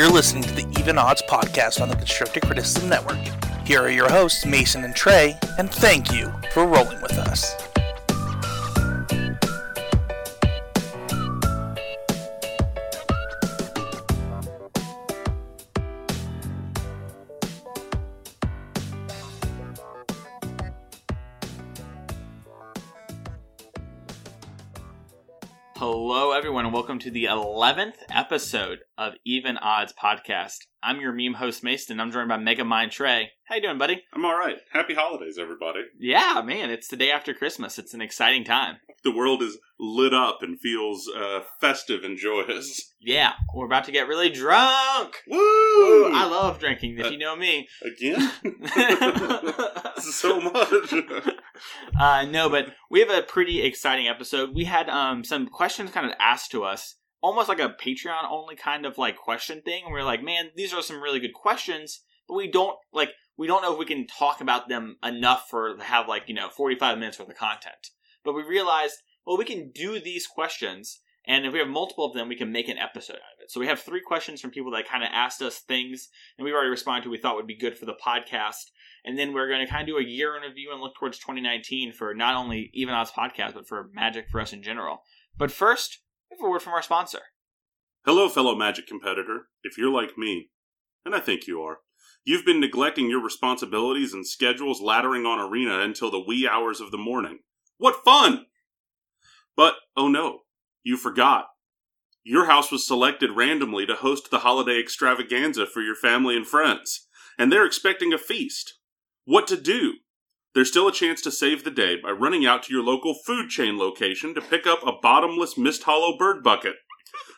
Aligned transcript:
You're 0.00 0.08
listening 0.08 0.44
to 0.44 0.54
the 0.54 0.80
Even 0.80 0.96
Odds 0.96 1.20
podcast 1.20 1.82
on 1.82 1.90
the 1.90 1.94
Constructive 1.94 2.44
Criticism 2.44 2.88
Network. 2.88 3.18
Here 3.66 3.82
are 3.82 3.90
your 3.90 4.08
hosts, 4.08 4.46
Mason 4.46 4.82
and 4.82 4.96
Trey, 4.96 5.38
and 5.58 5.70
thank 5.70 6.10
you 6.10 6.32
for 6.54 6.66
rolling 6.66 7.02
with 7.02 7.18
us. 7.18 7.69
To 27.00 27.10
the 27.10 27.24
11th 27.24 27.94
episode 28.10 28.80
of 28.98 29.14
Even 29.24 29.56
Odds 29.56 29.94
Podcast. 29.94 30.66
I'm 30.82 31.00
your 31.00 31.12
meme 31.12 31.34
host, 31.34 31.62
Mason, 31.62 31.92
and 31.92 32.00
I'm 32.00 32.10
joined 32.10 32.30
by 32.30 32.38
Mega 32.38 32.64
Mind 32.64 32.90
Trey. 32.90 33.32
How 33.44 33.56
you 33.56 33.60
doing, 33.60 33.76
buddy? 33.76 34.02
I'm 34.14 34.24
all 34.24 34.38
right. 34.38 34.56
Happy 34.72 34.94
holidays, 34.94 35.36
everybody. 35.38 35.80
Yeah, 35.98 36.40
man, 36.42 36.70
it's 36.70 36.88
the 36.88 36.96
day 36.96 37.10
after 37.10 37.34
Christmas. 37.34 37.78
It's 37.78 37.92
an 37.92 38.00
exciting 38.00 38.44
time. 38.44 38.76
The 39.04 39.14
world 39.14 39.42
is 39.42 39.58
lit 39.78 40.14
up 40.14 40.38
and 40.40 40.58
feels 40.58 41.06
uh, 41.14 41.40
festive 41.60 42.02
and 42.02 42.16
joyous. 42.16 42.94
Yeah, 42.98 43.32
we're 43.54 43.66
about 43.66 43.84
to 43.84 43.92
get 43.92 44.08
really 44.08 44.30
drunk. 44.30 45.16
Woo! 45.28 46.12
I 46.12 46.26
love 46.30 46.58
drinking, 46.58 46.98
if 46.98 47.10
you 47.10 47.18
know 47.18 47.36
me. 47.36 47.68
Again? 47.82 48.30
so 49.98 50.40
much. 50.40 50.94
uh, 51.98 52.24
no, 52.24 52.48
but 52.48 52.68
we 52.90 53.00
have 53.00 53.10
a 53.10 53.22
pretty 53.22 53.62
exciting 53.62 54.08
episode. 54.08 54.54
We 54.54 54.64
had 54.64 54.88
um, 54.88 55.24
some 55.24 55.46
questions 55.46 55.90
kind 55.90 56.06
of 56.06 56.12
asked 56.18 56.52
to 56.52 56.64
us, 56.64 56.96
almost 57.22 57.48
like 57.48 57.60
a 57.60 57.74
Patreon 57.82 58.28
only 58.28 58.56
kind 58.56 58.86
of 58.86 58.98
like 58.98 59.16
question 59.16 59.62
thing. 59.62 59.84
And 59.84 59.92
we 59.92 60.00
are 60.00 60.04
like, 60.04 60.22
man, 60.22 60.50
these 60.56 60.72
are 60.72 60.82
some 60.82 61.02
really 61.02 61.20
good 61.20 61.34
questions, 61.34 62.02
but 62.26 62.34
we 62.34 62.50
don't 62.50 62.76
like 62.92 63.10
we 63.36 63.46
don't 63.46 63.62
know 63.62 63.72
if 63.72 63.78
we 63.78 63.86
can 63.86 64.06
talk 64.06 64.40
about 64.40 64.68
them 64.68 64.96
enough 65.02 65.46
for 65.48 65.76
to 65.76 65.82
have 65.82 66.08
like 66.08 66.24
you 66.26 66.34
know 66.34 66.48
45 66.48 66.98
minutes 66.98 67.18
worth 67.18 67.28
of 67.28 67.36
content. 67.36 67.90
But 68.24 68.34
we 68.34 68.42
realized, 68.42 68.96
well, 69.26 69.38
we 69.38 69.44
can 69.44 69.70
do 69.70 69.98
these 70.00 70.26
questions. 70.26 71.00
And 71.26 71.44
if 71.44 71.52
we 71.52 71.58
have 71.58 71.68
multiple 71.68 72.06
of 72.06 72.14
them, 72.14 72.28
we 72.28 72.36
can 72.36 72.50
make 72.50 72.68
an 72.68 72.78
episode 72.78 73.16
out 73.16 73.36
of 73.36 73.42
it. 73.42 73.50
So 73.50 73.60
we 73.60 73.66
have 73.66 73.80
three 73.80 74.00
questions 74.00 74.40
from 74.40 74.50
people 74.50 74.72
that 74.72 74.88
kind 74.88 75.04
of 75.04 75.10
asked 75.12 75.42
us 75.42 75.58
things, 75.58 76.08
and 76.36 76.44
we've 76.44 76.54
already 76.54 76.70
responded 76.70 77.04
to 77.04 77.10
we 77.10 77.18
thought 77.18 77.36
would 77.36 77.46
be 77.46 77.56
good 77.56 77.76
for 77.76 77.84
the 77.84 77.94
podcast. 77.94 78.70
And 79.04 79.18
then 79.18 79.32
we're 79.32 79.48
going 79.48 79.64
to 79.64 79.70
kind 79.70 79.82
of 79.82 79.86
do 79.86 79.98
a 79.98 80.06
year 80.06 80.36
in 80.36 80.42
review 80.42 80.70
and 80.72 80.80
look 80.80 80.94
towards 80.94 81.18
2019 81.18 81.92
for 81.92 82.14
not 82.14 82.34
only 82.34 82.70
Even 82.74 82.94
Odds 82.94 83.10
podcast, 83.10 83.54
but 83.54 83.68
for 83.68 83.90
Magic 83.92 84.28
for 84.30 84.40
us 84.40 84.52
in 84.52 84.62
general. 84.62 85.02
But 85.36 85.50
first, 85.50 86.00
we 86.30 86.36
have 86.36 86.46
a 86.46 86.50
word 86.50 86.62
from 86.62 86.72
our 86.74 86.82
sponsor. 86.82 87.20
Hello, 88.04 88.28
fellow 88.28 88.54
Magic 88.54 88.86
competitor. 88.86 89.48
If 89.62 89.76
you're 89.76 89.92
like 89.92 90.16
me, 90.16 90.50
and 91.04 91.14
I 91.14 91.20
think 91.20 91.46
you 91.46 91.60
are, 91.62 91.78
you've 92.24 92.44
been 92.44 92.60
neglecting 92.60 93.10
your 93.10 93.22
responsibilities 93.22 94.14
and 94.14 94.26
schedules 94.26 94.80
laddering 94.80 95.26
on 95.26 95.40
Arena 95.40 95.80
until 95.80 96.10
the 96.10 96.24
wee 96.24 96.48
hours 96.50 96.80
of 96.80 96.90
the 96.90 96.98
morning. 96.98 97.40
What 97.78 98.04
fun! 98.04 98.46
But, 99.56 99.74
oh 99.96 100.08
no, 100.08 100.40
you 100.82 100.96
forgot. 100.96 101.46
Your 102.22 102.46
house 102.46 102.70
was 102.70 102.86
selected 102.86 103.30
randomly 103.32 103.86
to 103.86 103.94
host 103.94 104.30
the 104.30 104.40
holiday 104.40 104.78
extravaganza 104.78 105.66
for 105.66 105.80
your 105.80 105.96
family 105.96 106.36
and 106.36 106.46
friends, 106.46 107.08
and 107.38 107.50
they're 107.50 107.66
expecting 107.66 108.12
a 108.12 108.18
feast. 108.18 108.78
What 109.24 109.46
to 109.48 109.60
do? 109.60 109.94
There's 110.54 110.68
still 110.68 110.88
a 110.88 110.92
chance 110.92 111.20
to 111.22 111.30
save 111.30 111.62
the 111.64 111.70
day 111.70 111.96
by 112.02 112.10
running 112.10 112.44
out 112.44 112.64
to 112.64 112.72
your 112.72 112.82
local 112.82 113.14
food 113.14 113.50
chain 113.50 113.78
location 113.78 114.34
to 114.34 114.40
pick 114.40 114.66
up 114.66 114.80
a 114.84 114.92
bottomless 115.00 115.56
Mist 115.56 115.84
Hollow 115.84 116.18
bird 116.18 116.42
bucket. 116.42 116.74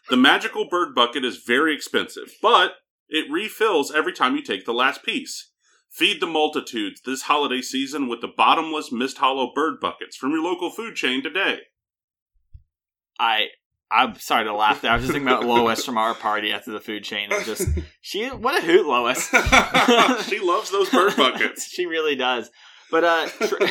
The 0.08 0.16
magical 0.16 0.66
bird 0.68 0.94
bucket 0.94 1.24
is 1.24 1.42
very 1.46 1.74
expensive, 1.74 2.34
but 2.40 2.72
it 3.08 3.30
refills 3.30 3.92
every 3.92 4.12
time 4.12 4.34
you 4.34 4.42
take 4.42 4.64
the 4.64 4.72
last 4.72 5.04
piece. 5.04 5.50
Feed 5.90 6.20
the 6.20 6.26
multitudes 6.26 7.02
this 7.04 7.22
holiday 7.22 7.60
season 7.60 8.08
with 8.08 8.22
the 8.22 8.32
bottomless 8.34 8.90
Mist 8.90 9.18
Hollow 9.18 9.52
bird 9.54 9.74
buckets 9.80 10.16
from 10.16 10.30
your 10.30 10.42
local 10.42 10.70
food 10.70 10.94
chain 10.94 11.22
today. 11.22 11.58
I 13.20 13.48
I'm 13.92 14.14
sorry 14.16 14.44
to 14.44 14.54
laugh 14.54 14.80
there. 14.80 14.90
I 14.90 14.94
was 14.94 15.02
just 15.02 15.12
thinking 15.12 15.28
about 15.28 15.44
Lois 15.44 15.84
from 15.84 15.98
our 15.98 16.14
party 16.14 16.50
after 16.50 16.70
the 16.70 16.80
food 16.80 17.04
chain. 17.04 17.30
And 17.30 17.44
just 17.44 17.68
she, 18.00 18.26
what 18.28 18.58
a 18.58 18.64
hoot, 18.64 18.86
Lois. 18.86 19.28
she 20.26 20.40
loves 20.40 20.70
those 20.70 20.88
bird 20.90 21.14
buckets. 21.14 21.66
she 21.66 21.84
really 21.84 22.16
does. 22.16 22.50
But 22.92 23.04
uh, 23.04 23.28
Trey, 23.38 23.68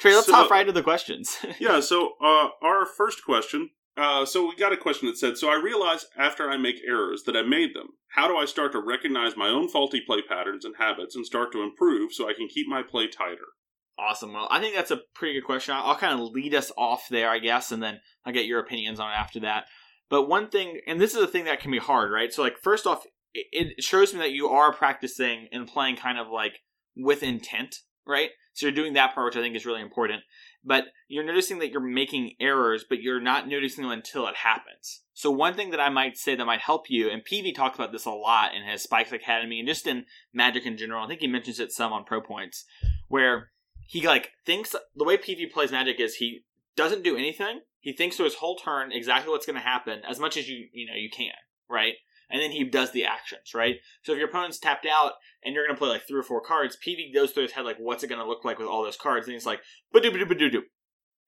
Trey 0.00 0.14
let's 0.14 0.26
so, 0.26 0.32
hop 0.32 0.50
right 0.50 0.62
into 0.62 0.72
the 0.72 0.82
questions. 0.82 1.36
yeah. 1.60 1.80
So 1.80 2.14
uh, 2.20 2.48
our 2.62 2.86
first 2.86 3.24
question. 3.24 3.70
Uh, 3.94 4.26
so 4.26 4.48
we 4.48 4.56
got 4.56 4.72
a 4.72 4.76
question 4.76 5.06
that 5.06 5.18
said, 5.18 5.36
"So 5.36 5.48
I 5.48 5.60
realize 5.62 6.06
after 6.16 6.50
I 6.50 6.56
make 6.56 6.80
errors 6.86 7.24
that 7.26 7.36
I 7.36 7.42
made 7.42 7.74
them. 7.74 7.88
How 8.08 8.26
do 8.26 8.36
I 8.36 8.46
start 8.46 8.72
to 8.72 8.80
recognize 8.80 9.36
my 9.36 9.48
own 9.48 9.68
faulty 9.68 10.00
play 10.00 10.22
patterns 10.26 10.64
and 10.64 10.74
habits 10.78 11.14
and 11.14 11.26
start 11.26 11.52
to 11.52 11.62
improve 11.62 12.12
so 12.14 12.26
I 12.26 12.32
can 12.32 12.48
keep 12.48 12.66
my 12.66 12.82
play 12.82 13.06
tighter?" 13.06 13.52
Awesome. 13.98 14.32
Well, 14.32 14.48
I 14.50 14.60
think 14.60 14.74
that's 14.74 14.90
a 14.90 15.00
pretty 15.14 15.34
good 15.34 15.46
question. 15.46 15.74
I'll, 15.74 15.84
I'll 15.84 15.96
kind 15.96 16.18
of 16.18 16.32
lead 16.32 16.54
us 16.54 16.72
off 16.76 17.08
there, 17.10 17.28
I 17.30 17.38
guess, 17.38 17.70
and 17.70 17.82
then 17.82 18.00
I'll 18.24 18.32
get 18.32 18.46
your 18.46 18.60
opinions 18.60 18.98
on 18.98 19.10
it 19.10 19.16
after 19.16 19.40
that. 19.40 19.66
But 20.08 20.28
one 20.28 20.48
thing, 20.48 20.80
and 20.86 21.00
this 21.00 21.14
is 21.14 21.22
a 21.22 21.26
thing 21.26 21.44
that 21.44 21.60
can 21.60 21.70
be 21.70 21.78
hard, 21.78 22.10
right? 22.10 22.32
So, 22.32 22.42
like, 22.42 22.58
first 22.62 22.86
off, 22.86 23.04
it, 23.34 23.46
it 23.52 23.84
shows 23.84 24.14
me 24.14 24.20
that 24.20 24.32
you 24.32 24.48
are 24.48 24.72
practicing 24.72 25.48
and 25.52 25.66
playing 25.66 25.96
kind 25.96 26.18
of 26.18 26.28
like 26.28 26.60
with 26.96 27.22
intent, 27.22 27.80
right? 28.06 28.30
So 28.52 28.66
you're 28.66 28.74
doing 28.74 28.94
that 28.94 29.14
part, 29.14 29.26
which 29.26 29.36
I 29.36 29.40
think 29.40 29.54
is 29.56 29.66
really 29.66 29.82
important. 29.82 30.22
But 30.64 30.84
you're 31.08 31.24
noticing 31.24 31.58
that 31.58 31.70
you're 31.70 31.80
making 31.80 32.34
errors, 32.40 32.84
but 32.88 33.00
you're 33.02 33.20
not 33.20 33.46
noticing 33.48 33.82
them 33.82 33.92
until 33.92 34.26
it 34.26 34.36
happens. 34.36 35.02
So 35.12 35.30
one 35.30 35.54
thing 35.54 35.70
that 35.70 35.80
I 35.80 35.90
might 35.90 36.16
say 36.16 36.34
that 36.34 36.44
might 36.44 36.60
help 36.60 36.88
you, 36.88 37.10
and 37.10 37.22
PV 37.24 37.54
talks 37.54 37.76
about 37.76 37.92
this 37.92 38.06
a 38.06 38.10
lot 38.10 38.54
in 38.54 38.64
his 38.64 38.82
Spikes 38.82 39.12
Academy 39.12 39.60
and 39.60 39.68
just 39.68 39.86
in 39.86 40.06
Magic 40.32 40.66
in 40.66 40.76
general. 40.76 41.04
I 41.04 41.08
think 41.08 41.20
he 41.20 41.26
mentions 41.26 41.60
it 41.60 41.72
some 41.72 41.92
on 41.92 42.04
Pro 42.04 42.20
Points, 42.20 42.64
where 43.08 43.50
he 43.86 44.06
like 44.06 44.30
thinks 44.44 44.74
the 44.94 45.04
way 45.04 45.16
PV 45.16 45.52
plays 45.52 45.70
Magic 45.70 46.00
is 46.00 46.16
he 46.16 46.44
doesn't 46.76 47.04
do 47.04 47.16
anything. 47.16 47.60
He 47.80 47.92
thinks 47.92 48.16
through 48.16 48.26
his 48.26 48.34
whole 48.36 48.56
turn 48.56 48.90
exactly 48.90 49.30
what's 49.30 49.46
going 49.46 49.56
to 49.56 49.62
happen 49.62 50.00
as 50.08 50.18
much 50.18 50.36
as 50.36 50.48
you 50.48 50.66
you 50.72 50.86
know 50.86 50.96
you 50.96 51.10
can, 51.10 51.32
right? 51.68 51.94
And 52.28 52.42
then 52.42 52.50
he 52.50 52.64
does 52.64 52.90
the 52.90 53.04
actions, 53.04 53.54
right? 53.54 53.76
So 54.02 54.12
if 54.12 54.18
your 54.18 54.28
opponent's 54.28 54.58
tapped 54.58 54.86
out 54.86 55.12
and 55.44 55.54
you're 55.54 55.64
going 55.64 55.76
to 55.76 55.78
play 55.78 55.88
like 55.88 56.08
three 56.08 56.18
or 56.18 56.24
four 56.24 56.40
cards, 56.40 56.76
PV 56.76 57.14
goes 57.14 57.30
through 57.30 57.44
his 57.44 57.52
head 57.52 57.64
like, 57.64 57.78
what's 57.78 58.02
it 58.02 58.08
going 58.08 58.20
to 58.20 58.26
look 58.26 58.44
like 58.44 58.58
with 58.58 58.66
all 58.66 58.82
those 58.82 58.96
cards? 58.96 59.26
And 59.26 59.34
he's 59.34 59.46
like, 59.46 59.60
ba 59.92 60.00
do 60.00 60.10
ba 60.10 60.34
do 60.34 60.50
do 60.50 60.62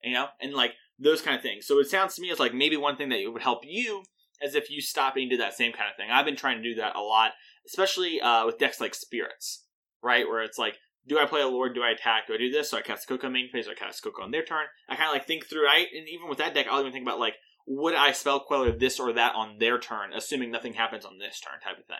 you 0.03 0.13
know, 0.13 0.27
and 0.41 0.53
like 0.53 0.73
those 0.97 1.21
kind 1.21 1.35
of 1.35 1.41
things. 1.41 1.65
So 1.65 1.79
it 1.79 1.89
sounds 1.89 2.15
to 2.15 2.21
me 2.21 2.31
as 2.31 2.39
like 2.39 2.53
maybe 2.53 2.77
one 2.77 2.95
thing 2.95 3.09
that 3.09 3.21
would 3.25 3.41
help 3.41 3.59
you 3.63 4.03
as 4.41 4.55
if 4.55 4.69
you 4.69 4.81
stop 4.81 5.15
and 5.17 5.29
did 5.29 5.39
that 5.39 5.53
same 5.53 5.73
kind 5.73 5.89
of 5.89 5.97
thing. 5.97 6.09
I've 6.11 6.25
been 6.25 6.35
trying 6.35 6.57
to 6.57 6.63
do 6.63 6.75
that 6.75 6.95
a 6.95 7.01
lot, 7.01 7.31
especially 7.67 8.21
uh, 8.21 8.45
with 8.45 8.57
decks 8.57 8.79
like 8.79 8.95
Spirits, 8.95 9.65
right? 10.01 10.27
Where 10.27 10.43
it's 10.43 10.57
like 10.57 10.75
do 11.07 11.17
I 11.17 11.25
play 11.25 11.41
a 11.41 11.47
lord? 11.47 11.73
Do 11.73 11.81
I 11.81 11.91
attack? 11.91 12.27
Do 12.27 12.35
I 12.35 12.37
do 12.37 12.51
this? 12.51 12.69
So 12.69 12.77
I 12.77 12.81
cast 12.81 13.07
Coco 13.07 13.29
main 13.29 13.49
phase, 13.49 13.67
or 13.67 13.71
I 13.71 13.73
cast 13.73 14.03
Coco 14.03 14.21
on 14.21 14.31
their 14.31 14.43
turn. 14.43 14.65
I 14.87 14.95
kind 14.95 15.07
of 15.07 15.13
like 15.13 15.25
think 15.25 15.47
through. 15.47 15.67
I 15.67 15.85
and 15.95 16.07
even 16.07 16.29
with 16.29 16.37
that 16.37 16.53
deck, 16.53 16.67
I'll 16.69 16.81
even 16.81 16.91
think 16.91 17.05
about 17.05 17.19
like, 17.19 17.35
would 17.67 17.95
I 17.95 18.11
spell 18.11 18.39
queller 18.39 18.71
this 18.71 18.99
or 18.99 19.13
that 19.13 19.35
on 19.35 19.57
their 19.59 19.79
turn, 19.79 20.13
assuming 20.13 20.51
nothing 20.51 20.73
happens 20.73 21.05
on 21.05 21.17
this 21.19 21.39
turn, 21.39 21.59
type 21.61 21.79
of 21.79 21.85
thing. 21.85 21.97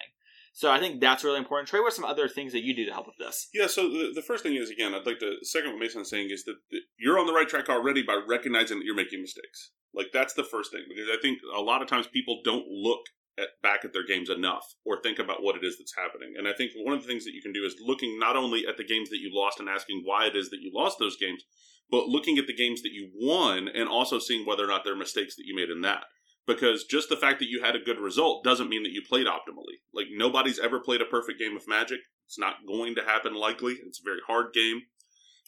So 0.53 0.71
I 0.71 0.79
think 0.79 0.99
that's 0.99 1.23
really 1.23 1.37
important. 1.37 1.69
Trey, 1.69 1.79
what 1.79 1.93
are 1.93 1.95
some 1.95 2.05
other 2.05 2.27
things 2.27 2.53
that 2.53 2.63
you 2.63 2.75
do 2.75 2.85
to 2.85 2.91
help 2.91 3.05
with 3.05 3.17
this? 3.17 3.49
Yeah, 3.53 3.67
so 3.67 3.83
the, 3.87 4.11
the 4.15 4.21
first 4.21 4.43
thing 4.43 4.55
is 4.55 4.69
again, 4.69 4.93
I'd 4.93 5.05
like 5.05 5.19
to 5.19 5.37
second 5.43 5.71
what 5.71 5.79
Mason's 5.79 6.09
saying 6.09 6.29
is 6.31 6.43
that 6.45 6.55
you're 6.97 7.19
on 7.19 7.27
the 7.27 7.33
right 7.33 7.47
track 7.47 7.69
already 7.69 8.03
by 8.03 8.19
recognizing 8.27 8.79
that 8.79 8.85
you're 8.85 8.95
making 8.95 9.21
mistakes. 9.21 9.71
Like 9.93 10.07
that's 10.11 10.33
the 10.33 10.43
first 10.43 10.71
thing 10.71 10.83
because 10.89 11.07
I 11.11 11.21
think 11.21 11.39
a 11.55 11.61
lot 11.61 11.81
of 11.81 11.87
times 11.87 12.07
people 12.07 12.41
don't 12.43 12.65
look 12.67 13.01
at, 13.39 13.47
back 13.63 13.85
at 13.85 13.93
their 13.93 14.05
games 14.05 14.29
enough 14.29 14.75
or 14.85 15.01
think 15.01 15.19
about 15.19 15.41
what 15.41 15.55
it 15.55 15.63
is 15.63 15.77
that's 15.77 15.95
happening. 15.95 16.33
And 16.37 16.47
I 16.47 16.53
think 16.53 16.71
one 16.75 16.95
of 16.95 17.01
the 17.01 17.07
things 17.07 17.25
that 17.25 17.33
you 17.33 17.41
can 17.41 17.53
do 17.53 17.65
is 17.65 17.75
looking 17.79 18.19
not 18.19 18.35
only 18.35 18.65
at 18.67 18.77
the 18.77 18.85
games 18.85 19.09
that 19.09 19.19
you 19.19 19.31
lost 19.33 19.59
and 19.59 19.69
asking 19.69 20.01
why 20.03 20.25
it 20.25 20.35
is 20.35 20.49
that 20.49 20.61
you 20.61 20.71
lost 20.73 20.99
those 20.99 21.17
games, 21.17 21.43
but 21.91 22.07
looking 22.07 22.37
at 22.37 22.47
the 22.47 22.55
games 22.55 22.81
that 22.81 22.93
you 22.93 23.09
won 23.15 23.67
and 23.67 23.89
also 23.89 24.19
seeing 24.19 24.45
whether 24.45 24.63
or 24.63 24.67
not 24.67 24.83
there 24.83 24.93
are 24.93 24.97
mistakes 24.97 25.35
that 25.35 25.45
you 25.45 25.55
made 25.55 25.69
in 25.69 25.81
that. 25.81 26.03
Because 26.47 26.83
just 26.83 27.09
the 27.09 27.17
fact 27.17 27.39
that 27.39 27.49
you 27.49 27.61
had 27.61 27.75
a 27.75 27.79
good 27.79 27.99
result 27.99 28.43
doesn't 28.43 28.69
mean 28.69 28.81
that 28.83 28.91
you 28.91 29.03
played 29.07 29.27
optimally. 29.27 29.77
Like 29.93 30.07
nobody's 30.11 30.57
ever 30.57 30.79
played 30.79 31.01
a 31.01 31.05
perfect 31.05 31.39
game 31.39 31.55
of 31.55 31.67
Magic. 31.67 31.99
It's 32.25 32.39
not 32.39 32.65
going 32.67 32.95
to 32.95 33.03
happen 33.03 33.35
likely. 33.35 33.73
It's 33.85 33.99
a 33.99 34.03
very 34.03 34.21
hard 34.25 34.53
game. 34.53 34.81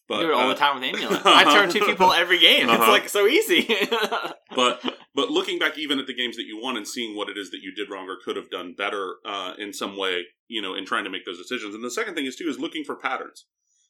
But, 0.07 0.19
do 0.19 0.29
it 0.29 0.33
all 0.33 0.45
uh, 0.45 0.49
the 0.49 0.55
time 0.55 0.75
with 0.75 0.83
Amulet. 0.83 1.21
I 1.25 1.43
turn 1.43 1.71
two 1.71 1.85
people 1.85 2.11
every 2.11 2.37
game. 2.37 2.67
Uh-huh. 2.67 2.81
It's 2.81 2.89
like 2.89 3.09
so 3.09 3.27
easy. 3.27 3.73
but 4.55 4.83
but 5.15 5.29
looking 5.29 5.57
back 5.57 5.77
even 5.77 5.99
at 5.99 6.07
the 6.07 6.13
games 6.13 6.35
that 6.35 6.45
you 6.45 6.59
won 6.61 6.75
and 6.75 6.87
seeing 6.87 7.15
what 7.15 7.29
it 7.29 7.37
is 7.37 7.49
that 7.51 7.61
you 7.61 7.73
did 7.73 7.89
wrong 7.89 8.09
or 8.09 8.17
could 8.23 8.35
have 8.35 8.49
done 8.49 8.75
better 8.77 9.15
uh, 9.25 9.53
in 9.57 9.73
some 9.73 9.97
way, 9.97 10.23
you 10.47 10.61
know, 10.61 10.75
in 10.75 10.85
trying 10.85 11.05
to 11.05 11.09
make 11.09 11.25
those 11.25 11.37
decisions. 11.37 11.73
And 11.73 11.83
the 11.83 11.91
second 11.91 12.15
thing 12.15 12.25
is 12.25 12.35
too 12.35 12.49
is 12.49 12.59
looking 12.59 12.83
for 12.83 12.95
patterns. 12.95 13.45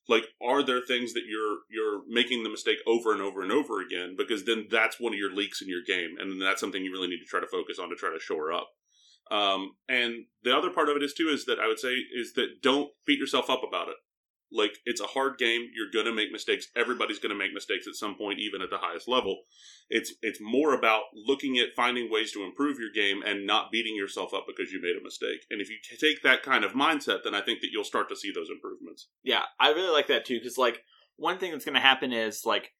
Like, 0.07 0.25
are 0.41 0.63
there 0.63 0.81
things 0.81 1.13
that 1.13 1.23
you're 1.27 1.59
you're 1.69 2.01
making 2.07 2.43
the 2.43 2.49
mistake 2.49 2.79
over 2.87 3.13
and 3.13 3.21
over 3.21 3.41
and 3.41 3.51
over 3.51 3.81
again? 3.81 4.15
Because 4.17 4.45
then 4.45 4.67
that's 4.69 4.99
one 4.99 5.13
of 5.13 5.19
your 5.19 5.33
leaks 5.33 5.61
in 5.61 5.69
your 5.69 5.83
game, 5.85 6.17
and 6.19 6.41
that's 6.41 6.59
something 6.59 6.83
you 6.83 6.91
really 6.91 7.07
need 7.07 7.19
to 7.19 7.25
try 7.25 7.39
to 7.39 7.47
focus 7.47 7.79
on 7.79 7.89
to 7.89 7.95
try 7.95 8.09
to 8.11 8.19
shore 8.19 8.51
up. 8.51 8.69
Um, 9.29 9.75
and 9.87 10.25
the 10.43 10.55
other 10.55 10.69
part 10.69 10.89
of 10.89 10.97
it 10.97 11.03
is 11.03 11.13
too 11.13 11.29
is 11.29 11.45
that 11.45 11.59
I 11.59 11.67
would 11.67 11.79
say 11.79 11.95
is 12.13 12.33
that 12.33 12.61
don't 12.61 12.91
beat 13.05 13.19
yourself 13.19 13.49
up 13.49 13.61
about 13.65 13.87
it 13.87 13.95
Like 14.51 14.79
it's 14.85 14.99
a 14.99 15.07
hard 15.07 15.37
game. 15.37 15.69
You're 15.73 15.91
gonna 15.93 16.13
make 16.13 16.31
mistakes. 16.31 16.67
Everybody's 16.75 17.19
gonna 17.19 17.35
make 17.35 17.53
mistakes 17.53 17.87
at 17.87 17.95
some 17.95 18.15
point, 18.15 18.39
even 18.39 18.61
at 18.61 18.69
the 18.69 18.79
highest 18.79 19.07
level. 19.07 19.43
It's 19.89 20.13
it's 20.21 20.39
more 20.41 20.73
about 20.73 21.03
looking 21.15 21.57
at 21.57 21.75
finding 21.75 22.11
ways 22.11 22.33
to 22.33 22.43
improve 22.43 22.77
your 22.79 22.91
game 22.91 23.21
and 23.25 23.47
not 23.47 23.71
beating 23.71 23.95
yourself 23.95 24.33
up 24.33 24.45
because 24.47 24.73
you 24.73 24.81
made 24.81 24.97
a 24.99 25.03
mistake. 25.03 25.45
And 25.49 25.61
if 25.61 25.69
you 25.69 25.77
take 25.99 26.21
that 26.23 26.43
kind 26.43 26.65
of 26.65 26.73
mindset, 26.73 27.23
then 27.23 27.33
I 27.33 27.41
think 27.41 27.61
that 27.61 27.71
you'll 27.71 27.85
start 27.85 28.09
to 28.09 28.15
see 28.17 28.31
those 28.33 28.49
improvements. 28.49 28.80
Yeah, 29.23 29.43
I 29.59 29.69
really 29.69 29.91
like 29.91 30.07
that 30.07 30.25
too 30.25 30.39
because 30.39 30.57
like 30.57 30.83
one 31.17 31.37
thing 31.37 31.51
that's 31.51 31.65
going 31.65 31.75
to 31.75 31.81
happen 31.81 32.11
is 32.11 32.45
like 32.45 32.71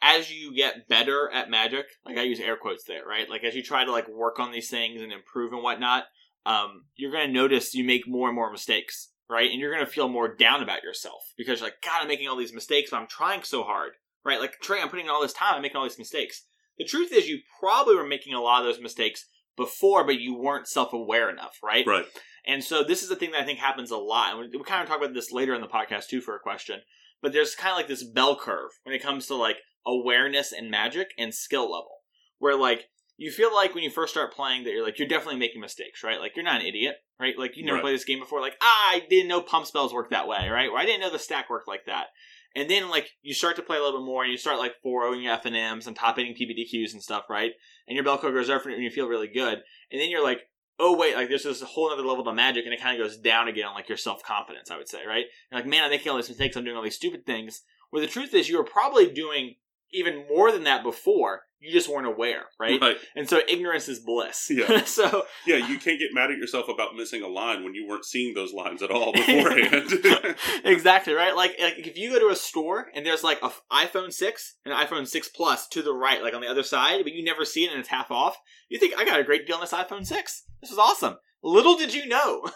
as 0.00 0.30
you 0.30 0.54
get 0.54 0.88
better 0.88 1.30
at 1.32 1.50
magic, 1.50 1.86
like 2.04 2.16
I 2.16 2.22
use 2.22 2.40
air 2.40 2.56
quotes 2.56 2.84
there, 2.84 3.04
right? 3.04 3.28
Like 3.28 3.44
as 3.44 3.54
you 3.54 3.62
try 3.62 3.84
to 3.84 3.92
like 3.92 4.08
work 4.08 4.38
on 4.38 4.52
these 4.52 4.70
things 4.70 5.02
and 5.02 5.12
improve 5.12 5.52
and 5.52 5.62
whatnot, 5.62 6.04
um, 6.46 6.84
you're 6.96 7.10
going 7.10 7.26
to 7.26 7.32
notice 7.32 7.74
you 7.74 7.84
make 7.84 8.06
more 8.06 8.28
and 8.28 8.36
more 8.36 8.50
mistakes, 8.50 9.10
right? 9.28 9.50
And 9.50 9.60
you're 9.60 9.74
going 9.74 9.84
to 9.84 9.90
feel 9.90 10.08
more 10.08 10.34
down 10.34 10.62
about 10.62 10.82
yourself 10.82 11.32
because 11.36 11.60
like, 11.60 11.82
God, 11.84 12.02
I'm 12.02 12.08
making 12.08 12.28
all 12.28 12.36
these 12.36 12.54
mistakes, 12.54 12.90
but 12.90 12.98
I'm 12.98 13.08
trying 13.08 13.42
so 13.42 13.64
hard, 13.64 13.92
right? 14.24 14.40
Like 14.40 14.60
Trey, 14.60 14.80
I'm 14.80 14.88
putting 14.88 15.06
in 15.06 15.10
all 15.10 15.22
this 15.22 15.32
time, 15.32 15.56
I'm 15.56 15.62
making 15.62 15.76
all 15.76 15.84
these 15.84 15.98
mistakes. 15.98 16.44
The 16.78 16.84
truth 16.84 17.12
is, 17.12 17.28
you 17.28 17.40
probably 17.58 17.96
were 17.96 18.06
making 18.06 18.34
a 18.34 18.40
lot 18.40 18.60
of 18.60 18.66
those 18.66 18.80
mistakes 18.80 19.26
before, 19.56 20.04
but 20.04 20.20
you 20.20 20.34
weren't 20.34 20.68
self 20.68 20.92
aware 20.92 21.28
enough, 21.28 21.58
right? 21.62 21.84
Right. 21.86 22.06
And 22.48 22.64
so 22.64 22.82
this 22.82 23.02
is 23.04 23.08
the 23.10 23.14
thing 23.16 23.30
that 23.32 23.42
I 23.42 23.44
think 23.44 23.58
happens 23.60 23.92
a 23.92 23.96
lot. 23.96 24.30
And 24.32 24.40
we, 24.40 24.58
we 24.58 24.64
kind 24.64 24.82
of 24.82 24.88
talk 24.88 24.98
about 24.98 25.14
this 25.14 25.30
later 25.30 25.54
in 25.54 25.60
the 25.60 25.68
podcast 25.68 26.08
too 26.08 26.20
for 26.20 26.34
a 26.34 26.40
question. 26.40 26.80
But 27.22 27.32
there's 27.32 27.54
kind 27.54 27.70
of 27.72 27.76
like 27.76 27.88
this 27.88 28.02
bell 28.02 28.36
curve 28.36 28.70
when 28.84 28.94
it 28.94 29.02
comes 29.02 29.26
to 29.26 29.34
like 29.36 29.58
awareness 29.86 30.52
and 30.52 30.70
magic 30.70 31.10
and 31.18 31.34
skill 31.34 31.64
level, 31.64 31.98
where 32.38 32.56
like 32.56 32.86
you 33.16 33.30
feel 33.30 33.52
like 33.54 33.74
when 33.74 33.84
you 33.84 33.90
first 33.90 34.12
start 34.12 34.32
playing 34.34 34.64
that 34.64 34.70
you're 34.70 34.84
like 34.84 34.98
you're 34.98 35.08
definitely 35.08 35.38
making 35.38 35.60
mistakes, 35.60 36.02
right? 36.02 36.20
Like 36.20 36.32
you're 36.36 36.44
not 36.44 36.60
an 36.60 36.66
idiot, 36.66 36.96
right? 37.20 37.34
Like 37.38 37.56
you 37.56 37.64
never 37.64 37.76
Right. 37.76 37.82
played 37.82 37.94
this 37.96 38.04
game 38.04 38.20
before, 38.20 38.40
like 38.40 38.56
ah, 38.62 38.90
I 38.92 39.02
didn't 39.10 39.28
know 39.28 39.40
pump 39.42 39.66
spells 39.66 39.92
work 39.92 40.10
that 40.10 40.28
way, 40.28 40.48
right? 40.48 40.68
Or 40.68 40.78
I 40.78 40.84
didn't 40.86 41.00
know 41.00 41.10
the 41.10 41.18
stack 41.18 41.50
worked 41.50 41.68
like 41.68 41.86
that. 41.86 42.06
And 42.54 42.70
then 42.70 42.88
like 42.88 43.10
you 43.22 43.34
start 43.34 43.56
to 43.56 43.62
play 43.62 43.76
a 43.76 43.82
little 43.82 44.00
bit 44.00 44.06
more, 44.06 44.22
and 44.22 44.32
you 44.32 44.38
start 44.38 44.58
like 44.58 44.72
4 44.82 45.14
your 45.16 45.32
F 45.32 45.44
and 45.44 45.56
M's 45.56 45.86
and 45.86 45.94
top 45.94 46.16
hitting 46.16 46.34
PPTQs 46.34 46.92
and 46.92 47.02
stuff, 47.02 47.24
right? 47.28 47.52
And 47.86 47.94
your 47.94 48.04
bell 48.04 48.18
curve 48.18 48.34
goes 48.34 48.48
up, 48.48 48.64
and 48.64 48.82
you 48.82 48.90
feel 48.90 49.08
really 49.08 49.28
good. 49.28 49.58
And 49.90 50.00
then 50.00 50.10
you're 50.10 50.22
like, 50.24 50.40
oh 50.78 50.96
wait, 50.96 51.16
like 51.16 51.28
there's 51.28 51.44
this 51.44 51.62
whole 51.62 51.90
other 51.90 52.04
level 52.04 52.24
to 52.24 52.32
magic, 52.32 52.64
and 52.64 52.74
it 52.74 52.80
kind 52.80 53.00
of 53.00 53.06
goes 53.06 53.18
down 53.18 53.48
again 53.48 53.66
on 53.66 53.74
like 53.74 53.88
your 53.88 53.98
self 53.98 54.22
confidence. 54.22 54.70
I 54.70 54.76
would 54.76 54.88
say, 54.88 55.06
right? 55.06 55.26
You're 55.50 55.60
like, 55.60 55.68
man, 55.68 55.84
I'm 55.84 55.90
making 55.90 56.10
all 56.10 56.16
these 56.16 56.28
mistakes. 56.28 56.56
I'm 56.56 56.64
doing 56.64 56.76
all 56.76 56.82
these 56.82 56.96
stupid 56.96 57.26
things. 57.26 57.62
Where 57.90 58.02
the 58.02 58.08
truth 58.08 58.34
is, 58.34 58.48
you 58.48 58.58
were 58.58 58.64
probably 58.64 59.10
doing 59.10 59.56
even 59.92 60.26
more 60.28 60.52
than 60.52 60.64
that 60.64 60.82
before. 60.82 61.42
You 61.60 61.72
just 61.72 61.88
weren't 61.88 62.06
aware, 62.06 62.44
right? 62.60 62.80
Right. 62.80 62.96
And 63.16 63.28
so 63.28 63.40
ignorance 63.48 63.88
is 63.88 63.98
bliss. 63.98 64.48
Yeah. 64.50 64.84
so 64.86 65.24
Yeah, 65.46 65.56
you 65.56 65.78
can't 65.78 65.98
get 65.98 66.14
mad 66.14 66.30
at 66.30 66.38
yourself 66.38 66.68
about 66.68 66.94
missing 66.94 67.22
a 67.22 67.28
line 67.28 67.64
when 67.64 67.74
you 67.74 67.86
weren't 67.88 68.04
seeing 68.04 68.34
those 68.34 68.52
lines 68.52 68.82
at 68.82 68.90
all 68.90 69.12
beforehand. 69.14 69.92
exactly 70.64 71.14
right. 71.14 71.34
Like, 71.34 71.56
like 71.60 71.78
if 71.78 71.98
you 71.98 72.10
go 72.10 72.20
to 72.20 72.28
a 72.28 72.36
store 72.36 72.86
and 72.94 73.04
there's 73.04 73.24
like 73.24 73.42
an 73.42 73.50
iPhone 73.72 74.12
six 74.12 74.56
and 74.64 74.72
an 74.72 74.86
iPhone 74.86 75.06
six 75.06 75.28
Plus 75.28 75.66
to 75.68 75.82
the 75.82 75.92
right, 75.92 76.22
like 76.22 76.34
on 76.34 76.40
the 76.40 76.48
other 76.48 76.62
side, 76.62 77.02
but 77.02 77.12
you 77.12 77.24
never 77.24 77.44
see 77.44 77.64
it 77.64 77.70
and 77.70 77.80
it's 77.80 77.88
half 77.88 78.10
off, 78.10 78.36
you 78.68 78.78
think 78.78 78.94
I 78.96 79.04
got 79.04 79.20
a 79.20 79.24
great 79.24 79.46
deal 79.46 79.56
on 79.56 79.60
this 79.60 79.72
iPhone 79.72 80.06
six. 80.06 80.44
This 80.60 80.70
is 80.70 80.78
awesome. 80.78 81.16
Little 81.42 81.76
did 81.76 81.94
you 81.94 82.06
know, 82.06 82.48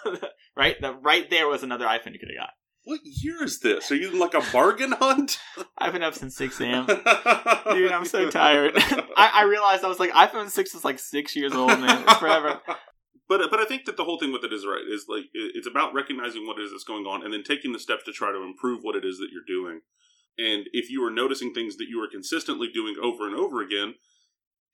right? 0.56 0.80
That 0.80 1.02
right 1.02 1.28
there 1.30 1.48
was 1.48 1.62
another 1.62 1.86
iPhone 1.86 2.12
you 2.12 2.18
could 2.18 2.30
have 2.30 2.46
got. 2.46 2.50
What 2.84 3.00
year 3.04 3.42
is 3.44 3.60
this? 3.60 3.90
Are 3.90 3.94
you 3.94 4.10
in 4.10 4.18
like 4.18 4.34
a 4.34 4.42
bargain 4.52 4.92
hunt? 4.92 5.38
I've 5.78 5.92
been 5.92 6.02
up 6.02 6.14
since 6.14 6.36
six 6.36 6.60
a.m. 6.60 6.86
Dude, 6.86 7.92
I'm 7.92 8.04
so 8.04 8.30
tired. 8.30 8.72
I, 8.76 9.30
I 9.34 9.42
realized 9.44 9.84
I 9.84 9.88
was 9.88 10.00
like, 10.00 10.10
iPhone 10.10 10.48
six 10.50 10.74
is 10.74 10.84
like 10.84 10.98
six 10.98 11.36
years 11.36 11.52
old, 11.52 11.78
man. 11.78 12.02
It's 12.02 12.18
forever. 12.18 12.60
But 13.28 13.50
but 13.50 13.60
I 13.60 13.64
think 13.64 13.84
that 13.84 13.96
the 13.96 14.04
whole 14.04 14.18
thing 14.18 14.32
with 14.32 14.44
it 14.44 14.52
is 14.52 14.66
right. 14.66 14.82
Is 14.90 15.06
like 15.08 15.24
it's 15.32 15.66
about 15.66 15.94
recognizing 15.94 16.46
what 16.46 16.58
it 16.58 16.62
is 16.62 16.72
that's 16.72 16.84
going 16.84 17.06
on, 17.06 17.24
and 17.24 17.32
then 17.32 17.44
taking 17.44 17.72
the 17.72 17.78
steps 17.78 18.04
to 18.04 18.12
try 18.12 18.32
to 18.32 18.42
improve 18.42 18.80
what 18.82 18.96
it 18.96 19.04
is 19.04 19.18
that 19.18 19.28
you're 19.32 19.42
doing. 19.46 19.80
And 20.38 20.66
if 20.72 20.90
you 20.90 21.04
are 21.04 21.10
noticing 21.10 21.52
things 21.52 21.76
that 21.76 21.88
you 21.88 22.02
are 22.02 22.08
consistently 22.08 22.68
doing 22.72 22.96
over 23.02 23.26
and 23.26 23.36
over 23.36 23.62
again, 23.62 23.94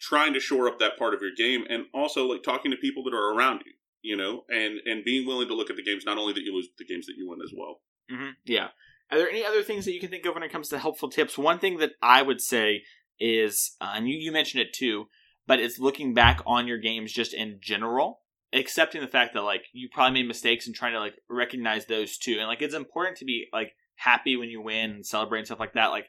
trying 0.01 0.33
to 0.35 0.41
shore 0.41 0.69
up 0.69 0.79
that 0.79 0.97
part 0.97 1.15
of 1.15 1.21
your 1.21 1.33
game, 1.37 1.65
and 1.69 1.87
also 1.93 2.27
like 2.27 2.43
talking 2.43 2.71
to 2.71 2.77
people 2.77 3.03
that 3.05 3.15
are 3.15 3.35
around 3.35 3.63
you, 3.67 3.73
you 4.01 4.17
know, 4.17 4.45
and 4.49 4.81
and 4.87 5.05
being 5.05 5.27
willing 5.27 5.49
to 5.49 5.55
look 5.55 5.69
at 5.69 5.77
the 5.77 5.83
games 5.83 6.05
not 6.07 6.17
only 6.17 6.33
that 6.33 6.43
you 6.43 6.55
lose, 6.55 6.69
but 6.69 6.79
the 6.79 6.93
games 6.93 7.07
that 7.07 7.17
you 7.19 7.29
win 7.29 7.41
as 7.45 7.53
well. 7.55 7.81
Hmm 8.09 8.31
Yeah. 8.45 8.69
Are 9.11 9.19
there 9.19 9.31
any 9.31 9.45
other 9.45 9.63
things 9.63 9.85
that 9.87 9.93
you 9.93 10.01
can 10.01 10.11
think 10.11 10.27
of 10.27 10.35
when 10.35 10.43
it 10.43 10.53
comes 10.53 10.69
to 10.69 10.79
helpful 10.79 11.09
tips? 11.09 11.39
One 11.39 11.59
thing 11.59 11.79
that 11.79 11.93
I 12.03 12.21
would 12.23 12.41
say 12.43 12.83
is, 13.19 13.75
uh, 13.81 13.93
and 13.95 14.09
you, 14.09 14.17
you 14.17 14.31
mentioned 14.33 14.61
it 14.63 14.73
too, 14.75 15.07
but 15.47 15.61
it's 15.61 15.79
looking 15.79 16.13
back 16.13 16.41
on 16.47 16.67
your 16.67 16.79
games 16.79 17.13
just 17.13 17.33
in 17.33 17.59
general, 17.63 18.21
accepting 18.53 19.01
the 19.01 19.07
fact 19.09 19.33
that 19.35 19.43
like 19.43 19.65
you 19.73 19.89
probably 19.91 20.21
made 20.21 20.29
mistakes 20.29 20.67
and 20.67 20.77
trying 20.77 20.93
to 20.93 21.01
like 21.01 21.15
recognize 21.31 21.87
those 21.87 22.19
too. 22.19 22.37
And 22.39 22.49
like 22.49 22.61
it's 22.61 22.75
important 22.75 23.17
to 23.19 23.25
be 23.25 23.47
like 23.53 23.73
happy 23.95 24.37
when 24.37 24.51
you 24.51 24.61
win 24.61 24.91
and 24.91 25.07
celebrate 25.07 25.41
and 25.41 25.47
stuff 25.47 25.61
like 25.61 25.73
that. 25.73 25.87
Like 25.87 26.07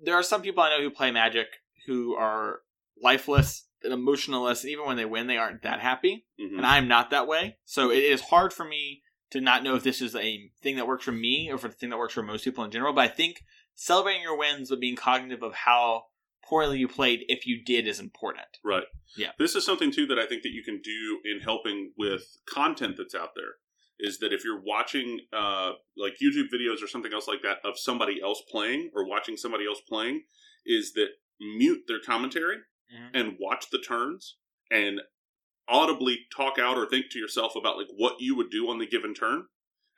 there 0.00 0.14
are 0.14 0.22
some 0.22 0.42
people 0.42 0.62
I 0.62 0.70
know 0.70 0.82
who 0.82 0.90
play 0.90 1.10
Magic 1.10 1.48
who 1.86 2.14
are 2.14 2.60
lifeless 3.02 3.66
and 3.82 3.92
emotionless, 3.92 4.62
and 4.62 4.70
even 4.70 4.86
when 4.86 4.96
they 4.96 5.04
win, 5.04 5.26
they 5.26 5.36
aren't 5.36 5.62
that 5.62 5.80
happy 5.80 6.26
Mhm. 6.40 6.56
and 6.58 6.66
I'm 6.66 6.88
not 6.88 7.10
that 7.10 7.26
way. 7.26 7.56
So 7.64 7.90
it 7.90 8.04
is 8.04 8.20
hard 8.22 8.52
for 8.52 8.64
me 8.64 9.02
to 9.30 9.40
not 9.40 9.62
know 9.62 9.74
if 9.74 9.82
this 9.82 10.00
is 10.00 10.14
a 10.14 10.50
thing 10.62 10.76
that 10.76 10.86
works 10.86 11.04
for 11.04 11.12
me 11.12 11.50
or 11.50 11.58
for 11.58 11.68
the 11.68 11.74
thing 11.74 11.90
that 11.90 11.98
works 11.98 12.14
for 12.14 12.22
most 12.22 12.44
people 12.44 12.64
in 12.64 12.70
general. 12.70 12.92
But 12.92 13.04
I 13.04 13.08
think 13.08 13.42
celebrating 13.74 14.22
your 14.22 14.38
wins 14.38 14.70
but 14.70 14.80
being 14.80 14.96
cognitive 14.96 15.42
of 15.42 15.54
how 15.54 16.04
poorly 16.48 16.78
you 16.78 16.86
played, 16.88 17.20
if 17.28 17.46
you 17.46 17.62
did, 17.64 17.88
is 17.88 17.98
important. 17.98 18.46
Right. 18.62 18.84
Yeah. 19.16 19.30
This 19.38 19.54
is 19.54 19.64
something 19.64 19.90
too 19.90 20.06
that 20.06 20.18
I 20.18 20.26
think 20.26 20.42
that 20.42 20.50
you 20.52 20.62
can 20.62 20.80
do 20.82 21.18
in 21.24 21.40
helping 21.40 21.92
with 21.96 22.36
content 22.48 22.96
that's 22.98 23.14
out 23.14 23.30
there. 23.34 23.54
Is 23.98 24.18
that 24.18 24.32
if 24.32 24.44
you're 24.44 24.60
watching 24.60 25.20
uh, 25.32 25.72
like 25.96 26.14
YouTube 26.22 26.46
videos 26.54 26.82
or 26.82 26.88
something 26.88 27.12
else 27.12 27.26
like 27.28 27.42
that 27.42 27.58
of 27.64 27.78
somebody 27.78 28.20
else 28.22 28.42
playing 28.50 28.90
or 28.94 29.08
watching 29.08 29.36
somebody 29.36 29.66
else 29.66 29.80
playing, 29.88 30.24
is 30.66 30.92
that 30.94 31.08
mute 31.40 31.82
their 31.88 32.00
commentary 32.00 32.56
Mhm. 32.94 33.10
and 33.14 33.36
watch 33.40 33.70
the 33.70 33.78
turns 33.78 34.36
and 34.70 35.00
audibly 35.68 36.18
talk 36.36 36.58
out 36.58 36.76
or 36.76 36.86
think 36.86 37.06
to 37.10 37.18
yourself 37.18 37.54
about 37.56 37.76
like 37.76 37.88
what 37.96 38.16
you 38.18 38.36
would 38.36 38.50
do 38.50 38.68
on 38.68 38.78
the 38.78 38.86
given 38.86 39.14
turn 39.14 39.44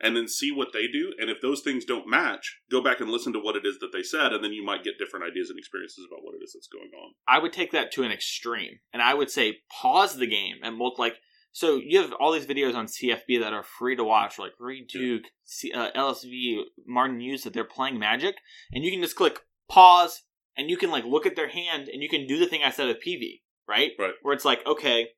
and 0.01 0.15
then 0.15 0.29
see 0.29 0.53
what 0.53 0.73
they 0.73 0.87
do 0.87 1.13
and 1.19 1.31
if 1.31 1.41
those 1.41 1.63
things 1.63 1.85
don't 1.85 2.09
match 2.09 2.59
go 2.71 2.83
back 2.83 3.01
and 3.01 3.11
listen 3.11 3.33
to 3.33 3.41
what 3.41 3.57
it 3.57 3.67
is 3.67 3.79
that 3.79 3.91
they 3.93 4.03
said 4.03 4.33
and 4.33 4.45
then 4.45 4.53
you 4.53 4.65
might 4.65 4.85
get 4.85 4.99
different 4.99 5.25
ideas 5.25 5.51
and 5.51 5.59
experiences 5.59 6.05
about 6.07 6.23
what 6.23 6.35
it 6.35 6.45
is 6.45 6.53
that's 6.53 6.69
going 6.69 6.91
on 7.03 7.13
I 7.29 7.39
would 7.39 7.53
take 7.53 7.73
that 7.73 7.91
to 7.93 8.03
an 8.03 8.13
extreme, 8.13 8.79
and 8.93 9.03
I 9.03 9.15
would 9.15 9.31
say 9.31 9.59
pause 9.71 10.17
the 10.17 10.27
game 10.27 10.57
and 10.63 10.79
look 10.79 10.99
like. 10.99 11.17
So 11.53 11.81
you 11.83 12.01
have 12.03 12.13
all 12.21 12.33
these 12.33 12.47
videos 12.47 12.75
on 12.75 12.87
CFB 12.87 13.41
that 13.41 13.55
are 13.55 13.63
free 13.63 13.97
to 13.97 14.05
watch, 14.05 14.39
like 14.39 14.53
Reid 14.61 14.89
Duke, 14.89 15.25
C- 15.45 15.73
uh, 15.73 15.91
LSV, 15.93 16.65
Martin 16.87 17.19
Juza, 17.19 17.45
that 17.45 17.55
they're 17.55 17.65
playing 17.65 17.99
Magic, 17.99 18.37
and 18.73 18.85
you 18.85 18.91
can 18.91 19.01
just 19.01 19.17
click 19.17 19.41
pause, 19.69 20.23
and 20.57 20.69
you 20.69 20.77
can 20.77 20.91
like 20.91 21.05
look 21.05 21.27
at 21.27 21.35
their 21.35 21.49
hand, 21.49 21.89
and 21.89 22.03
you 22.03 22.09
can 22.09 22.27
do 22.27 22.39
the 22.39 22.47
thing 22.47 22.61
I 22.63 22.71
said 22.71 22.89
with 22.89 23.03
PV, 23.05 23.41
right? 23.67 23.93
Right. 23.99 24.13
Where 24.23 24.35
it's 24.35 24.45
like, 24.45 24.61
okay, 24.67 25.09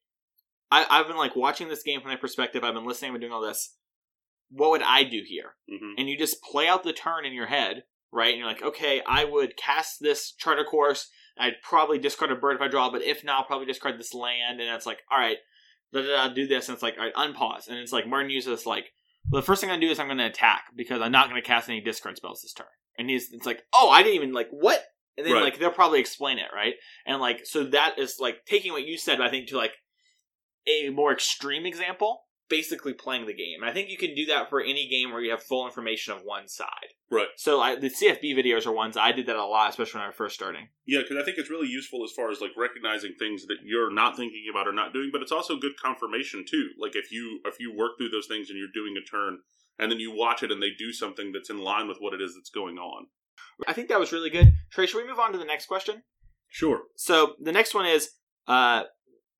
I, 0.70 0.86
I've 0.88 1.06
been 1.06 1.16
like 1.16 1.36
watching 1.36 1.68
this 1.68 1.82
game 1.82 2.00
from 2.00 2.10
their 2.10 2.18
perspective. 2.18 2.62
I've 2.64 2.74
been 2.74 2.86
listening. 2.86 3.10
I've 3.10 3.14
been 3.14 3.22
doing 3.22 3.32
all 3.32 3.46
this. 3.46 3.74
What 4.50 4.70
would 4.70 4.82
I 4.82 5.04
do 5.04 5.22
here? 5.26 5.54
hmm 5.68 5.92
and 5.98 6.08
you 6.08 6.16
just 6.16 6.42
play 6.42 6.68
out 6.68 6.84
the 6.84 6.92
turn 6.92 7.24
in 7.26 7.32
your 7.32 7.46
head, 7.46 7.82
right? 8.12 8.28
And 8.30 8.38
you're 8.38 8.46
like, 8.46 8.62
okay, 8.62 9.02
I 9.06 9.24
would 9.24 9.56
cast 9.56 9.96
this 10.00 10.32
Chart 10.32 10.58
a 10.58 10.64
Course. 10.64 11.08
I'd 11.38 11.62
probably 11.62 11.98
discard 11.98 12.32
a 12.32 12.36
bird 12.36 12.56
if 12.56 12.62
I 12.62 12.68
draw, 12.68 12.90
but 12.90 13.02
if 13.02 13.22
not, 13.24 13.38
I'll 13.40 13.44
probably 13.46 13.66
discard 13.66 13.98
this 13.98 14.12
land. 14.14 14.60
And 14.60 14.74
it's 14.74 14.86
like, 14.86 14.98
all 15.10 15.18
right, 15.18 15.36
da 15.92 16.02
da 16.02 16.28
da, 16.28 16.34
do 16.34 16.46
this. 16.46 16.68
And 16.68 16.74
it's 16.74 16.82
like, 16.82 16.96
all 16.98 17.04
right, 17.04 17.14
unpause. 17.14 17.68
And 17.68 17.78
it's 17.78 17.92
like 17.92 18.06
Martin 18.08 18.30
uses 18.30 18.66
like, 18.66 18.86
well, 19.30 19.40
the 19.42 19.46
first 19.46 19.60
thing 19.60 19.70
I'm 19.70 19.80
do 19.80 19.88
is 19.90 19.98
I'm 20.00 20.08
gonna 20.08 20.26
attack 20.26 20.64
because 20.76 21.00
I'm 21.02 21.12
not 21.12 21.28
gonna 21.28 21.42
cast 21.42 21.68
any 21.68 21.80
discard 21.80 22.16
spells 22.16 22.40
this 22.42 22.52
turn. 22.52 22.66
And 22.98 23.08
he's, 23.10 23.32
it's 23.32 23.46
like, 23.46 23.62
oh, 23.74 23.88
I 23.90 24.02
didn't 24.02 24.16
even 24.16 24.32
like 24.32 24.48
what? 24.50 24.82
And 25.16 25.26
then 25.26 25.34
Right. 25.34 25.42
like 25.44 25.58
they'll 25.58 25.70
probably 25.70 26.00
explain 26.00 26.38
it, 26.38 26.48
right? 26.54 26.74
And 27.06 27.20
like 27.20 27.44
so 27.44 27.64
that 27.64 27.98
is 27.98 28.16
like 28.18 28.44
taking 28.46 28.72
what 28.72 28.84
you 28.86 28.96
said, 28.96 29.20
I 29.20 29.30
think, 29.30 29.48
to 29.48 29.56
like 29.56 29.72
a 30.68 30.90
more 30.90 31.12
extreme 31.12 31.66
example, 31.66 32.22
basically 32.48 32.92
playing 32.92 33.26
the 33.26 33.34
game. 33.34 33.60
And 33.60 33.70
I 33.70 33.72
think 33.72 33.90
you 33.90 33.96
can 33.96 34.14
do 34.14 34.26
that 34.26 34.48
for 34.48 34.60
any 34.60 34.88
game 34.88 35.10
where 35.10 35.20
you 35.20 35.30
have 35.30 35.42
full 35.42 35.66
information 35.66 36.12
of 36.12 36.22
one 36.22 36.48
side. 36.48 36.94
Right. 37.10 37.28
So 37.36 37.60
I, 37.60 37.76
the 37.76 37.90
CFB 37.90 38.36
videos 38.36 38.66
are 38.66 38.72
ones 38.72 38.96
I 38.96 39.12
did 39.12 39.26
that 39.26 39.36
a 39.36 39.44
lot, 39.44 39.70
especially 39.70 39.98
when 39.98 40.04
I 40.04 40.08
was 40.08 40.16
first 40.16 40.34
starting. 40.34 40.68
Yeah, 40.86 41.00
because 41.00 41.16
I 41.20 41.24
think 41.24 41.38
it's 41.38 41.50
really 41.50 41.68
useful 41.68 42.04
as 42.04 42.12
far 42.12 42.30
as 42.30 42.40
like 42.40 42.50
recognizing 42.56 43.14
things 43.18 43.46
that 43.46 43.58
you're 43.64 43.92
not 43.92 44.16
thinking 44.16 44.44
about 44.50 44.68
or 44.68 44.72
not 44.72 44.92
doing, 44.92 45.10
but 45.12 45.22
it's 45.22 45.32
also 45.32 45.56
good 45.56 45.80
confirmation 45.82 46.44
too. 46.48 46.70
Like 46.78 46.96
if 46.96 47.10
you 47.10 47.40
if 47.44 47.60
you 47.60 47.74
work 47.74 47.92
through 47.98 48.10
those 48.10 48.26
things 48.26 48.50
and 48.50 48.58
you're 48.58 48.68
doing 48.74 48.94
a 48.96 49.04
turn, 49.04 49.38
and 49.78 49.90
then 49.90 50.00
you 50.00 50.14
watch 50.14 50.42
it 50.42 50.50
and 50.50 50.62
they 50.62 50.70
do 50.76 50.92
something 50.92 51.32
that's 51.32 51.50
in 51.50 51.58
line 51.58 51.88
with 51.88 51.98
what 52.00 52.12
it 52.12 52.20
is 52.20 52.34
that's 52.34 52.50
going 52.50 52.78
on. 52.78 53.06
I 53.66 53.72
think 53.72 53.88
that 53.88 54.00
was 54.00 54.12
really 54.12 54.30
good. 54.30 54.52
Trey, 54.70 54.86
should 54.86 55.02
we 55.02 55.08
move 55.08 55.18
on 55.18 55.32
to 55.32 55.38
the 55.38 55.44
next 55.44 55.66
question? 55.66 56.02
Sure. 56.48 56.82
So 56.96 57.34
the 57.40 57.52
next 57.52 57.74
one 57.74 57.86
is 57.86 58.10
uh, 58.46 58.84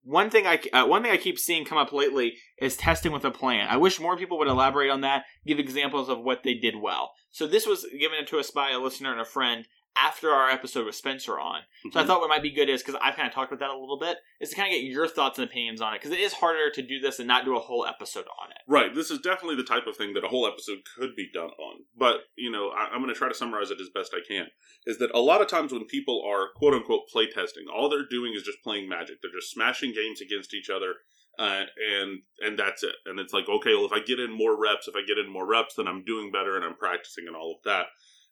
one 0.03 0.31
thing 0.31 0.47
I 0.47 0.61
uh, 0.73 0.87
one 0.87 1.03
thing 1.03 1.13
I 1.13 1.17
keep 1.17 1.39
seeing 1.39 1.65
come 1.65 1.79
up 1.79 1.93
lately 1.93 2.35
is 2.61 2.77
testing 2.77 3.13
with 3.13 3.25
a 3.25 3.31
plan. 3.31 3.69
I 3.69 3.77
wish 3.77 4.01
more 4.01 4.17
people 4.17 4.39
would 4.39 4.49
elaborate 4.49 4.91
on 4.91 5.03
that, 5.03 5.25
give 5.47 5.59
examples 5.59 6.09
of 6.09 6.21
what 6.21 6.43
they 6.45 6.55
did 6.55 6.77
well. 6.77 7.13
So 7.31 7.47
this 7.47 7.67
was 7.67 7.87
given 7.99 8.25
to 8.27 8.39
us 8.39 8.51
by 8.51 8.71
a 8.71 8.79
listener 8.79 9.13
and 9.13 9.21
a 9.21 9.25
friend 9.25 9.67
after 10.01 10.31
our 10.31 10.49
episode 10.51 10.87
with 10.87 10.95
Spencer 10.95 11.39
on. 11.39 11.63
So 11.93 11.99
I 12.01 12.03
Mhm. 12.03 12.07
thought 12.07 12.21
what 12.21 12.29
might 12.29 12.43
be 12.43 12.51
good 12.51 12.69
is 12.69 12.83
because 12.83 12.99
I've 13.03 13.17
kind 13.17 13.27
of 13.29 13.35
talked 13.35 13.53
about 13.53 13.61
that 13.67 13.75
a 13.75 13.79
little 13.79 13.99
bit, 13.99 14.19
is 14.41 14.51
to 14.51 14.57
kind 14.57 14.69
of 14.73 14.73
get 14.81 14.85
your 14.85 15.07
thoughts 15.09 15.39
and 15.39 15.49
opinions 15.49 15.81
on 15.81 15.95
it 15.95 15.99
because 16.01 16.13
it 16.13 16.21
is 16.21 16.35
harder 16.35 16.71
to 16.71 16.83
do 16.83 16.99
this 17.01 17.19
and 17.19 17.27
not 17.29 17.45
do 17.45 17.57
a 17.57 17.61
whole 17.61 17.85
episode 17.87 18.27
on 18.41 18.51
it. 18.51 18.59
Right. 18.67 18.95
This 18.95 19.11
is 19.11 19.19
definitely 19.21 19.57
the 19.57 19.65
type 19.65 19.87
of 19.87 19.97
thing 19.97 20.15
that 20.15 20.25
a 20.25 20.29
whole 20.29 20.47
episode 20.47 20.79
could 20.97 21.15
be 21.17 21.29
done 21.33 21.51
on. 21.51 21.85
But, 21.97 22.21
you 22.37 22.51
know, 22.51 22.69
I, 22.71 22.87
I'm 22.87 23.01
going 23.03 23.13
to 23.13 23.19
try 23.19 23.29
to 23.29 23.35
summarize 23.35 23.71
it 23.71 23.81
as 23.81 23.89
best 23.91 24.15
I 24.15 24.21
can. 24.27 24.49
Is 24.87 24.99
that 24.99 25.11
a 25.15 25.21
lot 25.21 25.41
of 25.41 25.49
times 25.49 25.73
when 25.73 25.85
people 25.87 26.23
are 26.27 26.51
quote 26.55 26.75
unquote 26.75 27.09
playtesting, 27.15 27.67
all 27.73 27.89
they're 27.89 28.07
doing 28.09 28.35
is 28.35 28.43
just 28.43 28.63
playing 28.63 28.89
magic. 28.89 29.21
They're 29.23 29.33
just 29.33 29.51
smashing 29.51 29.93
games 29.95 30.21
against 30.21 30.55
each 30.55 30.71
other. 30.71 30.97
Uh, 31.39 31.67
and 31.93 32.23
and 32.41 32.59
that's 32.59 32.83
it. 32.83 32.97
And 33.07 33.21
it's 33.21 33.33
like, 33.33 33.49
okay, 33.49 33.73
well, 33.75 33.85
if 33.85 33.93
I 33.93 34.01
get 34.01 34.19
in 34.19 34.33
more 34.33 34.61
reps, 34.61 34.89
if 34.89 34.97
I 34.97 35.03
get 35.07 35.19
in 35.19 35.29
more 35.31 35.47
reps, 35.47 35.75
then 35.77 35.87
I'm 35.87 36.05
doing 36.05 36.33
better 36.33 36.57
and 36.57 36.65
I'm 36.65 36.75
practicing 36.75 37.29
and 37.29 37.37
all 37.37 37.53
of 37.57 37.63
that. 37.65 37.87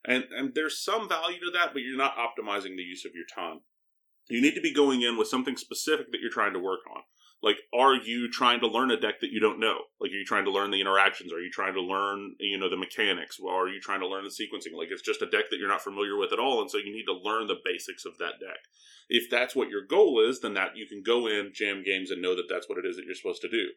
And 0.04 0.24
and 0.36 0.54
there's 0.54 0.82
some 0.82 1.08
value 1.08 1.40
to 1.40 1.50
that, 1.54 1.72
but 1.72 1.82
you're 1.82 1.96
not 1.96 2.16
optimizing 2.16 2.76
the 2.76 2.82
use 2.82 3.04
of 3.04 3.12
your 3.14 3.26
time. 3.34 3.60
You 4.28 4.42
need 4.42 4.54
to 4.54 4.60
be 4.60 4.72
going 4.72 5.02
in 5.02 5.16
with 5.16 5.28
something 5.28 5.56
specific 5.56 6.10
that 6.12 6.20
you're 6.20 6.30
trying 6.30 6.52
to 6.52 6.58
work 6.58 6.80
on. 6.94 7.02
Like, 7.42 7.58
are 7.72 7.94
you 7.94 8.30
trying 8.30 8.60
to 8.60 8.66
learn 8.66 8.90
a 8.90 8.98
deck 8.98 9.20
that 9.20 9.30
you 9.30 9.40
don't 9.40 9.60
know? 9.60 9.78
Like, 10.00 10.10
are 10.10 10.16
you 10.16 10.24
trying 10.24 10.46
to 10.46 10.50
learn 10.50 10.70
the 10.70 10.80
interactions? 10.80 11.32
Are 11.32 11.40
you 11.40 11.50
trying 11.50 11.74
to 11.74 11.82
learn, 11.82 12.34
you 12.40 12.58
know, 12.58 12.70
the 12.70 12.78
mechanics? 12.78 13.38
Or 13.38 13.52
are 13.52 13.68
you 13.68 13.78
trying 13.78 14.00
to 14.00 14.08
learn 14.08 14.24
the 14.24 14.30
sequencing? 14.30 14.76
Like, 14.76 14.88
it's 14.90 15.02
just 15.02 15.22
a 15.22 15.30
deck 15.30 15.50
that 15.50 15.58
you're 15.58 15.68
not 15.68 15.82
familiar 15.82 16.16
with 16.16 16.32
at 16.32 16.40
all, 16.40 16.60
and 16.60 16.70
so 16.70 16.78
you 16.78 16.92
need 16.92 17.04
to 17.04 17.12
learn 17.12 17.46
the 17.46 17.60
basics 17.62 18.04
of 18.04 18.16
that 18.18 18.40
deck. 18.40 18.58
If 19.08 19.30
that's 19.30 19.54
what 19.54 19.68
your 19.68 19.84
goal 19.84 20.24
is, 20.26 20.40
then 20.40 20.54
that 20.54 20.76
you 20.76 20.86
can 20.86 21.02
go 21.02 21.28
in, 21.28 21.52
jam 21.54 21.84
games, 21.84 22.10
and 22.10 22.22
know 22.22 22.34
that 22.34 22.48
that's 22.48 22.68
what 22.68 22.78
it 22.78 22.88
is 22.88 22.96
that 22.96 23.04
you're 23.04 23.14
supposed 23.14 23.42
to 23.42 23.48
do. 23.48 23.68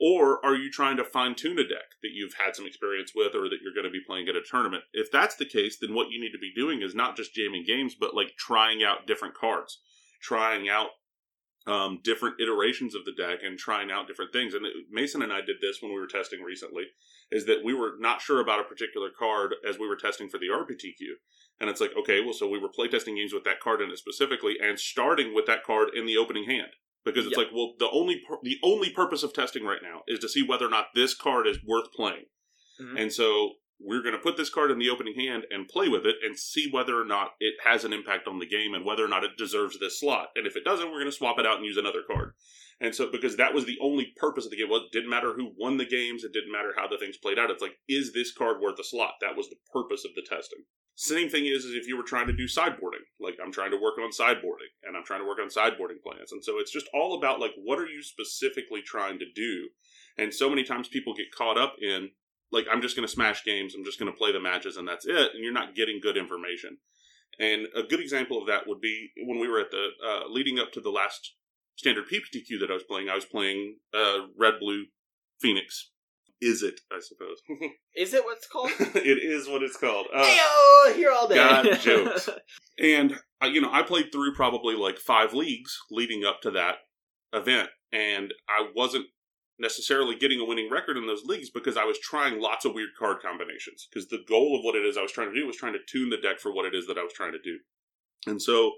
Or 0.00 0.44
are 0.44 0.54
you 0.54 0.70
trying 0.70 0.96
to 0.96 1.04
fine 1.04 1.34
tune 1.34 1.58
a 1.58 1.62
deck 1.62 1.98
that 2.02 2.12
you've 2.14 2.34
had 2.34 2.56
some 2.56 2.66
experience 2.66 3.12
with 3.14 3.34
or 3.34 3.50
that 3.50 3.58
you're 3.62 3.74
going 3.74 3.84
to 3.84 3.90
be 3.90 4.04
playing 4.06 4.28
at 4.28 4.36
a 4.36 4.40
tournament? 4.40 4.84
If 4.94 5.10
that's 5.10 5.36
the 5.36 5.44
case, 5.44 5.76
then 5.78 5.94
what 5.94 6.10
you 6.10 6.18
need 6.18 6.32
to 6.32 6.38
be 6.38 6.52
doing 6.54 6.80
is 6.80 6.94
not 6.94 7.16
just 7.16 7.34
jamming 7.34 7.64
games, 7.66 7.94
but 7.98 8.14
like 8.14 8.36
trying 8.38 8.82
out 8.82 9.06
different 9.06 9.34
cards, 9.34 9.78
trying 10.22 10.70
out 10.70 10.88
um, 11.66 12.00
different 12.02 12.40
iterations 12.40 12.94
of 12.94 13.04
the 13.04 13.12
deck 13.12 13.40
and 13.44 13.58
trying 13.58 13.90
out 13.90 14.08
different 14.08 14.32
things. 14.32 14.54
And 14.54 14.64
it, 14.64 14.72
Mason 14.90 15.22
and 15.22 15.32
I 15.32 15.42
did 15.42 15.56
this 15.60 15.82
when 15.82 15.92
we 15.92 16.00
were 16.00 16.06
testing 16.06 16.42
recently, 16.42 16.84
is 17.30 17.44
that 17.46 17.62
we 17.62 17.74
were 17.74 17.92
not 17.98 18.22
sure 18.22 18.40
about 18.40 18.60
a 18.60 18.64
particular 18.64 19.10
card 19.16 19.54
as 19.68 19.78
we 19.78 19.86
were 19.86 19.96
testing 19.96 20.30
for 20.30 20.38
the 20.38 20.48
RPTQ. 20.48 21.20
And 21.60 21.68
it's 21.68 21.80
like, 21.80 21.92
okay, 21.98 22.22
well, 22.22 22.32
so 22.32 22.48
we 22.48 22.58
were 22.58 22.70
playtesting 22.70 23.16
games 23.16 23.34
with 23.34 23.44
that 23.44 23.60
card 23.60 23.82
in 23.82 23.90
it 23.90 23.98
specifically 23.98 24.56
and 24.62 24.80
starting 24.80 25.34
with 25.34 25.44
that 25.46 25.62
card 25.62 25.90
in 25.94 26.06
the 26.06 26.16
opening 26.16 26.44
hand. 26.44 26.70
Because 27.04 27.26
it's 27.26 27.36
Yep. 27.36 27.46
like, 27.46 27.54
well, 27.54 27.74
the 27.78 27.88
only 27.90 28.20
pur- 28.26 28.40
the 28.42 28.58
only 28.62 28.90
purpose 28.90 29.22
of 29.22 29.32
testing 29.32 29.64
right 29.64 29.82
now 29.82 30.02
is 30.06 30.18
to 30.20 30.28
see 30.28 30.42
whether 30.42 30.66
or 30.66 30.70
not 30.70 30.88
this 30.94 31.14
card 31.14 31.46
is 31.46 31.58
worth 31.64 31.90
playing. 31.92 32.26
Mhm. 32.80 33.00
And 33.00 33.12
so 33.12 33.54
we're 33.78 34.02
going 34.02 34.14
to 34.14 34.20
put 34.20 34.36
this 34.36 34.50
card 34.50 34.70
in 34.70 34.78
the 34.78 34.90
opening 34.90 35.14
hand 35.14 35.46
and 35.50 35.66
play 35.66 35.88
with 35.88 36.04
it 36.04 36.16
and 36.22 36.38
see 36.38 36.68
whether 36.70 37.00
or 37.00 37.04
not 37.06 37.32
it 37.40 37.54
has 37.64 37.82
an 37.84 37.94
impact 37.94 38.28
on 38.28 38.38
the 38.38 38.44
game 38.46 38.74
and 38.74 38.84
whether 38.84 39.02
or 39.02 39.08
not 39.08 39.24
it 39.24 39.38
deserves 39.38 39.78
this 39.78 39.98
slot. 39.98 40.28
And 40.36 40.46
if 40.46 40.54
it 40.56 40.64
doesn't, 40.64 40.88
we're 40.88 40.98
going 40.98 41.06
to 41.06 41.12
swap 41.12 41.38
it 41.38 41.46
out 41.46 41.56
and 41.56 41.64
use 41.64 41.78
another 41.78 42.02
card. 42.02 42.34
And 42.80 42.94
so, 42.94 43.10
because 43.10 43.36
that 43.36 43.52
was 43.52 43.66
the 43.66 43.78
only 43.82 44.14
purpose 44.16 44.46
of 44.46 44.50
the 44.50 44.56
game, 44.56 44.70
well, 44.70 44.80
it 44.80 44.92
didn't 44.92 45.10
matter 45.10 45.34
who 45.34 45.52
won 45.58 45.76
the 45.76 45.84
games, 45.84 46.24
it 46.24 46.32
didn't 46.32 46.52
matter 46.52 46.72
how 46.74 46.88
the 46.88 46.96
things 46.96 47.18
played 47.18 47.38
out. 47.38 47.50
It's 47.50 47.60
like, 47.60 47.76
is 47.88 48.12
this 48.12 48.32
card 48.32 48.60
worth 48.60 48.78
a 48.78 48.84
slot? 48.84 49.14
That 49.20 49.36
was 49.36 49.50
the 49.50 49.56
purpose 49.72 50.04
of 50.06 50.12
the 50.14 50.22
testing. 50.22 50.60
Same 50.96 51.28
thing 51.28 51.46
is, 51.46 51.64
is 51.64 51.74
if 51.74 51.86
you 51.86 51.96
were 51.96 52.02
trying 52.02 52.26
to 52.26 52.32
do 52.32 52.44
sideboarding. 52.44 53.04
Like, 53.20 53.36
I'm 53.42 53.52
trying 53.52 53.70
to 53.72 53.80
work 53.80 53.98
on 53.98 54.10
sideboarding, 54.10 54.72
and 54.82 54.96
I'm 54.96 55.04
trying 55.04 55.20
to 55.20 55.26
work 55.26 55.38
on 55.40 55.48
sideboarding 55.48 56.02
plans. 56.02 56.32
And 56.32 56.42
so 56.42 56.58
it's 56.58 56.72
just 56.72 56.88
all 56.94 57.18
about, 57.18 57.40
like, 57.40 57.52
what 57.62 57.78
are 57.78 57.86
you 57.86 58.02
specifically 58.02 58.80
trying 58.82 59.18
to 59.18 59.26
do? 59.34 59.68
And 60.16 60.32
so 60.32 60.48
many 60.48 60.64
times 60.64 60.88
people 60.88 61.14
get 61.14 61.34
caught 61.36 61.58
up 61.58 61.74
in, 61.80 62.10
like 62.52 62.66
I'm 62.70 62.82
just 62.82 62.96
going 62.96 63.06
to 63.06 63.12
smash 63.12 63.44
games, 63.44 63.74
I'm 63.74 63.84
just 63.84 63.98
going 63.98 64.10
to 64.10 64.18
play 64.18 64.32
the 64.32 64.40
matches, 64.40 64.76
and 64.76 64.88
that's 64.88 65.06
it. 65.06 65.30
And 65.34 65.44
you're 65.44 65.52
not 65.52 65.74
getting 65.74 66.00
good 66.02 66.16
information. 66.16 66.78
And 67.38 67.66
a 67.74 67.82
good 67.82 68.00
example 68.00 68.40
of 68.40 68.48
that 68.48 68.66
would 68.66 68.80
be 68.80 69.10
when 69.24 69.38
we 69.38 69.48
were 69.48 69.60
at 69.60 69.70
the 69.70 69.88
uh, 70.06 70.28
leading 70.28 70.58
up 70.58 70.72
to 70.72 70.80
the 70.80 70.90
last 70.90 71.36
standard 71.80 72.04
PPTQ 72.12 72.60
that 72.60 72.70
I 72.70 72.74
was 72.74 72.84
playing. 72.84 73.08
I 73.08 73.14
was 73.14 73.24
playing 73.24 73.76
uh, 73.94 74.26
Red 74.38 74.54
Blue 74.60 74.84
Phoenix. 75.40 75.90
Is 76.42 76.62
it? 76.62 76.80
I 76.92 77.00
suppose 77.00 77.38
Is 77.96 78.14
it 78.14 78.24
what's 78.24 78.46
called? 78.46 78.70
it 78.78 79.18
is 79.18 79.48
what 79.48 79.62
it's 79.62 79.76
called. 79.76 80.06
Uh, 80.14 80.24
Heyo, 80.24 80.94
here 80.94 81.10
all 81.10 81.26
day. 81.26 81.34
God, 81.34 81.78
jokes. 81.80 82.28
and 82.78 83.18
uh, 83.42 83.46
you 83.46 83.60
know, 83.60 83.72
I 83.72 83.82
played 83.82 84.12
through 84.12 84.34
probably 84.34 84.74
like 84.74 84.98
five 84.98 85.32
leagues 85.32 85.76
leading 85.90 86.24
up 86.24 86.40
to 86.42 86.50
that 86.52 86.76
event, 87.32 87.70
and 87.92 88.32
I 88.48 88.68
wasn't 88.74 89.06
necessarily 89.58 90.16
getting 90.16 90.40
a 90.40 90.44
winning 90.44 90.70
record 90.70 90.96
in 90.96 91.06
those 91.06 91.24
leagues 91.24 91.50
because 91.50 91.76
I 91.76 91.84
was 91.84 91.98
trying 91.98 92.40
lots 92.40 92.64
of 92.64 92.72
weird 92.74 92.90
card 92.98 93.18
combinations. 93.22 93.86
Because 93.90 94.08
the 94.08 94.24
goal 94.26 94.56
of 94.58 94.64
what 94.64 94.74
it 94.76 94.86
is 94.86 94.96
I 94.96 95.02
was 95.02 95.12
trying 95.12 95.28
to 95.32 95.38
do 95.38 95.46
was 95.46 95.56
trying 95.56 95.74
to 95.74 95.78
tune 95.90 96.08
the 96.08 96.16
deck 96.16 96.40
for 96.40 96.52
what 96.54 96.64
it 96.66 96.74
is 96.74 96.86
that 96.86 96.98
I 96.98 97.02
was 97.02 97.12
trying 97.12 97.32
to 97.32 97.38
do, 97.42 97.58
and 98.26 98.40
so 98.40 98.72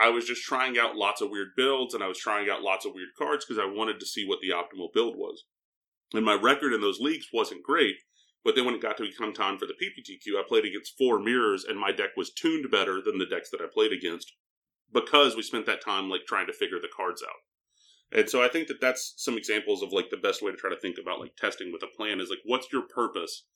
I 0.00 0.10
was 0.10 0.26
just 0.26 0.42
trying 0.42 0.78
out 0.78 0.96
lots 0.96 1.20
of 1.20 1.30
weird 1.30 1.48
builds, 1.56 1.94
and 1.94 2.02
I 2.02 2.08
was 2.08 2.18
trying 2.18 2.50
out 2.50 2.62
lots 2.62 2.84
of 2.84 2.92
weird 2.94 3.10
cards 3.18 3.44
because 3.44 3.62
I 3.62 3.66
wanted 3.66 3.98
to 4.00 4.06
see 4.06 4.26
what 4.26 4.40
the 4.40 4.50
optimal 4.50 4.92
build 4.92 5.16
was. 5.16 5.44
And 6.14 6.24
my 6.24 6.34
record 6.34 6.72
in 6.72 6.80
those 6.80 7.00
leagues 7.00 7.26
wasn't 7.32 7.62
great, 7.62 7.96
but 8.44 8.54
then 8.54 8.64
when 8.64 8.74
it 8.74 8.82
got 8.82 8.96
to 8.98 9.02
become 9.02 9.32
time 9.32 9.58
for 9.58 9.66
the 9.66 9.74
PPTQ, 9.74 10.38
I 10.38 10.42
played 10.46 10.64
against 10.64 10.96
four 10.96 11.18
mirrors, 11.18 11.64
and 11.64 11.78
my 11.78 11.92
deck 11.92 12.10
was 12.16 12.32
tuned 12.32 12.70
better 12.70 13.00
than 13.04 13.18
the 13.18 13.26
decks 13.26 13.50
that 13.50 13.60
I 13.60 13.66
played 13.72 13.92
against 13.92 14.32
because 14.92 15.34
we 15.34 15.42
spent 15.42 15.66
that 15.66 15.84
time 15.84 16.08
like 16.08 16.26
trying 16.26 16.46
to 16.46 16.52
figure 16.52 16.78
the 16.80 16.88
cards 16.94 17.22
out. 17.22 18.16
And 18.16 18.30
so 18.30 18.42
I 18.42 18.48
think 18.48 18.68
that 18.68 18.80
that's 18.80 19.14
some 19.16 19.36
examples 19.36 19.82
of 19.82 19.92
like 19.92 20.10
the 20.10 20.16
best 20.16 20.42
way 20.42 20.52
to 20.52 20.56
try 20.56 20.70
to 20.70 20.78
think 20.78 20.96
about 21.00 21.18
like 21.18 21.34
testing 21.36 21.72
with 21.72 21.82
a 21.82 21.96
plan 21.96 22.20
is 22.20 22.30
like 22.30 22.38
what's 22.44 22.72
your 22.72 22.82
purpose, 22.82 23.46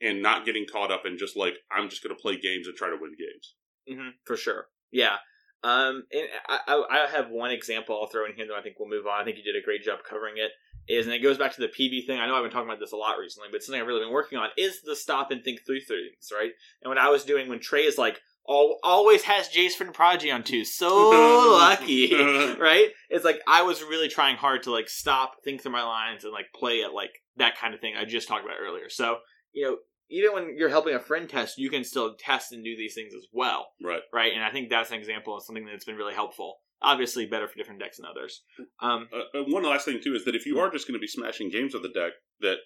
and 0.00 0.22
not 0.22 0.46
getting 0.46 0.64
caught 0.70 0.90
up 0.90 1.02
in 1.04 1.18
just 1.18 1.36
like 1.36 1.54
I'm 1.70 1.90
just 1.90 2.02
going 2.02 2.16
to 2.16 2.20
play 2.20 2.38
games 2.40 2.66
and 2.66 2.76
try 2.76 2.88
to 2.88 2.96
win 2.98 3.12
games. 3.18 3.54
hmm 3.86 4.10
for 4.24 4.36
sure. 4.36 4.66
Yeah. 4.90 5.16
Um, 5.64 6.04
and 6.12 6.26
I, 6.48 6.58
I, 6.66 6.84
I 6.90 7.06
have 7.10 7.30
one 7.30 7.50
example 7.50 7.98
I'll 8.00 8.08
throw 8.08 8.26
in 8.26 8.34
here 8.34 8.46
that 8.46 8.54
I 8.54 8.62
think 8.62 8.76
we'll 8.78 8.88
move 8.88 9.06
on. 9.06 9.20
I 9.20 9.24
think 9.24 9.36
you 9.36 9.44
did 9.44 9.60
a 9.60 9.64
great 9.64 9.82
job 9.82 10.00
covering 10.08 10.34
it. 10.36 10.50
Is 10.88 11.06
and 11.06 11.14
it 11.14 11.20
goes 11.20 11.38
back 11.38 11.54
to 11.54 11.60
the 11.60 11.68
PV 11.68 12.06
thing. 12.06 12.18
I 12.18 12.26
know 12.26 12.34
I've 12.34 12.42
been 12.42 12.50
talking 12.50 12.68
about 12.68 12.80
this 12.80 12.90
a 12.90 12.96
lot 12.96 13.16
recently, 13.16 13.48
but 13.52 13.62
something 13.62 13.80
I've 13.80 13.86
really 13.86 14.04
been 14.04 14.12
working 14.12 14.38
on 14.38 14.48
is 14.58 14.82
the 14.82 14.96
stop 14.96 15.30
and 15.30 15.44
think 15.44 15.60
through 15.64 15.82
things, 15.82 16.32
right? 16.34 16.50
And 16.82 16.88
what 16.88 16.98
I 16.98 17.08
was 17.08 17.24
doing 17.24 17.48
when 17.48 17.60
Trey 17.60 17.82
is 17.82 17.98
like, 17.98 18.20
all, 18.44 18.80
always 18.82 19.22
has 19.22 19.48
Jace 19.48 19.78
Vryn's 19.78 19.94
Prodigy 19.94 20.32
on 20.32 20.42
two, 20.42 20.64
so 20.64 21.10
lucky, 21.52 22.12
right? 22.60 22.88
It's 23.08 23.24
like 23.24 23.40
I 23.46 23.62
was 23.62 23.82
really 23.82 24.08
trying 24.08 24.36
hard 24.36 24.64
to 24.64 24.72
like 24.72 24.88
stop, 24.88 25.36
think 25.44 25.62
through 25.62 25.70
my 25.70 25.84
lines, 25.84 26.24
and 26.24 26.32
like 26.32 26.46
play 26.52 26.78
it 26.78 26.92
like 26.92 27.12
that 27.36 27.56
kind 27.56 27.74
of 27.74 27.80
thing 27.80 27.94
I 27.96 28.04
just 28.04 28.26
talked 28.26 28.44
about 28.44 28.56
earlier. 28.60 28.88
So 28.88 29.18
you 29.52 29.64
know, 29.64 29.76
even 30.12 30.32
when 30.34 30.56
you're 30.56 30.68
helping 30.68 30.94
a 30.94 31.00
friend 31.00 31.28
test, 31.28 31.58
you 31.58 31.70
can 31.70 31.82
still 31.84 32.14
test 32.14 32.52
and 32.52 32.62
do 32.62 32.76
these 32.76 32.94
things 32.94 33.14
as 33.14 33.26
well 33.32 33.72
Right. 33.82 34.02
right? 34.12 34.32
And 34.32 34.44
I 34.44 34.50
think 34.50 34.68
that's 34.70 34.90
an 34.90 34.98
example 34.98 35.36
of 35.36 35.42
something 35.42 35.64
that's 35.66 35.84
been 35.84 35.96
really 35.96 36.14
helpful. 36.14 36.58
Obviously, 36.82 37.26
better 37.26 37.48
for 37.48 37.56
different 37.56 37.80
decks 37.80 37.96
than 37.96 38.06
others. 38.06 38.42
Um, 38.80 39.08
Uh, 39.12 39.38
uh, 39.38 39.44
one 39.44 39.62
last 39.64 39.84
thing 39.84 40.00
too 40.02 40.14
is 40.14 40.24
that 40.24 40.34
if 40.34 40.46
you 40.46 40.58
are 40.60 40.70
just 40.70 40.86
going 40.86 40.94
to 40.98 41.06
be 41.06 41.06
smashing 41.06 41.48
games 41.48 41.74
with 41.74 41.82
the 41.82 41.88
deck, 42.00 42.12
that 42.40 42.58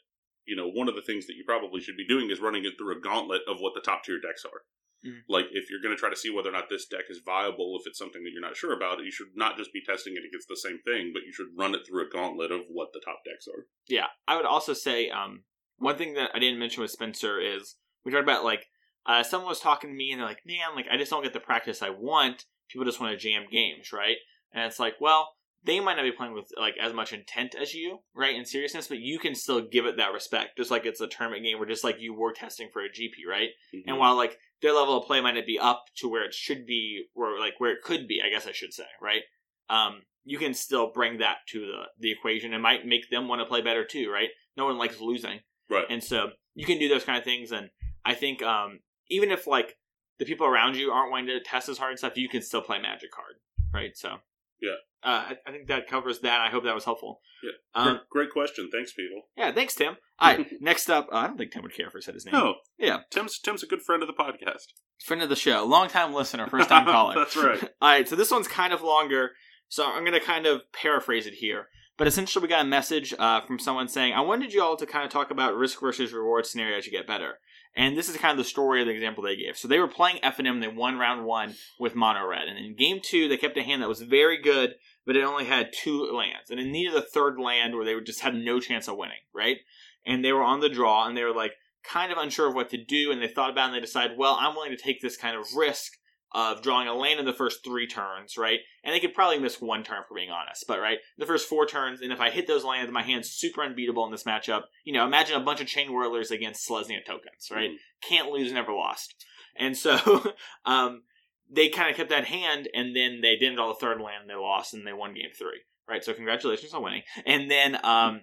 you 0.47 0.57
know 0.57 0.69
one 0.69 0.88
of 0.88 0.95
the 0.97 1.03
things 1.03 1.26
that 1.26 1.37
you 1.37 1.45
probably 1.45 1.81
should 1.81 1.97
be 1.97 2.07
doing 2.07 2.31
is 2.31 2.41
running 2.41 2.65
it 2.65 2.75
through 2.79 2.97
a 2.97 3.00
gauntlet 3.00 3.43
of 3.47 3.59
what 3.61 3.75
the 3.75 3.81
top 3.81 4.05
tier 4.05 4.19
decks 4.21 4.45
are. 4.45 4.62
Mhm. 5.07 5.23
Like 5.29 5.47
if 5.53 5.69
you're 5.71 5.83
going 5.83 5.95
to 5.95 6.00
try 6.00 6.09
to 6.09 6.17
see 6.17 6.31
whether 6.31 6.49
or 6.49 6.53
not 6.53 6.69
this 6.71 6.87
deck 6.87 7.05
is 7.11 7.21
viable, 7.25 7.76
if 7.79 7.87
it's 7.87 7.99
something 7.99 8.25
that 8.25 8.31
you're 8.33 8.41
not 8.49 8.57
sure 8.57 8.73
about, 8.73 9.05
you 9.05 9.11
should 9.12 9.37
not 9.37 9.57
just 9.59 9.73
be 9.73 9.83
testing 9.85 10.15
it 10.17 10.25
against 10.26 10.49
the 10.49 10.57
same 10.57 10.81
thing, 10.85 11.12
but 11.12 11.23
you 11.25 11.33
should 11.33 11.49
run 11.57 11.75
it 11.75 11.83
through 11.87 12.07
a 12.07 12.09
gauntlet 12.11 12.50
of 12.50 12.62
what 12.71 12.93
the 12.95 13.00
top 13.05 13.21
decks 13.25 13.47
are. 13.47 13.67
yeah, 13.87 14.07
I 14.26 14.37
would 14.37 14.47
also 14.47 14.73
say 14.73 15.11
um, 15.11 15.45
one 15.78 15.97
thing 15.97 16.14
that 16.14 16.30
I 16.35 16.38
didn't 16.38 16.59
mention 16.59 16.83
with 16.83 16.90
Spencer 16.90 17.40
is 17.40 17.76
we 18.04 18.12
talked 18.12 18.23
about 18.23 18.45
like 18.45 18.66
uh, 19.06 19.23
someone 19.23 19.49
was 19.49 19.61
talking 19.61 19.90
to 19.90 19.97
me 19.97 20.11
and 20.11 20.21
they're 20.21 20.28
like, 20.28 20.42
"Man, 20.47 20.75
like 20.75 20.87
I 20.90 20.97
just 20.97 21.11
don't 21.11 21.23
get 21.23 21.33
the 21.33 21.40
practice 21.40 21.83
I 21.83 21.90
want." 21.90 22.45
People 22.68 22.85
just 22.85 23.00
want 23.00 23.12
to 23.12 23.18
jam 23.18 23.47
games, 23.50 23.92
right? 23.92 24.16
And 24.52 24.64
it's 24.64 24.80
like, 24.80 24.95
well, 25.00 25.28
they 25.66 25.80
might 25.80 25.97
not 25.97 26.04
be 26.04 26.12
playing 26.12 26.33
with 26.33 26.50
like 26.56 26.75
as 26.80 26.92
much 26.92 27.12
intent 27.12 27.54
as 27.54 27.75
you, 27.75 27.99
right, 28.14 28.35
in 28.35 28.45
seriousness, 28.47 28.87
but 28.87 28.99
you 28.99 29.18
can 29.18 29.35
still 29.35 29.61
give 29.61 29.85
it 29.85 29.97
that 29.97 30.12
respect, 30.12 30.56
just 30.56 30.71
like 30.71 30.87
it's 30.87 31.00
a 31.00 31.09
tournament 31.09 31.42
game, 31.42 31.59
or 31.61 31.66
just 31.66 31.85
like 31.85 32.00
you 32.00 32.14
were 32.14 32.33
testing 32.33 32.68
for 32.73 32.83
a 32.83 32.88
GP, 32.88 33.28
right? 33.28 33.50
And 33.87 33.99
while 33.99 34.16
like 34.16 34.38
their 34.62 34.73
level 34.73 34.97
of 34.97 35.06
play 35.06 35.21
might 35.21 35.35
not 35.35 35.47
be 35.47 35.59
up 35.59 35.85
to 35.97 36.09
where 36.09 36.25
it 36.25 36.35
should 36.35 36.66
be, 36.66 37.04
or 37.14 37.38
like 37.38 37.54
where 37.59 37.73
it 37.73 37.83
could 37.83 38.06
be, 38.06 38.23
I 38.25 38.30
guess 38.30 38.47
I 38.47 38.52
should 38.52 38.73
say, 38.73 38.87
right? 39.02 39.23
Um, 39.68 40.02
you 40.25 40.38
can 40.38 40.54
still 40.54 40.90
bring 40.92 41.18
that 41.18 41.38
to 41.49 41.61
the 41.61 41.83
the 41.99 42.12
equation. 42.12 42.54
It 42.54 42.59
might 42.59 42.87
make 42.87 43.11
them 43.11 43.28
want 43.28 43.40
to 43.40 43.47
play 43.47 43.61
better 43.61 43.85
too, 43.85 44.11
right? 44.11 44.30
No 44.56 44.66
one 44.66 44.78
likes 44.78 45.00
losing, 45.00 45.40
right, 45.71 45.85
and 45.91 46.03
so 46.03 46.31
you 46.55 46.65
can 46.67 46.79
do 46.79 46.89
those 46.89 47.05
kind 47.05 47.19
of 47.19 47.25
things. 47.25 47.53
And 47.53 47.71
I 48.05 48.15
think 48.15 48.43
um, 48.43 48.81
even 49.11 49.31
if 49.31 49.47
like 49.47 49.77
the 50.19 50.25
people 50.25 50.47
around 50.47 50.77
you 50.77 50.91
aren't 50.91 51.11
wanting 51.11 51.27
to 51.29 51.41
test 51.41 51.69
as 51.69 51.79
hard 51.79 51.91
and 51.91 51.99
stuff, 51.99 52.17
you 52.17 52.29
can 52.29 52.43
still 52.43 52.63
play 52.63 52.81
Magic 52.81 53.11
hard, 53.15 53.35
right? 53.75 53.97
So 53.97 54.17
Yeah. 54.63 54.71
uh, 55.05 55.31
I, 55.31 55.37
I 55.47 55.51
think 55.53 55.69
that 55.69 55.87
covers 55.89 56.21
that. 56.21 56.41
I 56.41 56.49
hope 56.49 56.65
that 56.65 56.75
was 56.75 56.85
helpful. 56.85 57.21
Yeah. 57.43 57.51
Um, 57.75 57.89
great, 57.89 58.09
great 58.11 58.31
question. 58.33 58.71
Thanks, 58.73 58.93
people. 58.95 59.23
yeah. 59.37 59.53
Thanks, 59.53 59.75
Tim. 59.75 59.97
All 60.19 60.35
right. 60.35 60.47
next 60.61 60.89
up, 60.89 61.09
uh, 61.13 61.17
I 61.17 61.27
don't 61.27 61.37
think 61.37 61.53
Tim 61.53 61.63
would 61.63 61.75
care 61.75 61.87
if 61.89 61.95
I 61.95 62.01
said 62.01 62.15
his 62.15 62.25
name. 62.25 62.33
No, 62.35 62.55
Yeah. 62.79 63.01
Tim's 63.11 63.39
Tim's 63.39 63.63
a 63.63 63.67
good 63.67 63.83
friend 63.83 64.03
of 64.03 64.07
the 64.09 64.15
podcast. 64.15 64.69
friend 65.05 65.23
of 65.23 65.29
the 65.29 65.37
show, 65.37 65.65
long 65.67 65.89
time 65.89 66.15
listener, 66.15 66.47
first 66.51 66.71
time 66.71 66.87
caller. 66.87 67.15
That's 67.15 67.37
right. 67.37 67.63
All 67.83 67.89
right, 67.91 68.09
so 68.09 68.17
this 68.17 68.31
one's 68.31 68.49
kind 68.49 68.73
of 68.73 68.81
longer, 68.81 69.33
so 69.69 69.85
I'm 69.85 70.03
going 70.05 70.19
to 70.19 70.21
kind 70.25 70.47
of 70.47 70.63
paraphrase 70.73 71.27
it 71.27 71.35
here. 71.35 71.69
But 71.99 72.07
essentially, 72.07 72.43
we 72.43 72.49
got 72.49 72.65
a 72.65 72.69
message 72.69 73.15
uh, 73.19 73.41
from 73.41 73.59
someone 73.59 73.88
saying, 73.88 74.12
I 74.12 74.21
wanted 74.21 74.53
you 74.53 74.62
all 74.62 74.76
to 74.76 74.87
kind 74.87 75.05
of 75.05 75.11
talk 75.11 75.31
about 75.31 75.57
risk 75.57 75.81
versus 75.81 76.12
reward 76.12 76.45
scenarios 76.45 76.85
to 76.85 76.91
get 76.91 77.07
better. 77.07 77.38
And 77.75 77.97
this 77.97 78.09
is 78.09 78.17
kind 78.17 78.33
of 78.33 78.38
the 78.38 78.49
story 78.49 78.81
of 78.81 78.87
the 78.87 78.93
example 78.93 79.23
they 79.23 79.37
gave. 79.37 79.57
So 79.57 79.69
they 79.69 79.79
were 79.79 79.88
playing 79.88 80.19
F 80.23 80.38
and 80.38 80.49
M. 80.49 80.61
They 80.61 80.69
won 80.69 80.99
round 80.99 81.25
one 81.25 81.55
with 81.79 81.95
mono 81.95 82.26
red, 82.26 82.49
and 82.49 82.59
in 82.59 82.75
game 82.75 83.00
two 83.03 83.29
they 83.29 83.37
kept 83.37 83.57
a 83.59 83.62
hand 83.62 83.83
that 83.83 83.88
was 83.88 84.00
very 84.00 84.41
good, 84.41 84.75
but 85.05 85.17
it 85.17 85.25
only 85.25 85.45
had 85.45 85.73
two 85.73 86.05
lands, 86.05 86.50
and 86.50 86.59
it 86.59 86.67
needed 86.67 86.95
a 86.95 87.03
third 87.03 87.38
land 87.38 87.75
where 87.75 87.85
they 87.85 87.99
just 88.00 88.21
had 88.21 88.35
no 88.35 88.61
chance 88.61 88.88
of 88.88 88.97
winning, 88.97 89.21
right? 89.35 89.59
And 90.07 90.25
they 90.25 90.33
were 90.33 90.43
on 90.43 90.61
the 90.61 90.71
draw, 90.71 91.07
and 91.07 91.17
they 91.17 91.25
were 91.25 91.35
like 91.35 91.53
kind 91.85 92.11
of 92.11 92.19
unsure 92.19 92.49
of 92.49 92.55
what 92.55 92.71
to 92.71 92.83
do, 92.83 93.12
and 93.12 93.23
they 93.23 93.29
thought 93.29 93.50
about 93.50 93.65
it 93.65 93.67
and 93.67 93.76
they 93.76 93.81
decided, 93.81 94.19
well, 94.19 94.38
I'm 94.41 94.55
willing 94.55 94.75
to 94.75 94.83
take 94.83 95.03
this 95.03 95.17
kind 95.17 95.37
of 95.37 95.55
risk 95.55 95.93
of 96.37 96.61
drawing 96.61 96.87
a 96.87 96.93
land 96.93 97.19
in 97.19 97.25
the 97.25 97.33
first 97.33 97.64
three 97.64 97.87
turns, 97.87 98.37
right? 98.37 98.59
And 98.85 98.95
they 98.95 99.00
could 99.00 99.14
probably 99.14 99.38
miss 99.38 99.59
one 99.59 99.83
turn 99.83 100.02
for 100.07 100.14
being 100.14 100.28
honest, 100.31 100.66
but 100.69 100.78
right, 100.78 100.99
the 101.16 101.25
first 101.25 101.49
four 101.49 101.64
turns, 101.64 102.02
and 102.02 102.12
if 102.12 102.21
I 102.21 102.28
hit 102.28 102.47
those 102.47 102.62
lands, 102.62 102.93
my 102.93 103.02
hand's 103.02 103.31
super 103.31 103.62
unbeatable 103.62 104.05
in 104.05 104.12
this 104.12 104.25
matchup. 104.25 104.64
You 104.85 104.93
know, 104.93 105.07
imagine 105.07 105.35
a 105.35 105.45
bunch 105.45 105.62
of 105.62 105.66
Chainwhirlers 105.66 106.31
against 106.31 106.69
Selesnya 106.69 107.02
tokens, 107.07 107.49
right? 107.50 107.71
Mhm. 107.71 107.76
Can't 108.07 108.31
lose, 108.31 108.52
never 108.52 108.75
lost. 108.75 109.25
And 109.57 109.75
so, 109.75 110.35
um, 110.66 111.05
they 111.50 111.71
kind 111.71 111.88
of 111.90 111.97
kept 111.97 112.11
that 112.11 112.26
hand, 112.26 112.69
and 112.75 112.95
then 112.95 113.21
they 113.23 113.37
didn't 113.37 113.55
draw 113.57 113.69
the 113.69 113.81
third 113.81 113.99
land, 114.02 114.23
and 114.23 114.31
they 114.31 114.35
lost, 114.35 114.75
and 114.75 114.87
they 114.87 114.93
won 114.93 115.14
game 115.14 115.31
three, 115.38 115.62
right? 115.88 116.05
So 116.05 116.12
congratulations 116.12 116.75
on 116.75 116.83
winning. 116.83 117.02
And 117.25 117.50
then, 117.50 117.83
um, 117.83 118.21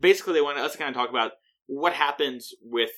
basically, 0.00 0.32
they 0.32 0.40
wanted 0.40 0.64
us 0.64 0.72
to 0.72 0.78
kind 0.78 0.90
of 0.90 0.96
talk 0.96 1.10
about 1.10 1.32
what 1.66 1.92
happens 1.92 2.52
with 2.60 2.90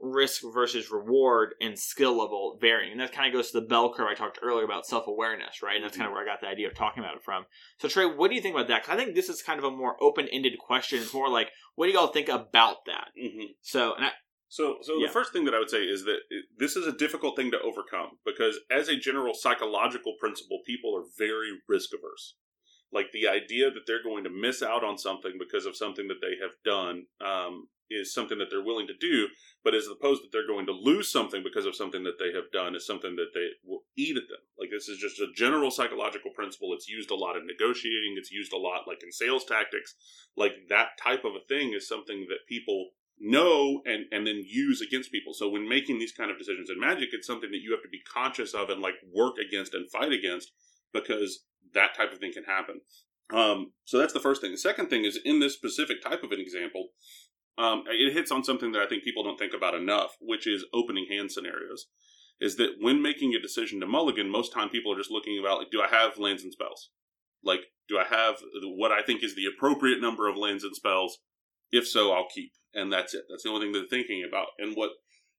risk 0.00 0.42
versus 0.52 0.90
reward 0.90 1.54
and 1.60 1.78
skill 1.78 2.16
level 2.18 2.56
varying. 2.60 2.92
And 2.92 3.00
that 3.00 3.12
kind 3.12 3.28
of 3.28 3.32
goes 3.38 3.50
to 3.50 3.60
the 3.60 3.66
bell 3.66 3.92
curve 3.92 4.08
I 4.10 4.14
talked 4.14 4.38
earlier 4.42 4.64
about 4.64 4.86
self 4.86 5.06
awareness, 5.06 5.62
right? 5.62 5.76
And 5.76 5.84
that's 5.84 5.96
kind 5.96 6.08
of 6.08 6.12
where 6.12 6.22
I 6.22 6.26
got 6.26 6.40
the 6.40 6.46
idea 6.48 6.68
of 6.68 6.74
talking 6.74 7.02
about 7.02 7.16
it 7.16 7.22
from. 7.22 7.44
So, 7.78 7.88
Trey, 7.88 8.06
what 8.06 8.28
do 8.28 8.34
you 8.34 8.40
think 8.42 8.54
about 8.54 8.68
that? 8.68 8.84
'Cause 8.84 8.94
I 8.94 8.96
think 8.96 9.14
this 9.14 9.28
is 9.28 9.42
kind 9.42 9.58
of 9.58 9.64
a 9.64 9.70
more 9.70 10.02
open 10.02 10.28
ended 10.28 10.58
question. 10.58 11.00
It's 11.02 11.14
more 11.14 11.28
like, 11.28 11.50
what 11.74 11.86
do 11.86 11.92
y'all 11.92 12.08
think 12.08 12.28
about 12.28 12.84
that? 12.86 13.08
hmm 13.18 13.52
So, 13.60 13.94
and 13.94 14.06
I, 14.06 14.12
So, 14.52 14.78
so 14.82 14.98
Yeah. 14.98 15.06
the 15.06 15.12
first 15.12 15.32
thing 15.32 15.44
that 15.44 15.54
I 15.54 15.60
would 15.60 15.70
say 15.70 15.84
is 15.84 16.04
that 16.06 16.22
this 16.56 16.74
is 16.74 16.84
a 16.84 16.90
difficult 16.92 17.36
thing 17.36 17.52
to 17.52 17.60
overcome 17.60 18.18
because, 18.24 18.58
as 18.68 18.88
a 18.88 18.96
general 18.96 19.32
psychological 19.32 20.14
principle, 20.18 20.60
people 20.66 20.96
are 20.96 21.04
very 21.16 21.60
risk 21.68 21.90
averse. 21.94 22.34
Like 22.92 23.12
the 23.12 23.28
idea 23.28 23.70
that 23.70 23.82
they're 23.86 24.02
going 24.02 24.24
to 24.24 24.30
miss 24.30 24.62
out 24.62 24.84
on 24.84 24.98
something 24.98 25.32
because 25.38 25.66
of 25.66 25.76
something 25.76 26.08
that 26.08 26.20
they 26.20 26.36
have 26.42 26.54
done 26.64 27.06
um, 27.24 27.68
is 27.90 28.14
something 28.14 28.38
that 28.38 28.46
they're 28.50 28.64
willing 28.64 28.86
to 28.86 28.96
do, 28.98 29.28
but 29.64 29.74
as 29.74 29.86
opposed 29.86 30.22
that 30.22 30.28
they're 30.32 30.46
going 30.46 30.66
to 30.66 30.72
lose 30.72 31.10
something 31.10 31.42
because 31.42 31.66
of 31.66 31.74
something 31.74 32.04
that 32.04 32.18
they 32.18 32.32
have 32.32 32.50
done 32.52 32.74
is 32.74 32.86
something 32.86 33.16
that 33.16 33.34
they 33.34 33.48
will 33.64 33.82
eat 33.96 34.16
at 34.16 34.28
them. 34.28 34.38
Like 34.58 34.70
this 34.70 34.88
is 34.88 34.98
just 34.98 35.20
a 35.20 35.32
general 35.34 35.70
psychological 35.70 36.30
principle. 36.34 36.72
It's 36.72 36.88
used 36.88 37.10
a 37.10 37.16
lot 37.16 37.36
in 37.36 37.46
negotiating. 37.46 38.14
It's 38.16 38.30
used 38.30 38.52
a 38.52 38.58
lot 38.58 38.86
like 38.86 39.02
in 39.02 39.12
sales 39.12 39.44
tactics. 39.44 39.94
Like 40.36 40.52
that 40.68 40.98
type 41.02 41.24
of 41.24 41.32
a 41.34 41.46
thing 41.48 41.74
is 41.74 41.88
something 41.88 42.26
that 42.28 42.48
people 42.48 42.90
know 43.20 43.82
and 43.84 44.06
and 44.12 44.26
then 44.26 44.42
use 44.46 44.80
against 44.80 45.12
people. 45.12 45.34
So 45.34 45.48
when 45.48 45.68
making 45.68 45.98
these 45.98 46.12
kind 46.12 46.30
of 46.30 46.38
decisions 46.38 46.70
in 46.70 46.80
Magic, 46.80 47.10
it's 47.12 47.26
something 47.26 47.50
that 47.50 47.60
you 47.60 47.72
have 47.72 47.82
to 47.82 47.88
be 47.88 48.00
conscious 48.00 48.54
of 48.54 48.70
and 48.70 48.80
like 48.80 48.94
work 49.12 49.34
against 49.38 49.74
and 49.74 49.90
fight 49.90 50.12
against 50.12 50.52
because 50.92 51.44
that 51.74 51.94
type 51.96 52.12
of 52.12 52.18
thing 52.18 52.32
can 52.32 52.44
happen. 52.44 52.80
Um, 53.32 53.72
so 53.84 53.98
that's 53.98 54.12
the 54.12 54.20
first 54.20 54.40
thing. 54.40 54.50
The 54.50 54.58
second 54.58 54.88
thing 54.88 55.04
is 55.04 55.18
in 55.24 55.40
this 55.40 55.54
specific 55.54 56.02
type 56.02 56.22
of 56.22 56.32
an 56.32 56.40
example, 56.40 56.88
um, 57.58 57.84
it 57.88 58.12
hits 58.12 58.32
on 58.32 58.44
something 58.44 58.72
that 58.72 58.82
I 58.82 58.86
think 58.86 59.04
people 59.04 59.22
don't 59.22 59.38
think 59.38 59.54
about 59.54 59.74
enough, 59.74 60.16
which 60.20 60.46
is 60.46 60.64
opening 60.74 61.06
hand 61.10 61.30
scenarios. 61.30 61.86
Is 62.40 62.56
that 62.56 62.76
when 62.80 63.02
making 63.02 63.34
a 63.34 63.42
decision 63.42 63.80
to 63.80 63.86
mulligan, 63.86 64.30
most 64.30 64.52
time 64.52 64.70
people 64.70 64.92
are 64.92 64.98
just 64.98 65.10
looking 65.10 65.38
about 65.38 65.58
like, 65.58 65.70
do 65.70 65.82
I 65.82 65.88
have 65.88 66.18
lands 66.18 66.42
and 66.42 66.52
spells? 66.52 66.90
Like, 67.44 67.60
do 67.88 67.98
I 67.98 68.04
have 68.04 68.36
what 68.62 68.92
I 68.92 69.02
think 69.02 69.22
is 69.22 69.34
the 69.34 69.46
appropriate 69.46 70.00
number 70.00 70.28
of 70.28 70.36
lands 70.36 70.64
and 70.64 70.74
spells? 70.74 71.18
If 71.70 71.86
so, 71.86 72.12
I'll 72.12 72.28
keep, 72.32 72.52
and 72.74 72.92
that's 72.92 73.14
it. 73.14 73.24
That's 73.28 73.44
the 73.44 73.50
only 73.50 73.66
thing 73.66 73.72
they're 73.72 73.84
thinking 73.88 74.24
about. 74.26 74.48
And 74.58 74.74
what 74.74 74.90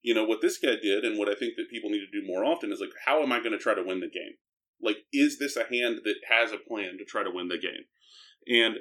you 0.02 0.14
know, 0.14 0.24
what 0.24 0.40
this 0.42 0.58
guy 0.58 0.74
did, 0.82 1.04
and 1.04 1.18
what 1.18 1.28
I 1.28 1.34
think 1.34 1.54
that 1.56 1.70
people 1.70 1.90
need 1.90 2.04
to 2.04 2.20
do 2.20 2.26
more 2.26 2.44
often 2.44 2.72
is 2.72 2.80
like, 2.80 2.90
how 3.06 3.22
am 3.22 3.32
I 3.32 3.38
going 3.38 3.52
to 3.52 3.58
try 3.58 3.74
to 3.74 3.84
win 3.84 4.00
the 4.00 4.10
game? 4.10 4.34
Like, 4.82 4.98
is 5.12 5.38
this 5.38 5.56
a 5.56 5.64
hand 5.64 6.00
that 6.04 6.16
has 6.28 6.52
a 6.52 6.58
plan 6.58 6.98
to 6.98 7.04
try 7.04 7.22
to 7.22 7.30
win 7.30 7.48
the 7.48 7.58
game? 7.58 7.84
And 8.48 8.76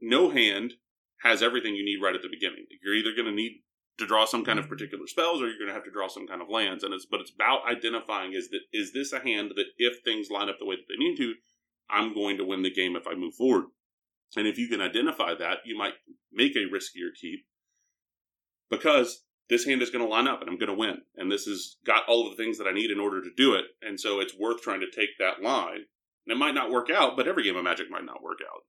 no 0.00 0.30
hand 0.30 0.74
has 1.22 1.42
everything 1.42 1.74
you 1.74 1.84
need 1.84 2.02
right 2.02 2.14
at 2.14 2.22
the 2.22 2.28
beginning. 2.28 2.66
You're 2.82 2.94
either 2.94 3.14
going 3.14 3.26
to 3.26 3.32
need 3.32 3.62
to 3.98 4.06
draw 4.06 4.24
some 4.24 4.44
kind 4.44 4.58
of 4.58 4.64
mm-hmm. 4.64 4.74
particular 4.74 5.06
spells, 5.06 5.42
or 5.42 5.46
you're 5.48 5.58
going 5.58 5.68
to 5.68 5.74
have 5.74 5.84
to 5.84 5.90
draw 5.90 6.08
some 6.08 6.26
kind 6.26 6.40
of 6.40 6.48
lands. 6.48 6.84
And 6.84 6.94
it's 6.94 7.06
but 7.06 7.20
it's 7.20 7.32
about 7.34 7.68
identifying 7.70 8.32
is 8.32 8.48
that 8.50 8.60
is 8.72 8.92
this 8.92 9.12
a 9.12 9.20
hand 9.20 9.52
that 9.56 9.66
if 9.76 10.02
things 10.02 10.30
line 10.30 10.48
up 10.48 10.56
the 10.58 10.66
way 10.66 10.76
that 10.76 10.86
they 10.88 10.96
need 10.96 11.16
to, 11.16 11.34
I'm 11.90 12.14
going 12.14 12.38
to 12.38 12.44
win 12.44 12.62
the 12.62 12.72
game 12.72 12.96
if 12.96 13.06
I 13.06 13.14
move 13.14 13.34
forward. 13.34 13.66
And 14.36 14.46
if 14.46 14.58
you 14.58 14.68
can 14.68 14.80
identify 14.80 15.34
that, 15.34 15.58
you 15.64 15.76
might 15.76 15.94
make 16.32 16.54
a 16.54 16.60
riskier 16.60 17.10
keep 17.20 17.40
because 18.70 19.24
this 19.50 19.66
hand 19.66 19.82
is 19.82 19.90
going 19.90 20.04
to 20.04 20.10
line 20.10 20.28
up 20.28 20.40
and 20.40 20.48
I'm 20.48 20.56
going 20.56 20.70
to 20.70 20.74
win. 20.74 21.02
And 21.16 21.30
this 21.30 21.44
has 21.44 21.76
got 21.84 22.04
all 22.08 22.26
of 22.26 22.34
the 22.34 22.42
things 22.42 22.56
that 22.58 22.66
I 22.66 22.72
need 22.72 22.90
in 22.90 23.00
order 23.00 23.20
to 23.20 23.30
do 23.36 23.54
it. 23.54 23.66
And 23.82 24.00
so 24.00 24.20
it's 24.20 24.38
worth 24.38 24.62
trying 24.62 24.80
to 24.80 24.90
take 24.90 25.10
that 25.18 25.42
line. 25.42 25.84
And 26.26 26.32
it 26.32 26.38
might 26.38 26.54
not 26.54 26.70
work 26.70 26.88
out, 26.88 27.16
but 27.16 27.28
every 27.28 27.42
game 27.42 27.56
of 27.56 27.64
Magic 27.64 27.90
might 27.90 28.04
not 28.04 28.22
work 28.22 28.38
out. 28.46 28.62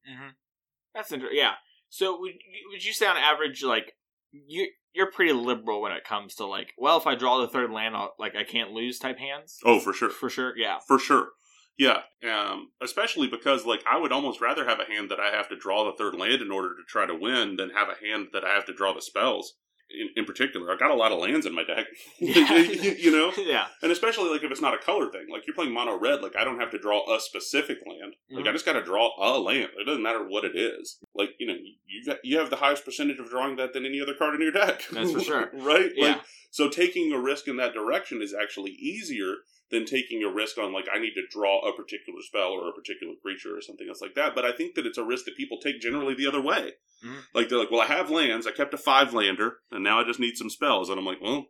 that's 0.94 1.12
interesting. 1.12 1.38
Yeah. 1.39 1.54
So, 1.89 2.20
would, 2.20 2.34
would 2.72 2.84
you 2.84 2.94
say 2.94 3.06
on 3.06 3.17
average, 3.17 3.63
like, 3.63 3.94
you, 4.32 4.70
you're 4.94 5.12
pretty 5.12 5.34
liberal 5.34 5.82
when 5.82 5.91
it 5.91 6.06
comes 6.06 6.36
to, 6.36 6.46
like, 6.46 6.72
well, 6.78 6.98
if 6.98 7.06
I 7.06 7.15
draw 7.15 7.39
the 7.39 7.50
third 7.50 7.70
land, 7.70 7.96
I'll, 7.96 8.13
like, 8.17 8.36
I 8.36 8.46
can't 8.46 8.72
lose 8.72 8.98
type 8.98 9.20
hands? 9.20 9.58
Oh, 9.65 9.80
for 9.80 9.91
sure. 9.91 10.10
For 10.10 10.30
sure, 10.30 10.58
yeah. 10.58 10.80
For 10.88 10.98
sure. 10.98 11.30
Yeah. 11.78 12.04
Um, 12.24 12.70
especially 12.82 13.28
because, 13.28 13.65
like, 13.65 13.84
I 13.91 14.00
would 14.00 14.13
almost 14.13 14.39
rather 14.39 14.65
have 14.65 14.80
a 14.80 14.91
hand 14.91 15.12
that 15.12 15.20
I 15.20 15.36
have 15.36 15.50
to 15.50 15.58
draw 15.58 15.84
the 15.84 15.98
third 15.98 16.15
land 16.15 16.41
in 16.41 16.50
order 16.50 16.70
to 16.70 16.84
try 16.88 17.06
to 17.06 17.15
win 17.15 17.58
than 17.58 17.72
have 17.72 17.89
a 17.89 18.06
hand 18.06 18.28
that 18.32 18.46
I 18.46 18.54
have 18.54 18.65
to 18.67 18.74
draw 18.74 18.94
the 18.94 19.02
spells. 19.02 19.56
In, 20.00 20.10
in 20.16 20.26
particular, 20.26 20.72
I've 20.72 20.80
got 20.80 20.92
a 20.92 20.96
lot 20.96 21.12
of 21.12 21.20
lands 21.20 21.46
in 21.46 21.54
my 21.54 21.64
deck. 21.64 21.86
you, 22.20 22.92
you 22.98 23.12
know? 23.12 23.32
yeah. 23.38 23.68
And 23.82 23.92
especially 23.92 24.30
like 24.30 24.44
if 24.44 24.52
it's 24.52 24.62
not 24.62 24.74
a 24.74 24.78
color 24.78 25.12
thing, 25.12 25.28
like 25.32 25.46
you're 25.46 25.56
playing 25.56 25.74
mono 25.74 25.98
red, 25.98 26.22
like 26.22 26.36
I 26.36 26.44
don't 26.44 26.60
have 26.60 26.72
to 26.72 26.80
draw 26.80 27.14
a 27.14 27.20
specific 27.20 27.80
land. 27.86 28.16
Like 28.30 28.46
I 28.46 28.48
mm-hmm. 28.48 28.54
just 28.54 28.66
got 28.66 28.74
to 28.74 28.84
draw 28.84 29.10
a 29.20 29.40
land. 29.40 29.70
It 29.80 29.86
doesn't 29.86 30.04
matter 30.04 30.28
what 30.28 30.46
it 30.46 30.56
is. 30.56 30.98
Like 31.16 31.30
you 31.40 31.48
know, 31.48 31.56
you 31.86 32.06
got, 32.06 32.18
you 32.24 32.38
have 32.40 32.50
the 32.50 32.58
highest 32.58 32.86
percentage 32.86 33.20
of 33.20 33.30
drawing 33.30 33.56
that 33.58 33.74
than 33.74 33.86
any 33.86 34.02
other 34.02 34.14
card 34.14 34.36
in 34.36 34.42
your 34.42 34.52
deck. 34.52 34.84
That's 34.92 35.12
for 35.12 35.22
sure. 35.22 35.50
right? 35.54 35.92
Yeah. 35.96 36.06
Like, 36.06 36.22
so 36.52 36.70
taking 36.70 37.14
a 37.14 37.20
risk 37.20 37.48
in 37.48 37.58
that 37.58 37.74
direction 37.74 38.22
is 38.22 38.34
actually 38.34 38.72
easier 38.72 39.36
than 39.72 39.86
taking 39.86 40.24
a 40.24 40.30
risk 40.30 40.58
on 40.58 40.74
like 40.74 40.88
I 40.94 41.00
need 41.00 41.14
to 41.16 41.24
draw 41.32 41.60
a 41.68 41.76
particular 41.76 42.20
spell 42.22 42.50
or 42.52 42.70
a 42.70 42.74
particular 42.74 43.14
creature 43.22 43.56
or 43.56 43.62
something 43.62 43.88
else 43.88 44.02
like 44.02 44.16
that. 44.16 44.36
But 44.36 44.46
I 44.46 44.52
think 44.52 44.76
that 44.76 44.86
it's 44.86 44.98
a 44.98 45.04
risk 45.04 45.26
that 45.26 45.38
people 45.38 45.60
take 45.60 45.80
generally 45.80 46.14
the 46.14 46.28
other 46.28 46.42
way. 46.42 46.74
Mhm. 47.04 47.24
Like 47.34 47.50
they're 47.50 47.58
like, 47.58 47.72
well, 47.72 47.82
I 47.82 47.86
have 47.88 48.10
lands. 48.12 48.46
I 48.46 48.52
kept 48.52 48.74
a 48.74 48.78
five 48.78 49.14
lander, 49.14 49.58
and 49.72 49.84
now 49.84 50.00
I 50.00 50.04
just 50.04 50.20
need 50.20 50.38
some 50.38 50.50
spells. 50.50 50.90
And 50.90 51.00
I'm 51.00 51.06
like, 51.06 51.22
well, 51.22 51.48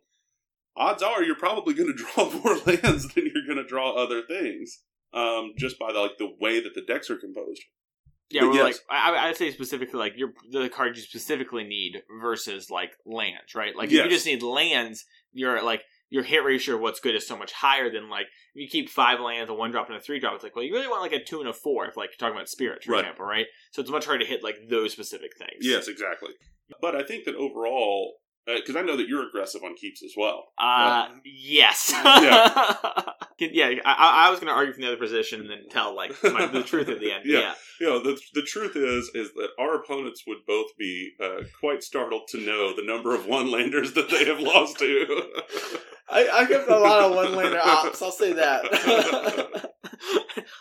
odds 0.76 1.02
are 1.02 1.22
you're 1.22 1.34
probably 1.34 1.74
going 1.74 1.92
to 1.94 2.04
draw 2.04 2.30
more 2.30 2.56
lands 2.64 3.12
than 3.12 3.26
you're 3.26 3.46
going 3.46 3.62
to 3.62 3.66
draw 3.68 3.92
other 3.92 4.22
things. 4.22 4.80
Um, 5.14 5.52
just 5.58 5.78
by 5.78 5.92
the, 5.92 5.98
like 5.98 6.16
the 6.18 6.32
way 6.40 6.62
that 6.62 6.74
the 6.74 6.80
decks 6.80 7.10
are 7.10 7.18
composed. 7.18 7.60
Yeah, 8.30 8.50
yes. 8.50 8.62
like 8.64 8.76
I, 8.88 9.28
I'd 9.28 9.36
say 9.36 9.50
specifically 9.50 9.98
like 9.98 10.14
you're 10.16 10.32
the 10.50 10.70
card 10.70 10.96
you 10.96 11.02
specifically 11.02 11.64
need 11.64 12.02
versus 12.18 12.70
like 12.70 12.92
lands, 13.04 13.54
right? 13.54 13.76
Like 13.76 13.88
if 13.92 14.02
you 14.04 14.08
just 14.08 14.24
need 14.24 14.42
lands, 14.42 15.04
you're 15.34 15.62
like 15.62 15.82
your 16.12 16.22
hit 16.22 16.44
ratio 16.44 16.74
of 16.74 16.82
what's 16.82 17.00
good 17.00 17.14
is 17.14 17.26
so 17.26 17.36
much 17.36 17.52
higher 17.52 17.90
than 17.90 18.10
like 18.10 18.26
if 18.54 18.60
you 18.62 18.68
keep 18.68 18.90
five 18.90 19.18
lands, 19.18 19.50
a 19.50 19.54
one 19.54 19.70
drop, 19.70 19.88
and 19.88 19.96
a 19.96 20.00
three 20.00 20.20
drop. 20.20 20.34
It's 20.34 20.44
like 20.44 20.54
well, 20.54 20.64
you 20.64 20.72
really 20.74 20.86
want 20.88 21.00
like 21.02 21.18
a 21.20 21.24
two 21.24 21.40
and 21.40 21.48
a 21.48 21.52
four 21.54 21.86
if 21.86 21.96
like 21.96 22.10
you're 22.10 22.18
talking 22.18 22.36
about 22.36 22.48
spirits, 22.48 22.84
for 22.84 22.92
Right. 22.92 23.00
example, 23.00 23.24
right? 23.24 23.46
So 23.72 23.80
it's 23.80 23.90
much 23.90 24.04
harder 24.04 24.22
to 24.24 24.28
hit 24.30 24.44
like 24.44 24.56
those 24.68 24.92
specific 24.92 25.36
things. 25.38 25.60
Yes, 25.62 25.88
exactly. 25.88 26.30
But 26.80 26.94
I 26.94 27.02
think 27.02 27.24
that 27.24 27.34
overall, 27.34 28.14
because 28.46 28.76
I 28.76 28.82
know 28.82 28.96
that 28.96 29.08
you're 29.08 29.26
aggressive 29.26 29.62
on 29.62 29.74
keeps 29.76 30.02
as 30.02 30.12
well. 30.16 30.48
Uh, 30.58 31.08
yes. 31.24 31.92
Yeah. 32.02 32.74
yeah. 33.38 33.80
I, 33.84 34.26
I 34.26 34.30
was 34.30 34.38
going 34.38 34.48
to 34.48 34.52
argue 34.52 34.72
from 34.72 34.82
the 34.82 34.88
other 34.88 34.96
position 34.96 35.40
and 35.40 35.50
then 35.50 35.68
tell 35.70 35.94
like 35.96 36.12
my, 36.22 36.46
the 36.46 36.62
truth 36.66 36.88
at 36.88 37.00
the 37.00 37.12
end. 37.12 37.24
Yeah. 37.24 37.38
yeah. 37.38 37.54
you 37.80 37.86
know, 37.88 38.02
the, 38.02 38.20
the 38.34 38.42
truth 38.42 38.76
is 38.76 39.10
is 39.14 39.32
that 39.34 39.48
our 39.58 39.74
opponents 39.76 40.22
would 40.26 40.38
both 40.46 40.68
be 40.78 41.12
uh, 41.22 41.42
quite 41.58 41.82
startled 41.82 42.22
to 42.28 42.38
know 42.44 42.74
the 42.74 42.84
number 42.84 43.14
of 43.14 43.26
one 43.26 43.50
landers 43.50 43.92
that 43.94 44.10
they 44.10 44.24
have 44.24 44.40
lost 44.40 44.78
to. 44.78 45.22
I, 46.08 46.28
I 46.28 46.44
give 46.44 46.68
a 46.68 46.78
lot 46.78 47.00
of 47.00 47.14
one 47.14 47.34
lander 47.34 47.60
ops. 47.62 48.02
I'll 48.02 48.12
say 48.12 48.32
that. 48.34 49.72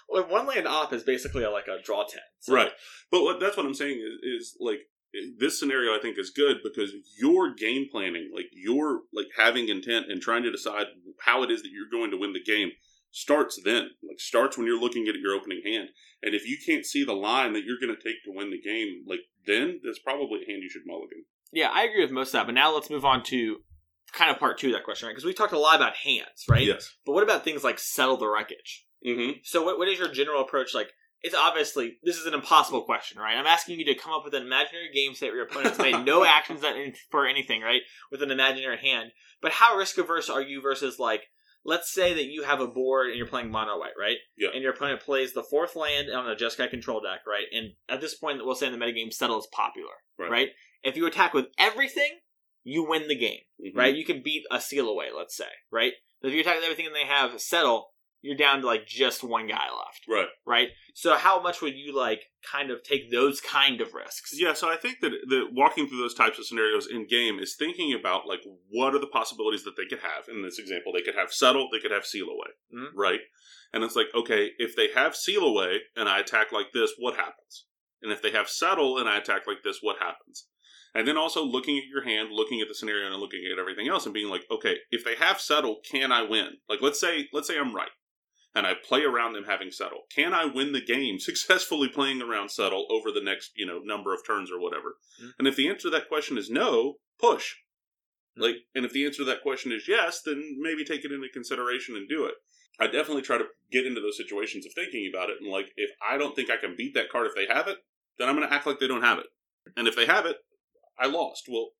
well, 0.09 0.27
one 0.29 0.47
land 0.47 0.67
op 0.67 0.93
is 0.93 1.03
basically 1.03 1.43
a, 1.43 1.51
like 1.51 1.67
a 1.67 1.81
draw 1.83 2.05
ten. 2.05 2.21
So- 2.39 2.53
right, 2.53 2.71
but 3.11 3.23
what, 3.23 3.39
that's 3.39 3.57
what 3.57 3.65
I'm 3.65 3.73
saying 3.73 3.99
is, 3.99 4.41
is 4.41 4.57
like 4.59 4.79
this 5.37 5.59
scenario. 5.59 5.95
I 5.95 5.99
think 6.01 6.17
is 6.17 6.29
good 6.29 6.57
because 6.63 6.91
your 7.19 7.53
game 7.53 7.87
planning, 7.91 8.31
like 8.33 8.47
your 8.53 9.01
like 9.13 9.27
having 9.37 9.69
intent 9.69 10.07
and 10.09 10.21
trying 10.21 10.43
to 10.43 10.51
decide 10.51 10.87
how 11.25 11.43
it 11.43 11.51
is 11.51 11.61
that 11.61 11.71
you're 11.71 11.89
going 11.91 12.11
to 12.11 12.17
win 12.17 12.33
the 12.33 12.43
game, 12.43 12.71
starts 13.11 13.59
then. 13.63 13.89
Like 14.07 14.19
starts 14.19 14.57
when 14.57 14.67
you're 14.67 14.79
looking 14.79 15.07
at 15.07 15.15
your 15.15 15.33
opening 15.33 15.61
hand, 15.65 15.89
and 16.21 16.35
if 16.35 16.47
you 16.47 16.57
can't 16.65 16.85
see 16.85 17.03
the 17.03 17.13
line 17.13 17.53
that 17.53 17.63
you're 17.63 17.79
going 17.79 17.95
to 17.95 18.03
take 18.03 18.23
to 18.25 18.31
win 18.33 18.51
the 18.51 18.61
game, 18.61 19.03
like 19.07 19.21
then 19.45 19.79
that's 19.83 19.99
probably 19.99 20.41
a 20.43 20.51
hand 20.51 20.63
you 20.63 20.69
should 20.69 20.85
mulligan. 20.85 21.25
Yeah, 21.51 21.69
I 21.73 21.83
agree 21.83 22.01
with 22.01 22.11
most 22.11 22.29
of 22.29 22.33
that. 22.33 22.45
But 22.45 22.55
now 22.55 22.73
let's 22.73 22.89
move 22.89 23.05
on 23.05 23.23
to 23.23 23.57
kind 24.13 24.31
of 24.31 24.39
part 24.39 24.57
two 24.57 24.67
of 24.67 24.73
that 24.73 24.83
question, 24.83 25.07
right? 25.07 25.13
Because 25.13 25.25
we 25.25 25.33
talked 25.33 25.53
a 25.53 25.59
lot 25.59 25.75
about 25.75 25.95
hands, 25.95 26.45
right? 26.49 26.65
Yes. 26.65 26.95
But 27.05 27.13
what 27.13 27.23
about 27.23 27.43
things 27.43 27.63
like 27.63 27.79
settle 27.79 28.17
the 28.17 28.27
wreckage? 28.27 28.85
Mm-hmm. 29.05 29.39
So 29.43 29.63
what, 29.63 29.77
what 29.77 29.87
is 29.87 29.99
your 29.99 30.09
general 30.09 30.41
approach? 30.41 30.73
Like, 30.73 30.91
it's 31.23 31.35
obviously 31.35 31.97
this 32.03 32.17
is 32.17 32.25
an 32.25 32.33
impossible 32.33 32.83
question, 32.83 33.19
right? 33.19 33.35
I'm 33.37 33.45
asking 33.47 33.79
you 33.79 33.85
to 33.85 33.95
come 33.95 34.13
up 34.13 34.23
with 34.25 34.33
an 34.33 34.41
imaginary 34.43 34.89
game 34.93 35.13
state 35.13 35.27
where 35.27 35.37
your 35.37 35.45
opponent's 35.45 35.77
made 35.77 36.05
no 36.05 36.23
actions 36.25 36.63
for 37.11 37.27
anything, 37.27 37.61
right? 37.61 37.81
With 38.11 38.23
an 38.23 38.31
imaginary 38.31 38.77
hand. 38.77 39.11
But 39.41 39.51
how 39.53 39.77
risk 39.77 39.97
averse 39.97 40.29
are 40.29 40.41
you 40.41 40.61
versus 40.61 40.97
like 40.99 41.23
let's 41.63 41.93
say 41.93 42.13
that 42.15 42.25
you 42.25 42.41
have 42.43 42.59
a 42.59 42.67
board 42.67 43.09
and 43.09 43.17
you're 43.17 43.27
playing 43.27 43.51
mono 43.51 43.77
white, 43.77 43.91
right? 43.99 44.17
Yeah. 44.35 44.49
And 44.53 44.63
your 44.63 44.73
opponent 44.73 45.01
plays 45.01 45.33
the 45.33 45.43
fourth 45.43 45.75
land 45.75 46.07
on 46.11 46.27
a 46.29 46.35
Jeskai 46.35 46.69
control 46.71 47.01
deck, 47.01 47.19
right? 47.27 47.45
And 47.51 47.73
at 47.87 48.01
this 48.01 48.15
point, 48.15 48.43
we'll 48.43 48.55
say 48.55 48.65
in 48.65 48.71
the 48.77 48.83
metagame, 48.83 49.13
settle 49.13 49.37
is 49.39 49.47
popular, 49.51 49.93
Right. 50.17 50.31
right? 50.31 50.49
If 50.83 50.95
you 50.97 51.05
attack 51.05 51.35
with 51.35 51.45
everything, 51.59 52.19
you 52.63 52.83
win 52.83 53.07
the 53.07 53.15
game, 53.15 53.41
Mhm. 53.63 53.75
right? 53.75 53.95
You 53.95 54.05
can 54.05 54.23
beat 54.23 54.43
a 54.49 54.59
seal 54.59 54.89
away, 54.89 55.09
let's 55.15 55.35
say, 55.37 55.49
right? 55.69 55.93
But 56.19 56.29
if 56.29 56.33
you 56.33 56.41
attack 56.41 56.55
with 56.55 56.63
everything 56.63 56.87
and 56.87 56.95
they 56.95 57.05
have 57.05 57.39
settle, 57.39 57.90
you're 58.21 58.37
down 58.37 58.61
to 58.61 58.67
like 58.67 58.85
just 58.85 59.23
one 59.23 59.47
guy 59.47 59.65
left, 59.65 60.05
Right. 60.07 60.27
right? 60.45 60.67
So 60.93 61.15
how 61.15 61.41
much 61.41 61.61
would 61.61 61.75
you 61.75 61.95
like 61.95 62.21
kind 62.49 62.69
of 62.71 62.83
take 62.83 63.09
those 63.11 63.41
kind 63.41 63.81
of 63.81 63.93
risks? 63.93 64.31
Yeah, 64.33 64.53
so 64.53 64.69
I 64.69 64.75
think 64.77 64.99
that 65.01 65.11
the 65.27 65.45
walking 65.51 65.87
through 65.87 65.99
those 65.99 66.13
types 66.13 66.37
of 66.37 66.45
scenarios 66.45 66.87
in 66.87 67.07
game 67.07 67.39
is 67.39 67.55
thinking 67.57 67.93
about 67.93 68.27
like 68.27 68.41
what 68.69 68.93
are 68.93 68.99
the 68.99 69.07
possibilities 69.07 69.63
that 69.63 69.75
they 69.77 69.85
could 69.85 70.03
have. 70.03 70.27
In 70.29 70.41
this 70.43 70.59
example, 70.59 70.93
they 70.93 71.01
could 71.01 71.15
have 71.15 71.31
settle, 71.31 71.69
they 71.71 71.79
could 71.79 71.91
have 71.91 72.05
seal 72.05 72.27
away, 72.27 72.51
Mhm. 72.73 72.91
right? 72.95 73.21
And 73.73 73.83
it's 73.83 73.95
like, 73.95 74.07
okay, 74.13 74.51
if 74.57 74.75
they 74.75 74.89
have 74.91 75.15
seal 75.15 75.43
away 75.43 75.81
and 75.95 76.07
I 76.09 76.19
attack 76.19 76.51
like 76.51 76.73
this, 76.73 76.93
what 76.97 77.15
happens? 77.15 77.65
And 78.01 78.11
if 78.11 78.21
they 78.21 78.31
have 78.31 78.49
settle 78.49 78.97
and 78.97 79.07
I 79.07 79.17
attack 79.17 79.47
like 79.47 79.63
this, 79.63 79.79
what 79.81 79.99
happens? 79.99 80.47
And 80.93 81.07
then 81.07 81.15
also 81.15 81.41
looking 81.43 81.77
at 81.77 81.85
your 81.85 82.03
hand, 82.03 82.29
looking 82.33 82.59
at 82.59 82.67
the 82.67 82.75
scenario, 82.75 83.05
and 83.09 83.15
looking 83.15 83.45
at 83.49 83.57
everything 83.57 83.87
else, 83.87 84.03
and 84.05 84.13
being 84.13 84.27
like, 84.29 84.43
okay, 84.51 84.75
if 84.89 85.05
they 85.05 85.15
have 85.15 85.39
settle, 85.39 85.79
can 85.89 86.11
I 86.11 86.23
win? 86.23 86.57
Like, 86.67 86.81
let's 86.81 86.99
say, 86.99 87.29
let's 87.31 87.47
say 87.47 87.57
I'm 87.57 87.73
right, 87.73 87.87
and 88.53 88.67
I 88.67 88.73
play 88.73 89.03
around 89.03 89.33
them 89.33 89.45
having 89.45 89.71
settle. 89.71 90.01
Can 90.13 90.33
I 90.33 90.45
win 90.45 90.71
the 90.73 90.81
game 90.81 91.19
successfully 91.19 91.87
playing 91.87 92.21
around 92.21 92.49
settle 92.51 92.85
over 92.89 93.11
the 93.11 93.23
next, 93.23 93.51
you 93.55 93.65
know, 93.65 93.79
number 93.79 94.13
of 94.13 94.25
turns 94.25 94.51
or 94.51 94.59
whatever? 94.59 94.97
Mhm. 95.21 95.33
And 95.39 95.47
if 95.47 95.55
the 95.55 95.67
answer 95.69 95.83
to 95.83 95.89
that 95.91 96.07
question 96.07 96.37
is 96.37 96.49
no, 96.49 96.99
push. 97.19 97.55
Mhm. 98.37 98.41
Like, 98.43 98.55
and 98.75 98.85
if 98.85 98.91
the 98.91 99.05
answer 99.05 99.19
to 99.19 99.25
that 99.25 99.41
question 99.41 99.71
is 99.71 99.87
yes, 99.87 100.21
then 100.21 100.57
maybe 100.59 100.83
take 100.83 101.05
it 101.05 101.11
into 101.11 101.29
consideration 101.29 101.95
and 101.95 102.07
do 102.07 102.25
it. 102.25 102.35
I 102.79 102.87
definitely 102.87 103.21
try 103.21 103.37
to 103.37 103.47
get 103.71 103.85
into 103.85 104.01
those 104.01 104.17
situations 104.17 104.65
of 104.65 104.73
thinking 104.73 105.09
about 105.13 105.29
it, 105.29 105.37
and 105.39 105.49
like, 105.49 105.71
if 105.75 105.91
I 106.05 106.17
don't 106.17 106.35
think 106.35 106.49
I 106.49 106.57
can 106.57 106.75
beat 106.75 106.93
that 106.95 107.09
card 107.09 107.27
if 107.27 107.35
they 107.35 107.45
have 107.45 107.67
it, 107.67 107.77
then 108.17 108.27
I'm 108.27 108.35
going 108.35 108.47
to 108.47 108.53
act 108.53 108.65
like 108.65 108.79
they 108.79 108.87
don't 108.87 109.03
have 109.03 109.19
it. 109.19 109.27
And 109.75 109.87
if 109.87 109.95
they 109.95 110.05
have 110.05 110.25
it, 110.25 110.37
I 110.97 111.07
lost. 111.07 111.43
Well, 111.47 111.71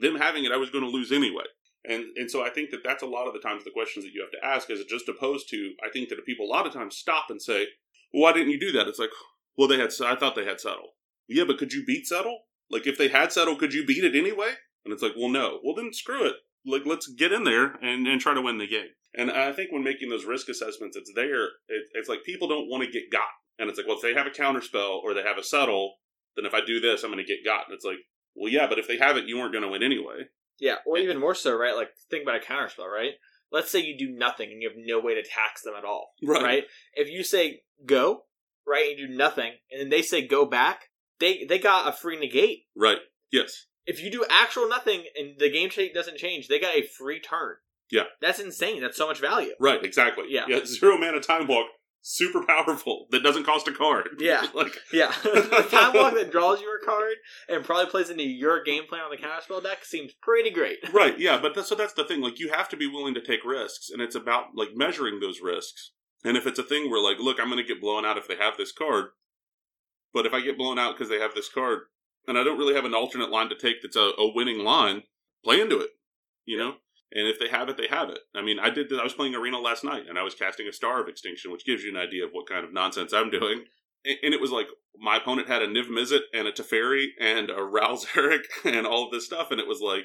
them 0.00 0.16
having 0.16 0.44
it, 0.44 0.52
I 0.52 0.56
was 0.56 0.70
going 0.70 0.84
to 0.84 0.90
lose 0.90 1.12
anyway. 1.12 1.44
And 1.84 2.04
and 2.16 2.30
so 2.30 2.44
I 2.44 2.50
think 2.50 2.70
that 2.70 2.84
that's 2.84 3.02
a 3.02 3.06
lot 3.06 3.26
of 3.26 3.34
the 3.34 3.40
times 3.40 3.64
the 3.64 3.70
questions 3.70 4.04
that 4.04 4.12
you 4.12 4.20
have 4.20 4.32
to 4.32 4.46
ask 4.46 4.70
is 4.70 4.84
just 4.84 5.08
opposed 5.08 5.48
to 5.50 5.74
I 5.84 5.90
think 5.90 6.08
that 6.08 6.24
people 6.26 6.46
a 6.46 6.54
lot 6.54 6.66
of 6.66 6.72
times 6.72 6.96
stop 6.96 7.26
and 7.30 7.40
say, 7.40 7.66
well, 8.12 8.22
why 8.22 8.32
didn't 8.32 8.50
you 8.50 8.60
do 8.60 8.72
that? 8.72 8.88
It's 8.88 8.98
like, 8.98 9.10
well, 9.56 9.68
they 9.68 9.78
had 9.78 9.90
I 10.04 10.16
thought 10.16 10.34
they 10.34 10.44
had 10.44 10.60
settle. 10.60 10.94
Yeah, 11.28 11.44
but 11.46 11.58
could 11.58 11.72
you 11.72 11.84
beat 11.84 12.06
settle? 12.06 12.40
Like 12.70 12.86
if 12.86 12.98
they 12.98 13.08
had 13.08 13.32
settle, 13.32 13.56
could 13.56 13.74
you 13.74 13.86
beat 13.86 14.04
it 14.04 14.16
anyway? 14.16 14.54
And 14.84 14.92
it's 14.92 15.02
like, 15.02 15.12
well, 15.16 15.28
no. 15.28 15.60
Well, 15.62 15.74
then 15.74 15.92
screw 15.92 16.26
it. 16.26 16.36
Like 16.66 16.82
let's 16.84 17.06
get 17.06 17.32
in 17.32 17.44
there 17.44 17.74
and, 17.82 18.06
and 18.06 18.20
try 18.20 18.34
to 18.34 18.42
win 18.42 18.58
the 18.58 18.66
game. 18.66 18.88
And 19.14 19.30
I 19.30 19.52
think 19.52 19.72
when 19.72 19.82
making 19.82 20.10
those 20.10 20.24
risk 20.24 20.48
assessments, 20.48 20.96
it's 20.96 21.12
there. 21.14 21.44
It, 21.68 21.84
it's 21.94 22.08
like 22.08 22.24
people 22.24 22.48
don't 22.48 22.68
want 22.68 22.84
to 22.84 22.90
get 22.90 23.10
got. 23.10 23.28
And 23.58 23.68
it's 23.68 23.78
like, 23.78 23.86
well, 23.86 23.96
if 23.96 24.02
they 24.02 24.14
have 24.14 24.26
a 24.26 24.30
counter 24.30 24.60
spell 24.60 25.00
or 25.02 25.14
they 25.14 25.22
have 25.22 25.38
a 25.38 25.42
settle, 25.42 25.94
then 26.36 26.46
if 26.46 26.54
I 26.54 26.64
do 26.64 26.78
this, 26.78 27.02
I'm 27.02 27.10
going 27.10 27.24
to 27.24 27.28
get 27.28 27.44
got. 27.44 27.66
And 27.66 27.74
it's 27.74 27.84
like, 27.84 27.98
well, 28.36 28.52
yeah, 28.52 28.66
but 28.68 28.78
if 28.78 28.86
they 28.86 28.98
have 28.98 29.16
it, 29.16 29.24
you 29.26 29.38
weren't 29.38 29.52
going 29.52 29.64
to 29.64 29.70
win 29.70 29.82
anyway. 29.82 30.28
Yeah, 30.58 30.76
or 30.86 30.98
even 30.98 31.18
more 31.18 31.34
so, 31.34 31.56
right? 31.56 31.74
Like 31.74 31.90
think 32.10 32.22
about 32.22 32.36
a 32.42 32.44
counterspell, 32.44 32.90
right? 32.92 33.12
Let's 33.50 33.70
say 33.70 33.80
you 33.80 33.96
do 33.96 34.10
nothing 34.10 34.50
and 34.50 34.60
you 34.60 34.68
have 34.68 34.76
no 34.78 35.00
way 35.00 35.14
to 35.14 35.22
tax 35.22 35.62
them 35.62 35.74
at 35.76 35.84
all, 35.84 36.10
right? 36.22 36.64
If 36.94 37.08
you 37.08 37.24
say 37.24 37.62
go, 37.86 38.24
right, 38.66 38.90
and 38.90 38.98
you 38.98 39.08
do 39.08 39.14
nothing, 39.14 39.52
and 39.70 39.80
then 39.80 39.88
they 39.88 40.02
say 40.02 40.26
go 40.26 40.44
back, 40.44 40.90
they 41.20 41.44
they 41.44 41.58
got 41.58 41.88
a 41.88 41.92
free 41.92 42.18
negate. 42.18 42.66
Right. 42.76 42.98
Yes. 43.32 43.66
If 43.86 44.02
you 44.02 44.10
do 44.10 44.24
actual 44.28 44.68
nothing 44.68 45.04
and 45.18 45.38
the 45.38 45.50
game 45.50 45.70
state 45.70 45.94
doesn't 45.94 46.18
change, 46.18 46.48
they 46.48 46.60
got 46.60 46.74
a 46.74 46.82
free 46.82 47.20
turn. 47.20 47.56
Yeah. 47.90 48.02
That's 48.20 48.38
insane. 48.38 48.82
That's 48.82 48.98
so 48.98 49.06
much 49.06 49.20
value. 49.20 49.52
Right. 49.58 49.82
Exactly. 49.82 50.26
Yeah. 50.28 50.44
Yeah. 50.46 50.60
Zero 50.64 50.98
mana 50.98 51.20
time 51.20 51.46
walk. 51.46 51.66
Super 52.00 52.44
powerful. 52.44 53.06
That 53.10 53.22
doesn't 53.22 53.44
cost 53.44 53.68
a 53.68 53.72
card. 53.72 54.08
Yeah. 54.18 54.46
like 54.54 54.78
Yeah. 54.92 55.12
the 55.22 55.66
time 55.70 55.92
walk 55.94 56.14
that 56.14 56.30
draws 56.30 56.60
you 56.60 56.68
a 56.80 56.84
card 56.84 57.14
and 57.48 57.64
probably 57.64 57.90
plays 57.90 58.10
into 58.10 58.24
your 58.24 58.62
game 58.62 58.84
plan 58.88 59.02
on 59.02 59.10
the 59.10 59.16
counterspell 59.16 59.62
deck 59.62 59.84
seems 59.84 60.12
pretty 60.22 60.50
great. 60.50 60.78
right. 60.92 61.18
Yeah. 61.18 61.38
But 61.40 61.54
that's, 61.54 61.68
so 61.68 61.74
that's 61.74 61.94
the 61.94 62.04
thing. 62.04 62.20
Like 62.20 62.38
you 62.38 62.50
have 62.52 62.68
to 62.70 62.76
be 62.76 62.86
willing 62.86 63.14
to 63.14 63.20
take 63.20 63.44
risks, 63.44 63.90
and 63.90 64.00
it's 64.00 64.14
about 64.14 64.54
like 64.54 64.70
measuring 64.74 65.20
those 65.20 65.40
risks. 65.42 65.92
And 66.24 66.36
if 66.36 66.46
it's 66.46 66.58
a 66.58 66.64
thing 66.64 66.90
where 66.90 67.02
like, 67.02 67.18
look, 67.18 67.38
I'm 67.40 67.48
going 67.50 67.62
to 67.64 67.68
get 67.68 67.80
blown 67.80 68.04
out 68.04 68.18
if 68.18 68.26
they 68.28 68.36
have 68.36 68.56
this 68.56 68.72
card, 68.72 69.06
but 70.12 70.26
if 70.26 70.32
I 70.32 70.40
get 70.40 70.58
blown 70.58 70.78
out 70.78 70.94
because 70.96 71.08
they 71.08 71.20
have 71.20 71.34
this 71.34 71.48
card, 71.48 71.80
and 72.26 72.36
I 72.36 72.44
don't 72.44 72.58
really 72.58 72.74
have 72.74 72.84
an 72.84 72.94
alternate 72.94 73.30
line 73.30 73.48
to 73.48 73.54
take 73.54 73.82
that's 73.82 73.96
a, 73.96 74.10
a 74.18 74.32
winning 74.34 74.58
line, 74.58 75.02
play 75.44 75.60
into 75.60 75.78
it. 75.78 75.90
You 76.44 76.58
know. 76.58 76.74
And 77.12 77.26
if 77.26 77.38
they 77.38 77.48
have 77.48 77.68
it, 77.70 77.76
they 77.78 77.86
have 77.88 78.10
it. 78.10 78.18
I 78.34 78.42
mean, 78.42 78.58
I 78.58 78.68
did. 78.70 78.92
I 78.92 79.02
was 79.02 79.14
playing 79.14 79.34
Arena 79.34 79.58
last 79.58 79.82
night, 79.84 80.04
and 80.08 80.18
I 80.18 80.22
was 80.22 80.34
casting 80.34 80.68
a 80.68 80.72
Star 80.72 81.00
of 81.00 81.08
Extinction, 81.08 81.50
which 81.50 81.64
gives 81.64 81.82
you 81.82 81.90
an 81.90 81.96
idea 81.96 82.24
of 82.24 82.32
what 82.32 82.48
kind 82.48 82.64
of 82.64 82.72
nonsense 82.72 83.12
I'm 83.14 83.30
doing. 83.30 83.64
And, 84.04 84.16
and 84.22 84.34
it 84.34 84.40
was 84.40 84.50
like 84.50 84.66
my 85.00 85.16
opponent 85.16 85.48
had 85.48 85.62
a 85.62 85.66
Niv 85.68 85.88
Mizzet 85.88 86.20
and 86.34 86.46
a 86.46 86.52
Teferi 86.52 87.06
and 87.20 87.48
a 87.50 87.62
Ral 87.64 87.96
Zarek 87.96 88.42
and 88.64 88.86
all 88.86 89.06
of 89.06 89.12
this 89.12 89.24
stuff, 89.26 89.50
and 89.50 89.58
it 89.60 89.66
was 89.66 89.80
like 89.80 90.04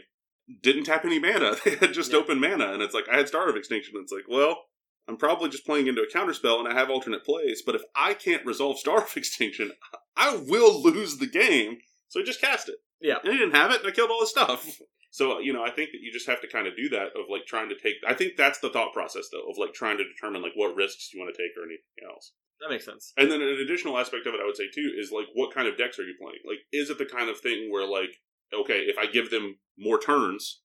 didn't 0.62 0.84
tap 0.86 1.04
any 1.06 1.20
mana. 1.20 1.56
They 1.66 1.76
had 1.76 1.94
just 1.94 2.12
Yeah. 2.12 2.20
open 2.20 2.40
mana, 2.40 2.72
and 2.74 2.82
it's 2.82 2.94
like 2.94 3.10
I 3.12 3.18
had 3.18 3.28
Star 3.28 3.50
of 3.50 3.56
Extinction. 3.58 3.96
And 3.96 4.04
it's 4.04 4.12
like, 4.14 4.26
well, 4.30 4.64
I'm 5.08 5.18
probably 5.18 5.50
just 5.50 5.66
playing 5.66 5.88
into 5.88 6.02
a 6.02 6.08
counterspell, 6.18 6.60
and 6.60 6.68
I 6.70 6.74
have 6.74 6.90
alternate 6.90 7.26
plays. 7.26 7.62
But 7.66 7.76
if 7.76 7.82
I 7.96 8.14
can't 8.14 8.46
resolve 8.46 8.80
Star 8.80 9.00
of 9.04 9.18
Extinction, 9.18 9.72
I 10.16 10.38
will 10.38 10.82
lose 10.82 11.18
the 11.18 11.28
game. 11.28 11.80
So 12.08 12.22
I 12.22 12.24
just 12.24 12.40
cast 12.40 12.70
it. 12.70 12.76
Yeah. 13.02 13.16
and 13.24 13.34
I 13.34 13.38
didn't 13.38 13.56
have 13.56 13.72
it, 13.72 13.82
and 13.82 13.90
I 13.90 13.92
killed 13.92 14.10
all 14.12 14.22
the 14.22 14.28
stuff. 14.28 14.80
So 15.14 15.38
you 15.38 15.54
know, 15.54 15.64
I 15.64 15.70
think 15.70 15.92
that 15.92 16.02
you 16.02 16.12
just 16.12 16.26
have 16.28 16.42
to 16.42 16.48
kind 16.48 16.66
of 16.66 16.76
do 16.76 16.90
that 16.90 17.14
of 17.14 17.30
like 17.30 17.46
trying 17.46 17.70
to 17.70 17.76
take. 17.78 17.98
I 18.08 18.16
think 18.16 18.34
that's 18.36 18.58
the 18.60 18.72
thought 18.72 18.94
process 18.94 19.30
though 19.32 19.48
of 19.48 19.60
like 19.60 19.72
trying 19.74 19.98
to 20.00 20.04
determine 20.04 20.42
like 20.42 20.54
what 20.56 20.76
risks 20.76 21.12
you 21.14 21.20
want 21.22 21.34
to 21.34 21.40
take 21.40 21.52
or 21.56 21.62
anything 21.70 22.02
else. 22.10 22.34
That 22.60 22.72
makes 22.72 22.84
sense. 22.86 23.14
And 23.16 23.30
then 23.32 23.40
an 23.40 23.60
additional 23.64 24.00
aspect 24.00 24.26
of 24.26 24.34
it, 24.34 24.40
I 24.42 24.46
would 24.46 24.58
say 24.58 24.70
too, 24.74 24.90
is 24.98 25.12
like 25.12 25.28
what 25.36 25.54
kind 25.54 25.68
of 25.68 25.78
decks 25.78 26.00
are 26.00 26.04
you 26.04 26.16
playing? 26.20 26.40
Like, 26.48 26.60
is 26.72 26.90
it 26.90 26.98
the 26.98 27.06
kind 27.06 27.30
of 27.30 27.40
thing 27.40 27.70
where 27.72 27.86
like, 27.88 28.10
okay, 28.52 28.80
if 28.88 28.98
I 28.98 29.06
give 29.06 29.30
them 29.30 29.60
more 29.78 30.00
turns, 30.00 30.62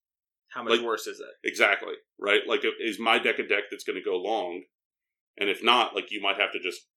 How 0.49 0.63
much 0.63 0.79
Like- 0.79 0.81
worse 0.87 1.07
is 1.07 1.21
it? 1.21 1.35
exactly 1.45 1.93
right? 2.19 2.41
Like, 2.49 2.63
is 2.81 2.99
my 2.99 3.19
deck 3.19 3.39
a 3.39 3.47
deck 3.47 3.65
that's 3.71 3.85
going 3.85 3.99
to 3.99 4.03
go 4.11 4.17
long? 4.17 4.63
And 5.37 5.51
if 5.51 5.63
not, 5.63 5.95
like, 5.95 6.11
you 6.11 6.21
might 6.23 6.39
have 6.41 6.53
to 6.53 6.59
just 6.59 6.89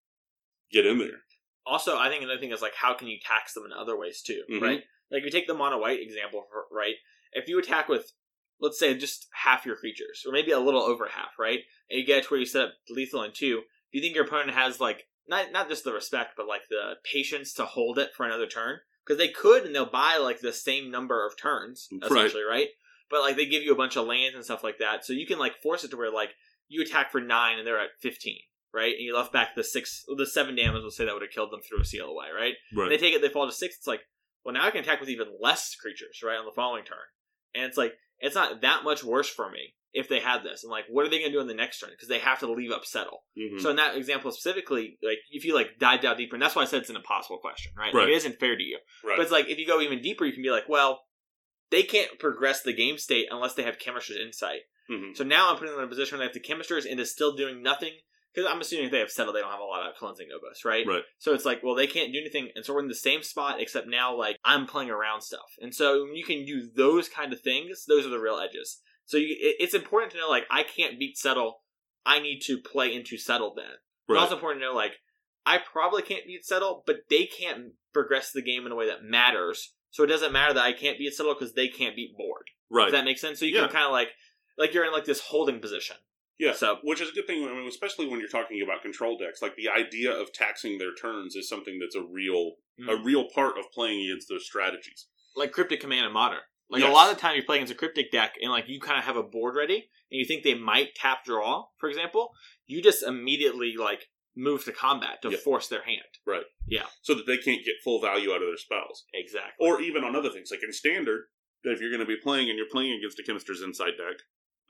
get 0.72 0.86
in 0.86 1.00
there. 1.00 1.24
Also, 1.66 1.98
I 1.98 2.08
think 2.10 2.24
another 2.24 2.40
thing 2.40 2.52
is 2.54 2.62
like 2.62 2.76
how 2.76 2.94
can 2.94 3.10
you 3.10 3.20
tax 3.22 3.54
them 3.54 3.66
in 3.66 3.74
other 3.74 3.98
ways 3.98 4.22
too, 4.22 4.44
Mhm. 4.50 4.62
right? 4.62 4.84
Like 5.12 5.20
if 5.20 5.26
you 5.26 5.32
take 5.32 5.48
the 5.48 5.54
mono 5.54 5.80
white 5.80 6.00
example, 6.00 6.48
right? 6.72 6.96
If 7.34 7.48
you 7.48 7.60
attack 7.60 7.88
with, 7.88 8.12
let's 8.60 8.80
say, 8.80 8.98
just 8.98 9.28
half 9.34 9.66
your 9.66 9.76
creatures, 9.76 10.24
or 10.26 10.32
maybe 10.32 10.52
a 10.52 10.60
little 10.60 10.82
over 10.82 11.08
half, 11.08 11.32
right? 11.40 11.60
And 11.90 12.00
you 12.00 12.06
get 12.06 12.24
to 12.24 12.30
where 12.30 12.40
you 12.40 12.46
set 12.46 12.64
up 12.64 12.74
lethal 12.90 13.24
in 13.24 13.32
two, 13.32 13.62
do 13.92 13.98
you 13.98 14.02
think 14.02 14.16
your 14.16 14.26
opponent 14.26 14.52
has 14.52 14.80
like 14.80 15.04
not 15.28 15.52
not 15.52 15.70
just 15.70 15.84
the 15.84 15.94
respect, 15.94 16.34
but 16.38 16.48
like 16.48 16.62
the 16.70 16.94
patience 17.04 17.54
to 17.54 17.66
hold 17.66 17.98
it 17.98 18.12
for 18.16 18.26
another 18.26 18.48
turn? 18.48 18.80
Because 19.06 19.18
they 19.18 19.30
could, 19.30 19.66
and 19.66 19.74
they'll 19.74 19.86
buy 19.90 20.18
like 20.22 20.42
the 20.42 20.54
same 20.54 20.92
number 20.92 21.26
of 21.26 21.38
turns, 21.38 21.88
essentially, 22.04 22.44
right? 22.44 22.68
But 23.10 23.22
like 23.22 23.36
they 23.36 23.46
give 23.46 23.64
you 23.64 23.74
a 23.74 23.78
bunch 23.78 23.98
of 23.98 24.06
lands 24.06 24.36
and 24.36 24.46
stuff 24.46 24.64
like 24.64 24.78
that, 24.80 25.06
so 25.06 25.14
you 25.14 25.26
can 25.26 25.40
like 25.40 25.62
force 25.62 25.84
it 25.84 25.92
to 25.92 25.98
where 25.98 26.12
like 26.12 26.30
you 26.68 26.82
attack 26.82 27.12
for 27.12 27.20
nine 27.20 27.58
and 27.58 27.68
they're 27.68 27.80
at 27.80 27.90
fifteen, 28.00 28.40
right? 28.74 28.94
And 28.94 29.02
you 29.02 29.16
left 29.16 29.34
back 29.34 29.56
the 29.56 29.64
six, 29.64 30.06
the 30.16 30.26
seven 30.26 30.56
damage. 30.56 30.84
Let's 30.84 30.96
say 30.96 31.06
that 31.06 31.14
would 31.14 31.24
have 31.24 31.32
killed 31.32 31.52
them 31.52 31.62
through 31.62 31.82
a 31.82 31.86
seal 31.86 32.06
away, 32.06 32.28
right? 32.34 32.54
Right. 32.74 32.90
They 32.90 32.98
take 32.98 33.14
it, 33.14 33.22
they 33.22 33.30
fall 33.30 33.48
to 33.48 33.52
six. 33.52 33.76
It's 33.76 33.88
like, 33.88 34.02
well, 34.46 34.54
now 34.54 34.66
I 34.66 34.72
can 34.72 34.82
attack 34.82 35.02
with 35.02 35.10
even 35.10 35.28
less 35.42 35.76
creatures, 35.76 36.22
right, 36.24 36.38
on 36.38 36.46
the 36.46 36.56
following 36.56 36.86
turn. 36.86 36.98
And 37.56 37.66
it's 37.66 37.78
like, 37.78 37.94
it's 38.20 38.36
not 38.36 38.62
that 38.62 38.84
much 38.84 39.04
worse 39.04 39.30
for 39.30 39.50
me 39.50 39.74
if 39.94 40.08
they 40.08 40.20
had 40.20 40.44
this. 40.44 40.64
And 40.64 40.72
like, 40.72 40.86
what 40.90 41.06
are 41.06 41.10
they 41.10 41.20
going 41.20 41.32
to 41.32 41.36
do 41.36 41.42
on 41.42 41.48
the 41.48 41.54
next 41.54 41.80
turn? 41.80 41.90
Because 41.92 42.08
they 42.08 42.20
have 42.20 42.40
to 42.40 42.52
leave 42.52 42.72
up 42.72 42.86
settle. 42.86 43.24
Mhm. 43.38 43.60
So 43.60 43.70
in 43.72 43.76
that 43.78 43.96
example 43.98 44.32
specifically, 44.32 44.98
like 45.04 45.18
if 45.32 45.44
you 45.44 45.54
like 45.54 45.80
dive 45.80 46.02
down 46.02 46.18
deeper, 46.18 46.36
and 46.36 46.42
that's 46.42 46.56
why 46.56 46.62
I 46.62 46.66
said 46.66 46.82
it's 46.82 46.90
an 46.90 46.96
impossible 46.96 47.40
question, 47.40 47.74
right? 47.78 47.94
Right. 47.94 48.02
Like, 48.04 48.10
it 48.10 48.16
isn't 48.16 48.40
fair 48.40 48.56
to 48.56 48.64
you. 48.64 48.78
right. 49.04 49.18
But 49.18 49.24
it's 49.24 49.32
like 49.32 49.48
if 49.50 49.58
you 49.58 49.68
go 49.68 49.82
even 49.82 50.02
deeper, 50.02 50.26
you 50.26 50.34
can 50.34 50.44
be 50.44 50.50
like, 50.52 50.70
well, 50.70 51.02
they 51.72 51.84
can't 51.84 52.20
progress 52.20 52.62
the 52.62 52.74
game 52.74 52.98
state 52.98 53.28
unless 53.32 53.54
they 53.56 53.64
have 53.64 53.80
Chemister's 53.80 54.18
insight. 54.18 54.62
Mhm. 54.90 55.16
So 55.16 55.24
now 55.24 55.50
I'm 55.50 55.58
putting 55.58 55.72
them 55.74 55.80
in 55.82 55.86
a 55.88 55.90
position 55.90 56.18
where 56.18 56.26
they 56.28 56.30
have 56.30 56.34
the 56.34 56.40
Chemister's 56.48 56.86
Insight 56.86 57.08
still 57.08 57.36
doing 57.36 57.62
nothing. 57.64 57.94
Because 58.34 58.50
I'm 58.50 58.62
assuming 58.62 58.86
if 58.86 58.92
they 58.92 59.00
have 59.00 59.12
settled, 59.12 59.36
they 59.36 59.42
don't 59.42 59.52
have 59.52 59.60
a 59.60 59.64
lot 59.64 59.90
of 59.90 59.96
Cleansing 59.98 60.28
Novas, 60.30 60.64
right? 60.64 60.88
Right. 60.88 61.04
So 61.20 61.34
it's 61.34 61.44
like, 61.44 61.62
well, 61.64 61.76
they 61.76 61.88
can't 61.88 62.14
do 62.14 62.20
anything, 62.20 62.50
and 62.56 62.64
so 62.66 62.74
we're 62.74 62.82
in 62.82 62.88
the 62.88 62.96
same 62.96 63.24
spot, 63.24 63.60
except 63.60 63.88
now 63.88 64.16
like 64.18 64.38
I'm 64.46 64.66
playing 64.68 64.90
around 64.90 65.22
stuff, 65.22 65.52
and 65.60 65.74
so 65.76 66.04
when 66.06 66.16
you 66.16 66.24
can 66.24 66.46
do 66.46 66.70
those 66.76 67.10
kind 67.10 67.34
of 67.34 67.42
things, 67.42 67.86
those 67.88 68.06
are 68.06 68.10
the 68.10 68.20
real 68.20 68.40
edges. 68.40 68.82
So 69.06 69.18
you, 69.18 69.36
it, 69.40 69.58
it's 69.60 69.74
important 69.74 70.14
to 70.14 70.18
know 70.20 70.30
like 70.30 70.46
I 70.50 70.64
can't 70.64 70.98
beat 70.98 71.18
settle, 71.18 71.62
I 72.06 72.20
need 72.20 72.40
to 72.46 72.58
play 72.60 72.96
into 72.96 73.18
settle 73.18 73.54
then. 73.56 73.66
It's 73.66 73.80
Right. 74.08 74.20
also 74.20 74.36
important 74.36 74.62
to 74.62 74.68
know 74.68 74.76
like 74.76 74.94
I 75.46 75.58
probably 75.58 76.02
can't 76.04 76.26
beat 76.26 76.46
settle, 76.46 76.84
but 76.86 76.98
they 77.10 77.26
can't 77.26 77.74
progress 77.94 78.32
the 78.32 78.42
game 78.42 78.66
in 78.66 78.72
a 78.72 78.76
way 78.76 78.88
that 78.88 79.04
matters. 79.04 79.74
So 79.90 80.04
it 80.04 80.08
doesn't 80.08 80.32
matter 80.32 80.54
that 80.54 80.64
I 80.64 80.72
can't 80.72 80.98
beat 80.98 81.14
settle 81.14 81.34
because 81.34 81.54
they 81.54 81.68
can't 81.68 81.96
beat 81.98 82.16
board. 82.16 82.46
right. 82.70 82.86
Does 82.86 82.94
that 82.94 83.04
make 83.04 83.18
sense? 83.18 83.40
So 83.40 83.46
you 83.46 83.54
Yeah. 83.56 83.64
can 83.64 83.72
kind 83.72 83.86
of 83.86 83.92
like 83.92 84.10
like 84.58 84.74
you're 84.74 84.86
in 84.86 84.92
like 84.94 85.06
this 85.06 85.20
holding 85.20 85.60
position. 85.60 85.98
Yeah, 86.42 86.54
So- 86.54 86.80
which 86.82 87.00
is 87.02 87.10
a 87.10 87.12
good 87.12 87.28
thing, 87.28 87.48
I 87.48 87.54
mean, 87.54 87.68
especially 87.68 88.08
when 88.08 88.20
you're 88.20 88.28
talking 88.30 88.62
about 88.62 88.82
control 88.82 89.16
decks. 89.18 89.42
Like 89.44 89.56
the 89.56 89.70
idea 89.70 90.12
of 90.12 90.34
taxing 90.34 90.80
their 90.80 90.94
turns 90.96 91.36
is 91.36 91.48
something 91.48 91.78
that's 91.80 91.96
a 91.96 92.02
real 92.02 92.56
a 92.80 92.84
Mm. 92.96 93.06
real 93.06 93.30
part 93.30 93.60
of 93.60 93.72
playing 93.72 94.10
against 94.10 94.28
those 94.28 94.44
strategies. 94.46 95.08
like 95.36 95.52
cryptic 95.54 95.80
command 95.80 96.04
and 96.06 96.14
modern. 96.14 96.42
Like 96.68 96.82
Yes. 96.82 96.90
a 96.90 96.94
lot 96.94 97.10
of 97.10 97.16
the 97.16 97.22
time 97.22 97.36
you're 97.36 97.46
playing 97.46 97.62
against 97.62 97.74
a 97.74 97.78
cryptic 97.78 98.12
deck 98.12 98.36
and 98.42 98.52
like 98.52 98.68
you 98.68 98.80
kind 98.82 98.98
of 99.00 99.06
have 99.06 99.16
a 99.18 99.24
board 99.24 99.56
ready 99.56 99.76
and 100.10 100.20
you 100.20 100.26
think 100.26 100.44
they 100.44 100.56
might 100.56 100.94
tap 100.96 101.24
draw, 101.24 101.68
for 101.80 101.88
example, 101.88 102.34
you 102.66 102.82
just 102.82 103.02
immediately 103.04 103.78
like 103.78 104.10
move 104.36 104.66
to 104.66 104.72
combat 104.74 105.22
to 105.22 105.30
Yep. 105.30 105.40
force 105.42 105.68
their 105.70 105.84
hand. 105.84 106.18
Right. 106.26 106.46
Yeah. 106.68 106.88
So 107.02 107.14
that 107.14 107.28
they 107.28 107.38
can't 107.38 107.64
get 107.64 107.76
full 107.84 108.02
value 108.02 108.32
out 108.34 108.42
of 108.42 108.48
their 108.50 108.58
spells. 108.58 109.06
Exactly. 109.14 109.66
Or 109.66 109.80
even 109.82 110.04
on 110.04 110.16
other 110.18 110.30
things, 110.32 110.50
like 110.52 110.64
in 110.64 110.74
standard, 110.74 111.28
if 111.64 111.80
you're 111.80 111.92
going 111.92 112.00
to 112.02 112.06
be 112.06 112.18
playing 112.18 112.50
and 112.50 112.58
you're 112.58 112.68
playing 112.70 112.94
against 112.94 113.20
a 113.20 113.24
Chemister's 113.24 113.62
Insight 113.62 113.98
deck, 113.98 114.18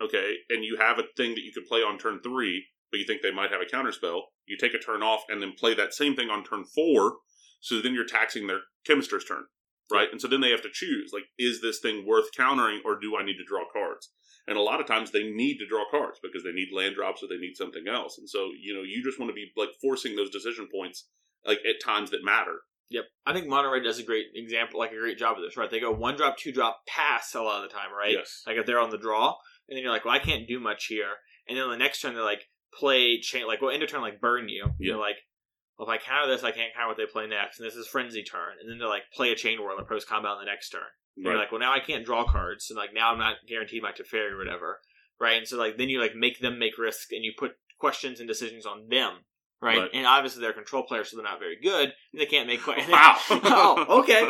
okay, 0.04 0.36
and 0.50 0.64
you 0.64 0.78
have 0.80 1.00
a 1.00 1.04
thing 1.16 1.32
that 1.36 1.44
you 1.44 1.52
could 1.54 1.66
play 1.66 1.80
on 1.80 1.98
turn 1.98 2.20
three, 2.24 2.66
but 2.92 3.00
you 3.00 3.06
think 3.06 3.22
they 3.22 3.32
might 3.32 3.52
have 3.52 3.62
a 3.62 3.76
counterspell, 3.76 4.22
you 4.46 4.58
take 4.58 4.74
a 4.74 4.80
turn 4.80 5.02
off 5.02 5.24
and 5.30 5.42
then 5.42 5.54
play 5.58 5.74
that 5.74 5.94
same 5.94 6.16
thing 6.16 6.30
on 6.30 6.44
turn 6.44 6.64
four, 6.64 7.18
so 7.62 7.82
then 7.82 7.94
you're 7.94 8.06
taxing 8.06 8.48
their 8.48 8.62
chemist's 8.86 9.26
turn, 9.26 9.44
right? 9.92 10.10
And 10.12 10.20
so 10.20 10.28
then 10.28 10.42
they 10.42 10.52
have 10.52 10.64
to 10.64 10.70
choose, 10.74 11.12
like, 11.14 11.24
is 11.38 11.62
this 11.62 11.80
thing 11.80 12.06
worth 12.06 12.34
countering 12.36 12.82
or 12.84 13.00
do 13.00 13.16
I 13.18 13.24
need 13.24 13.38
to 13.38 13.46
draw 13.48 13.64
cards? 13.72 14.12
And 14.48 14.58
a 14.58 14.62
lot 14.62 14.82
of 14.82 14.88
times 14.88 15.12
they 15.12 15.24
need 15.24 15.60
to 15.60 15.68
draw 15.68 15.86
cards 15.90 16.20
because 16.22 16.44
they 16.44 16.52
need 16.52 16.70
land 16.74 16.96
drops 16.96 17.22
or 17.22 17.28
they 17.28 17.38
need 17.38 17.56
something 17.56 17.84
else. 17.88 18.18
And 18.18 18.28
so, 18.28 18.50
you 18.60 18.74
know, 18.74 18.82
you 18.82 19.04
just 19.04 19.20
want 19.20 19.30
to 19.30 19.36
be 19.36 19.52
like 19.56 19.70
forcing 19.82 20.16
those 20.16 20.32
decision 20.32 20.68
points 20.74 21.08
like 21.46 21.60
at 21.60 21.84
times 21.84 22.10
that 22.12 22.26
matter. 22.26 22.62
Yep. 22.90 23.06
I 23.26 23.34
think 23.34 23.48
Mono 23.48 23.72
Red 23.72 23.84
does 23.84 24.00
a 24.00 24.04
great 24.04 24.26
example, 24.36 24.80
like 24.80 24.92
a 24.92 25.00
great 25.00 25.18
job 25.18 25.38
of 25.38 25.44
this, 25.44 25.56
right? 25.56 25.70
They 25.70 25.80
go 25.80 25.92
one 25.92 26.18
drop, 26.18 26.38
two 26.38 26.52
drop, 26.52 26.82
pass 26.88 27.34
a 27.36 27.42
lot 27.42 27.64
of 27.64 27.70
the 27.70 27.74
time, 27.74 27.94
right? 27.98 28.12
Yes. 28.12 28.42
Like 28.46 28.58
if 28.58 28.66
they're 28.66 28.82
on 28.82 28.90
the 28.90 28.98
draw, 28.98 29.36
and 29.68 29.78
then 29.78 29.84
you're 29.84 29.92
like, 29.92 30.06
well, 30.06 30.14
I 30.14 30.20
can't 30.20 30.48
do 30.48 30.60
much 30.60 30.86
here. 30.86 31.14
And 31.48 31.58
then 31.58 31.70
the 31.70 31.78
next 31.78 32.02
turn 32.02 32.14
they're 32.14 32.24
like, 32.24 32.46
play 32.74 33.20
chain, 33.20 33.48
like, 33.48 33.62
well, 33.62 33.72
end 33.72 33.84
of 33.84 33.90
turn, 33.90 34.02
like, 34.02 34.22
burn 34.22 34.50
you. 34.50 34.66
Yeah. 34.80 34.94
You're 34.94 35.00
like, 35.00 35.18
well, 35.78 35.88
if 35.90 35.94
I 35.94 36.04
counter 36.04 36.32
this, 36.32 36.44
I 36.44 36.52
can't 36.52 36.74
counter 36.74 36.90
what 36.90 36.98
they 36.98 37.06
play 37.06 37.28
next. 37.28 37.60
And 37.60 37.68
this 37.68 37.76
is 37.76 37.88
frenzy 37.88 38.24
turn. 38.24 38.54
And 38.60 38.70
then 38.70 38.78
they're 38.78 38.88
like, 38.88 39.04
play 39.14 39.32
a 39.32 39.36
chain 39.36 39.62
whirl 39.62 39.78
and 39.78 39.88
post 39.88 40.08
combat 40.08 40.32
on 40.32 40.40
the 40.40 40.50
next 40.52 40.70
turn. 40.70 40.82
And 41.18 41.26
You're 41.26 41.38
like, 41.38 41.52
well, 41.52 41.60
now 41.60 41.74
I 41.74 41.80
can't 41.80 42.06
draw 42.06 42.24
cards. 42.26 42.70
And 42.70 42.78
like, 42.78 42.94
now 42.94 43.12
I'm 43.12 43.20
not 43.20 43.36
guaranteed 43.48 43.84
my 43.84 43.92
Teferi 43.92 44.32
or 44.32 44.38
whatever. 44.38 44.80
Right. 45.20 45.38
And 45.38 45.48
so, 45.48 45.58
like, 45.58 45.78
then 45.78 45.90
you 45.90 46.00
like 46.00 46.16
make 46.16 46.40
them 46.40 46.58
make 46.58 46.78
risk 46.78 47.12
and 47.12 47.24
you 47.24 47.34
put 47.38 47.52
questions 47.80 48.20
and 48.20 48.28
decisions 48.28 48.66
on 48.66 48.88
them. 48.90 49.14
Right. 49.62 49.78
Right. 49.78 49.90
And 49.94 50.08
obviously 50.08 50.42
they're 50.42 50.54
control 50.54 50.84
players, 50.84 51.12
so 51.12 51.18
they're 51.18 51.24
not 51.24 51.40
very 51.40 51.58
good. 51.62 51.94
And 52.14 52.22
they 52.22 52.26
can't 52.26 52.48
make 52.48 52.64
questions. 52.64 52.92
Wow. 52.92 53.18
oh, 53.30 54.00
okay. 54.00 54.22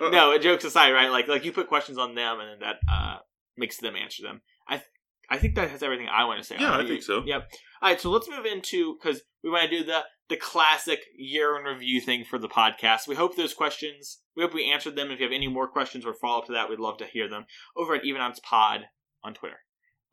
no, 0.10 0.36
jokes 0.38 0.64
aside, 0.64 0.92
right? 0.92 1.10
Like, 1.10 1.28
like 1.28 1.44
you 1.44 1.52
put 1.52 1.68
questions 1.68 1.98
on 1.98 2.14
them, 2.14 2.40
and 2.40 2.48
then 2.50 2.58
that 2.60 2.76
uh, 2.90 3.18
makes 3.56 3.78
them 3.78 3.96
answer 3.96 4.22
them. 4.22 4.42
I, 4.68 4.76
th- 4.76 4.88
I 5.30 5.38
think 5.38 5.54
that 5.54 5.70
has 5.70 5.82
everything 5.82 6.08
I 6.08 6.24
want 6.24 6.40
to 6.40 6.44
say. 6.44 6.56
Yeah, 6.58 6.72
on 6.72 6.84
I 6.84 6.86
think 6.88 7.02
so. 7.02 7.22
Yep. 7.24 7.48
All 7.82 7.90
right, 7.90 8.00
so 8.00 8.10
let's 8.10 8.28
move 8.28 8.46
into 8.46 8.96
because 9.02 9.22
we 9.42 9.50
want 9.50 9.70
to 9.70 9.78
do 9.78 9.84
the 9.84 10.02
the 10.30 10.36
classic 10.36 11.00
year 11.16 11.58
in 11.58 11.64
review 11.64 12.00
thing 12.00 12.24
for 12.24 12.38
the 12.38 12.48
podcast. 12.48 13.06
We 13.06 13.14
hope 13.14 13.36
those 13.36 13.52
questions. 13.52 14.20
We 14.36 14.42
hope 14.42 14.54
we 14.54 14.70
answered 14.70 14.96
them. 14.96 15.10
If 15.10 15.20
you 15.20 15.26
have 15.26 15.34
any 15.34 15.48
more 15.48 15.68
questions 15.68 16.06
or 16.06 16.14
follow 16.14 16.38
up 16.38 16.46
to 16.46 16.52
that, 16.52 16.70
we'd 16.70 16.80
love 16.80 16.96
to 16.98 17.04
hear 17.06 17.28
them 17.28 17.44
over 17.76 17.94
at 17.94 18.04
Even 18.04 18.22
Odds 18.22 18.40
Pod 18.40 18.86
on 19.22 19.34
Twitter. 19.34 19.58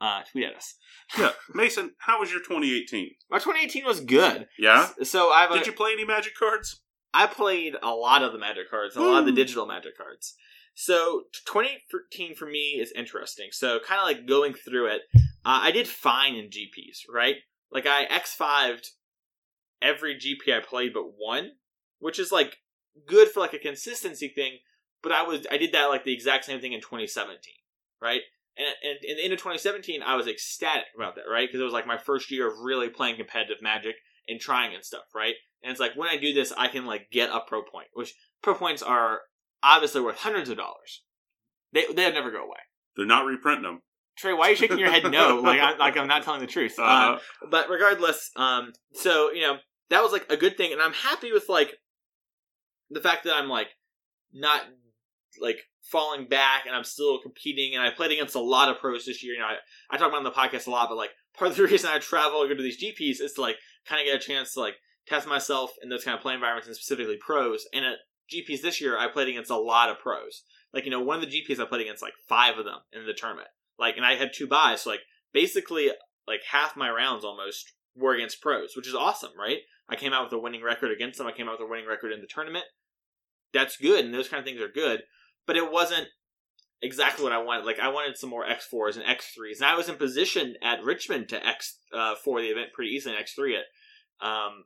Uh, 0.01 0.21
tweet 0.32 0.45
at 0.45 0.56
us. 0.56 0.75
yeah. 1.17 1.30
Mason, 1.54 1.91
how 1.99 2.19
was 2.19 2.32
your 2.32 2.39
2018? 2.41 3.12
My 3.30 3.38
2018 3.38 3.86
was 3.86 4.01
good. 4.01 4.47
Yeah? 4.58 4.89
So 5.04 5.30
I've 5.30 5.51
Did 5.51 5.67
you 5.67 5.73
play 5.73 5.91
any 5.93 6.06
magic 6.06 6.34
cards? 6.38 6.82
I 7.13 7.27
played 7.27 7.75
a 7.84 7.91
lot 7.91 8.23
of 8.23 8.32
the 8.32 8.39
Magic 8.39 8.69
cards, 8.69 8.95
a 8.95 9.01
lot 9.01 9.19
of 9.19 9.25
the 9.25 9.32
digital 9.34 9.65
Magic 9.65 9.97
cards. 9.97 10.36
So 10.74 11.24
2013 11.46 12.36
for 12.36 12.46
me 12.46 12.80
is 12.80 12.92
interesting. 12.96 13.50
So 13.52 13.80
kind 13.80 14.00
of 14.00 14.08
like 14.08 14.28
going 14.28 14.54
through 14.54 14.88
it, 14.88 15.02
uh, 15.16 15.60
I 15.62 15.72
did 15.72 15.88
fine 15.88 16.36
in 16.36 16.46
GPs, 16.46 17.12
right? 17.14 17.36
Like 17.72 17.86
I 17.86 18.06
X5'd 18.06 18.88
every 19.82 20.16
GP 20.16 20.56
I 20.56 20.60
played 20.60 20.94
but 20.94 21.14
one, 21.18 21.52
which 22.00 22.20
is 22.20 22.32
like 22.32 22.58
good 23.06 23.30
for 23.30 23.40
like 23.40 23.54
a 23.54 23.60
consistency 23.60 24.28
thing. 24.28 24.58
But 25.04 25.12
I 25.12 25.24
was 25.24 25.46
I 25.52 25.58
did 25.58 25.74
that 25.74 25.88
like 25.88 26.04
the 26.04 26.14
exact 26.14 26.46
same 26.46 26.62
thing 26.62 26.74
in 26.74 26.82
2017, 26.82 27.38
right? 28.02 28.22
And, 28.58 28.68
and 28.84 28.98
in 29.04 29.18
the 29.18 29.24
end 29.24 29.34
of 29.34 29.40
2017, 29.40 30.04
I 30.04 30.16
was 30.16 30.28
ecstatic 30.28 30.88
about 30.96 31.16
that, 31.16 31.24
right? 31.32 31.48
Because 31.48 31.62
it 31.62 31.64
was 31.64 31.74
like 31.74 31.88
my 31.88 31.98
first 31.98 32.32
year 32.32 32.48
of 32.48 32.60
really 32.60 32.90
playing 32.90 33.16
competitive 33.16 33.62
Magic 33.62 33.96
and 34.28 34.40
trying 34.40 34.76
and 34.76 34.84
stuff, 34.84 35.06
right? 35.16 35.34
And 35.64 35.72
it's 35.72 35.80
like 35.80 35.96
when 35.96 36.10
I 36.10 36.18
do 36.18 36.34
this, 36.34 36.54
I 36.56 36.68
can 36.68 36.86
like 36.86 37.10
get 37.12 37.30
a 37.30 37.40
pro 37.40 37.64
point, 37.64 37.88
which 37.94 38.14
pro 38.42 38.54
points 38.54 38.84
are 38.84 39.22
obviously 39.63 40.02
worth 40.02 40.17
hundreds 40.17 40.50
of 40.50 40.58
dollars. 40.58 41.04
They 41.74 41.86
they'll 41.93 42.13
never 42.13 42.32
go 42.32 42.43
away. 42.43 42.60
They're 42.95 43.06
not 43.06 43.26
reprinting 43.26 43.63
them. 43.63 43.82
Trey, 44.17 44.34
why 44.34 44.47
are 44.47 44.50
you 44.52 44.56
shaking 44.56 44.78
your 44.78 44.91
head? 44.91 45.10
No, 45.10 45.39
like 45.39 45.60
I, 45.60 45.78
like 45.78 45.97
I'm 45.97 46.08
not 46.08 46.24
telling 46.24 46.41
the 46.41 46.47
truth. 46.47 46.78
Uh, 46.78 46.84
Uh, 46.84 47.19
but 47.50 47.69
regardless, 47.69 48.30
um, 48.36 48.74
so 48.93 49.32
you 49.32 49.41
know 49.41 49.58
that 49.89 50.04
was 50.04 50.12
like 50.12 50.26
a 50.30 50.38
good 50.38 50.58
thing, 50.58 50.74
and 50.74 50.82
I'm 50.82 50.93
happy 50.93 51.32
with 51.32 51.45
like 51.50 51.74
the 52.89 53.00
fact 53.02 53.24
that 53.24 53.36
I'm 53.36 53.47
like 53.50 53.67
not 54.34 54.62
like 55.39 55.60
falling 55.84 56.28
back, 56.28 56.65
and 56.65 56.76
I'm 56.76 56.84
still 56.84 57.19
competing, 57.19 57.74
and 57.74 57.84
I 57.84 57.89
played 57.89 58.12
against 58.12 58.36
a 58.36 58.41
lot 58.41 58.69
of 58.69 58.80
pros 58.80 59.06
this 59.06 59.24
year. 59.24 59.34
You 59.34 59.39
know, 59.39 59.47
I, 59.47 59.56
I 59.89 59.97
talk 59.97 60.10
about 60.10 60.21
it 60.21 60.26
on 60.28 60.32
the 60.32 60.32
podcast 60.32 60.67
a 60.67 60.71
lot, 60.71 60.89
but 60.89 60.97
like 60.97 61.12
part 61.38 61.52
of 61.52 61.58
the 61.58 61.63
reason 61.67 61.89
I 61.89 62.00
travel 62.00 62.41
and 62.41 62.50
go 62.50 62.56
to 62.56 62.63
these 62.63 62.84
GPs 62.84 63.21
is 63.21 63.34
to 63.34 63.41
like 63.41 63.56
kind 63.88 64.02
of 64.02 64.06
get 64.06 64.21
a 64.21 64.26
chance 64.26 64.54
to 64.54 64.60
like 64.60 64.76
test 65.08 65.28
myself 65.28 65.71
in 65.82 65.89
those 65.89 66.04
kind 66.04 66.15
of 66.15 66.21
play 66.21 66.34
environments, 66.34 66.67
and 66.67 66.76
specifically 66.76 67.17
pros. 67.17 67.65
And 67.74 67.86
at 67.86 67.97
GPs 68.32 68.62
this 68.62 68.82
year, 68.82 68.98
I 68.98 69.08
played 69.08 69.28
against 69.28 69.52
a 69.52 69.58
lot 69.58 69.89
of 69.89 70.00
pros. 70.00 70.44
Like 70.74 70.86
you 70.86 70.91
know, 70.91 71.02
one 71.02 71.22
of 71.22 71.30
the 71.30 71.41
GPs 71.41 71.60
I 71.60 71.65
played 71.65 71.82
against 71.82 72.02
like 72.02 72.13
five 72.28 72.58
of 72.58 72.65
them 72.65 72.80
in 72.94 73.06
the 73.06 73.13
tournament. 73.13 73.50
Like, 73.78 73.98
and 73.98 74.06
I 74.06 74.15
had 74.15 74.32
two 74.34 74.48
buys, 74.48 74.82
so 74.82 74.91
like 74.91 75.02
basically 75.34 75.91
like 76.28 76.41
half 76.52 76.78
my 76.78 76.89
rounds 76.89 77.26
almost 77.26 77.74
were 77.96 78.13
against 78.13 78.41
pros, 78.41 78.76
which 78.76 78.88
is 78.88 78.96
awesome, 78.96 79.32
right? 79.38 79.60
I 79.89 79.96
came 79.96 80.13
out 80.13 80.24
with 80.24 80.34
a 80.34 80.39
winning 80.39 80.63
record 80.63 80.91
against 80.91 81.17
them. 81.17 81.28
I 81.28 81.32
came 81.32 81.48
out 81.48 81.60
with 81.60 81.67
a 81.67 81.70
winning 81.70 81.88
record 81.88 82.13
in 82.13 82.22
the 82.22 82.28
tournament. 82.28 82.65
That's 83.54 83.76
good, 83.78 84.06
and 84.06 84.13
those 84.13 84.30
kind 84.30 84.39
of 84.39 84.46
things 84.46 84.62
are 84.62 84.70
good. 84.70 85.02
But 85.46 85.58
it 85.58 85.72
wasn't 85.72 86.08
exactly 86.82 87.24
what 87.24 87.34
I 87.34 87.41
wanted. 87.41 87.65
Like 87.65 87.80
I 87.80 87.89
wanted 87.89 88.17
some 88.17 88.30
more 88.30 88.46
X 88.46 88.65
fours 88.65 88.98
and 88.98 89.06
X 89.06 89.32
threes, 89.36 89.60
and 89.60 89.70
I 89.70 89.76
was 89.76 89.89
in 89.89 89.96
position 89.96 90.56
at 90.63 90.84
Richmond 90.84 91.30
to 91.30 91.46
X 91.46 91.78
uh, 91.94 92.15
for 92.15 92.41
the 92.41 92.48
event 92.48 92.74
pretty 92.74 92.91
easily 92.91 93.15
X 93.15 93.34
three 93.34 93.56
it. 93.56 93.65
Um, 94.26 94.65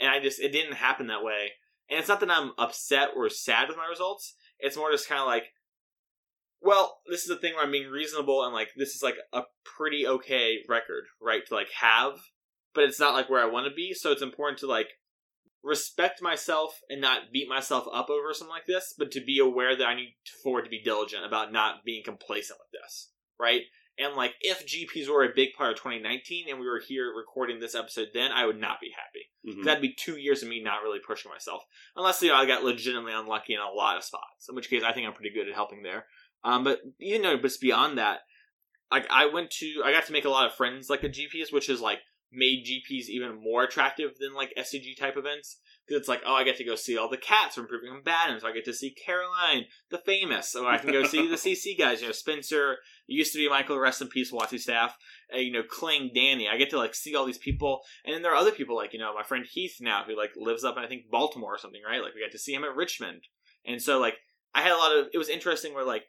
and 0.00 0.10
I 0.10 0.20
just 0.20 0.40
it 0.40 0.52
didn't 0.52 0.74
happen 0.74 1.06
that 1.06 1.24
way. 1.24 1.52
And 1.90 1.98
it's 1.98 2.08
not 2.08 2.20
that 2.20 2.30
I'm 2.30 2.52
upset 2.58 3.10
or 3.16 3.28
sad 3.28 3.68
with 3.68 3.76
my 3.76 3.86
results. 3.86 4.34
It's 4.58 4.76
more 4.76 4.90
just 4.90 5.08
kind 5.08 5.20
of 5.20 5.26
like, 5.26 5.44
well, 6.60 6.98
this 7.08 7.22
is 7.22 7.28
the 7.28 7.36
thing 7.36 7.54
where 7.54 7.64
I'm 7.64 7.70
being 7.70 7.90
reasonable 7.90 8.44
and 8.44 8.52
like 8.52 8.70
this 8.76 8.94
is 8.94 9.02
like 9.02 9.16
a 9.32 9.42
pretty 9.64 10.06
okay 10.06 10.58
record, 10.68 11.04
right? 11.20 11.46
To 11.46 11.54
like 11.54 11.70
have, 11.80 12.14
but 12.74 12.84
it's 12.84 13.00
not 13.00 13.14
like 13.14 13.30
where 13.30 13.42
I 13.42 13.50
want 13.50 13.66
to 13.68 13.74
be. 13.74 13.94
So 13.94 14.10
it's 14.10 14.22
important 14.22 14.58
to 14.60 14.66
like 14.66 14.88
respect 15.62 16.22
myself 16.22 16.80
and 16.88 17.00
not 17.00 17.32
beat 17.32 17.48
myself 17.48 17.86
up 17.92 18.08
over 18.08 18.32
something 18.32 18.52
like 18.52 18.66
this, 18.66 18.94
but 18.96 19.10
to 19.12 19.20
be 19.20 19.38
aware 19.38 19.76
that 19.76 19.86
I 19.86 19.94
need 19.94 20.16
to 20.24 20.32
forward 20.42 20.64
to 20.64 20.70
be 20.70 20.82
diligent 20.82 21.24
about 21.24 21.52
not 21.52 21.84
being 21.84 22.02
complacent 22.04 22.58
with 22.58 22.80
this, 22.80 23.10
right? 23.38 23.62
And 23.98 24.14
like 24.14 24.34
if 24.40 24.66
GPs 24.66 25.08
were 25.08 25.24
a 25.24 25.32
big 25.34 25.54
part 25.56 25.70
of 25.72 25.76
2019 25.78 26.46
and 26.50 26.60
we 26.60 26.66
were 26.66 26.80
here 26.86 27.12
recording 27.16 27.60
this 27.60 27.74
episode 27.74 28.08
then, 28.12 28.30
I 28.30 28.44
would 28.44 28.60
not 28.60 28.80
be 28.80 28.90
happy. 28.94 29.56
mhm. 29.58 29.64
That'd 29.64 29.80
be 29.82 29.94
two 29.94 30.16
years 30.16 30.42
of 30.42 30.48
me 30.48 30.62
not 30.62 30.82
really 30.82 30.98
pushing 30.98 31.30
myself, 31.30 31.62
unless 31.96 32.20
you 32.22 32.28
know 32.28 32.34
I 32.34 32.46
got 32.46 32.64
legitimately 32.64 33.12
unlucky 33.12 33.54
in 33.54 33.60
a 33.60 33.70
lot 33.70 33.96
of 33.96 34.04
spots. 34.04 34.48
In 34.48 34.54
which 34.54 34.68
case, 34.70 34.82
I 34.82 34.92
think 34.92 35.06
I'm 35.06 35.14
pretty 35.14 35.34
good 35.34 35.48
at 35.48 35.54
helping 35.54 35.82
there. 35.82 36.06
Um, 36.44 36.62
but 36.64 36.80
even 37.00 37.22
though 37.22 37.34
it's 37.42 37.56
beyond 37.56 37.98
that, 37.98 38.20
like 38.90 39.06
I 39.10 39.26
went 39.26 39.50
to, 39.52 39.82
I 39.84 39.92
got 39.92 40.06
to 40.06 40.12
make 40.12 40.24
a 40.26 40.30
lot 40.30 40.46
of 40.46 40.54
friends 40.54 40.88
like 40.90 41.02
at 41.02 41.12
GPs, 41.14 41.52
which 41.52 41.68
is 41.68 41.80
like 41.80 42.00
made 42.32 42.66
GPs 42.66 43.08
even 43.08 43.42
more 43.42 43.64
attractive 43.64 44.18
than 44.18 44.34
like 44.34 44.52
SCG 44.58 44.98
type 44.98 45.16
events 45.16 45.58
because 45.86 46.00
it's 46.00 46.08
like, 46.08 46.22
oh, 46.26 46.34
I 46.34 46.44
get 46.44 46.56
to 46.56 46.64
go 46.64 46.74
see 46.74 46.98
all 46.98 47.08
the 47.08 47.16
cats 47.16 47.54
from 47.54 47.66
Proving 47.66 47.92
Combatants. 47.92 48.42
So 48.42 48.48
I 48.48 48.52
get 48.52 48.64
to 48.64 48.72
see 48.72 48.94
Caroline, 49.04 49.66
the 49.90 49.98
famous. 49.98 50.50
So 50.50 50.66
I 50.66 50.78
can 50.78 50.90
go 50.90 51.04
see 51.04 51.28
the 51.28 51.36
CC 51.36 51.78
guys. 51.78 52.00
You 52.00 52.08
know, 52.08 52.12
Spencer 52.12 52.76
used 53.06 53.32
to 53.32 53.38
be 53.38 53.48
Michael, 53.48 53.78
rest 53.78 54.02
in 54.02 54.08
peace, 54.08 54.32
Watsy 54.32 54.58
staff. 54.58 54.96
Uh, 55.32 55.38
you 55.38 55.52
know, 55.52 55.62
Kling, 55.62 56.10
Danny. 56.14 56.48
I 56.48 56.56
get 56.56 56.70
to 56.70 56.78
like 56.78 56.94
see 56.94 57.14
all 57.14 57.24
these 57.24 57.38
people, 57.38 57.80
and 58.04 58.14
then 58.14 58.22
there 58.22 58.32
are 58.32 58.36
other 58.36 58.52
people 58.52 58.76
like 58.76 58.92
you 58.92 58.98
know 58.98 59.14
my 59.14 59.22
friend 59.22 59.44
Heath 59.48 59.76
now 59.80 60.04
who 60.06 60.16
like 60.16 60.30
lives 60.36 60.64
up 60.64 60.76
in 60.76 60.84
I 60.84 60.88
think 60.88 61.10
Baltimore 61.10 61.54
or 61.54 61.58
something, 61.58 61.82
right? 61.88 62.02
Like 62.02 62.14
we 62.14 62.22
got 62.22 62.32
to 62.32 62.38
see 62.38 62.54
him 62.54 62.64
at 62.64 62.74
Richmond, 62.74 63.22
and 63.64 63.80
so 63.80 64.00
like 64.00 64.14
I 64.54 64.62
had 64.62 64.72
a 64.72 64.76
lot 64.76 64.96
of. 64.96 65.06
It 65.12 65.18
was 65.18 65.28
interesting 65.28 65.74
where 65.74 65.84
like 65.84 66.04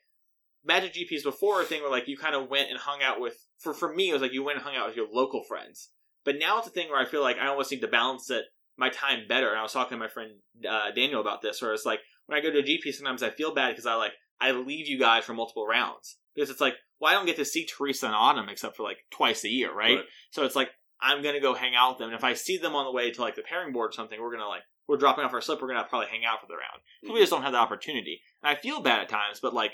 Magic 0.66 0.94
GPs 0.94 1.24
before 1.24 1.62
a 1.62 1.66
thing 1.66 1.82
where 1.82 1.92
like 1.92 2.08
you 2.08 2.18
kind 2.18 2.36
of 2.36 2.50
went 2.50 2.70
and 2.70 2.80
hung 2.80 3.02
out 3.04 3.22
with. 3.22 3.36
For 3.60 3.74
for 3.74 3.94
me, 3.94 4.10
it 4.10 4.14
was 4.14 4.22
like 4.22 4.34
you 4.34 4.44
went 4.44 4.58
and 4.58 4.66
hung 4.66 4.76
out 4.76 4.88
with 4.88 4.96
your 4.96 5.08
local 5.12 5.44
friends. 5.44 5.90
But 6.28 6.40
now 6.40 6.58
it's 6.58 6.68
a 6.68 6.72
thing 6.72 6.90
where 6.90 7.00
I 7.00 7.06
feel 7.06 7.22
like 7.22 7.38
I 7.38 7.48
almost 7.48 7.72
need 7.72 7.80
to 7.80 7.88
balance 7.88 8.30
it 8.30 8.44
my 8.76 8.90
time 8.90 9.22
better. 9.30 9.50
And 9.50 9.58
I 9.58 9.64
was 9.64 9.72
talking 9.72 9.98
to 9.98 10.04
my 10.04 10.10
friend 10.10 10.34
uh, 10.70 10.92
Daniel 10.94 11.22
about 11.22 11.42
this, 11.42 11.62
where 11.62 11.74
it's 11.74 11.86
like 11.86 12.02
when 12.26 12.38
I 12.38 12.42
go 12.42 12.52
to 12.52 12.60
a 12.60 12.64
GP, 12.64 12.94
sometimes 12.94 13.24
I 13.24 13.30
feel 13.30 13.56
bad 13.56 13.70
because 13.70 13.86
I 13.86 13.94
like 13.94 14.12
I 14.42 14.52
leave 14.52 14.90
you 14.90 15.00
guys 15.00 15.24
for 15.24 15.34
multiple 15.34 15.66
rounds 15.66 16.18
because 16.36 16.50
it's 16.50 16.60
like, 16.60 16.74
well, 17.00 17.10
I 17.10 17.16
don't 17.16 17.28
get 17.28 17.38
to 17.38 17.46
see 17.46 17.66
Teresa 17.66 18.08
and 18.08 18.16
Autumn 18.16 18.50
except 18.50 18.76
for 18.76 18.84
like 18.84 18.98
twice 19.10 19.46
a 19.46 19.50
year, 19.50 19.74
right? 19.74 20.00
Right. 20.00 20.06
So 20.32 20.44
it's 20.44 20.56
like 20.58 20.70
I'm 21.00 21.24
gonna 21.24 21.40
go 21.40 21.54
hang 21.54 21.76
out 21.76 21.92
with 21.92 22.00
them, 22.00 22.10
and 22.10 22.18
if 22.18 22.26
I 22.26 22.34
see 22.34 22.58
them 22.58 22.76
on 22.76 22.84
the 22.84 22.92
way 22.92 23.10
to 23.10 23.22
like 23.22 23.36
the 23.36 23.42
pairing 23.44 23.72
board 23.72 23.92
or 23.92 23.94
something, 23.94 24.22
we're 24.22 24.34
gonna 24.34 24.50
like 24.50 24.64
we're 24.86 24.98
dropping 24.98 25.24
off 25.24 25.34
our 25.34 25.40
slip, 25.40 25.62
we're 25.62 25.70
gonna 25.70 25.86
probably 25.86 26.10
hang 26.10 26.26
out 26.26 26.42
for 26.42 26.48
the 26.48 26.56
round. 26.56 26.82
So 27.06 27.14
we 27.14 27.22
just 27.22 27.32
don't 27.32 27.44
have 27.44 27.54
the 27.54 27.58
opportunity, 27.58 28.20
and 28.44 28.50
I 28.50 28.60
feel 28.60 28.82
bad 28.82 29.00
at 29.00 29.08
times, 29.08 29.40
but 29.42 29.54
like 29.54 29.72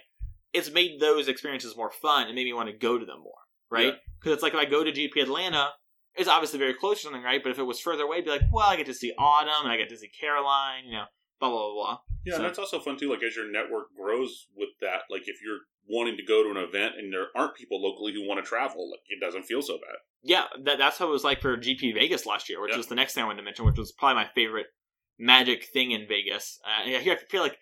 it's 0.54 0.70
made 0.70 1.00
those 1.00 1.28
experiences 1.30 1.76
more 1.76 1.90
fun 1.90 2.28
and 2.28 2.36
made 2.36 2.46
me 2.46 2.54
want 2.54 2.70
to 2.70 2.78
go 2.78 3.00
to 3.00 3.06
them 3.08 3.22
more, 3.24 3.42
right? 3.72 3.96
Because 4.20 4.34
it's 4.34 4.44
like 4.44 4.54
if 4.54 4.60
I 4.60 4.66
go 4.66 4.84
to 4.84 4.92
GP 4.92 5.20
Atlanta, 5.20 5.70
it's 6.16 6.30
obviously 6.30 6.60
very 6.60 6.74
close 6.74 6.98
to 6.98 7.04
something, 7.04 7.24
right? 7.24 7.42
But 7.42 7.52
if 7.52 7.60
it 7.60 7.64
was 7.64 7.80
further 7.80 8.04
away, 8.04 8.18
it'd 8.18 8.26
be 8.26 8.32
like, 8.32 8.42
well, 8.52 8.68
I 8.70 8.76
get 8.76 8.86
to 8.88 8.94
see 8.94 9.12
Autumn 9.18 9.64
and 9.64 9.72
I 9.72 9.78
get 9.78 9.90
to 9.90 9.98
see 9.98 10.10
Caroline, 10.20 10.86
you 10.86 10.94
know, 10.94 11.06
blah 11.40 11.50
blah 11.50 11.60
blah 11.60 11.74
blah. 11.74 11.98
Yeah, 12.26 12.34
So- 12.34 12.36
and 12.38 12.46
that's 12.46 12.60
also 12.60 12.80
fun 12.80 12.98
too. 12.98 13.10
Like 13.10 13.24
as 13.24 13.36
your 13.36 13.50
network 13.52 13.88
grows 13.96 14.48
with 14.56 14.70
that, 14.82 15.02
like 15.10 15.24
if 15.28 15.38
you're 15.44 15.60
wanting 15.88 16.16
to 16.18 16.24
go 16.24 16.44
to 16.44 16.50
an 16.52 16.58
event 16.58 16.96
and 16.98 17.12
there 17.12 17.28
aren't 17.36 17.56
people 17.56 17.82
locally 17.82 18.14
who 18.14 18.26
want 18.28 18.44
to 18.44 18.48
travel, 18.48 18.90
like 18.92 19.02
it 19.10 19.20
doesn't 19.20 19.44
feel 19.44 19.62
so 19.62 19.74
bad. 19.74 19.98
Yeah, 20.22 20.46
that, 20.64 20.78
that's 20.78 20.98
how 21.00 21.08
it 21.08 21.12
was 21.12 21.24
like 21.26 21.42
for 21.42 21.58
GP 21.58 21.94
Vegas 21.96 22.26
last 22.26 22.48
year, 22.50 22.62
which 22.62 22.72
Yeah. 22.72 22.78
was 22.78 22.88
the 22.88 22.96
next 22.96 23.14
thing 23.14 23.24
I 23.24 23.28
wanted 23.28 23.40
to 23.42 23.44
mention, 23.46 23.66
which 23.66 23.78
was 23.78 23.92
probably 23.92 24.24
my 24.24 24.30
favorite 24.34 24.68
Magic 25.20 25.66
thing 25.72 25.92
in 25.92 26.08
Vegas. 26.08 26.60
Uh, 26.66 26.90
I 26.90 26.96
I 27.12 27.18
feel 27.30 27.42
like 27.44 27.58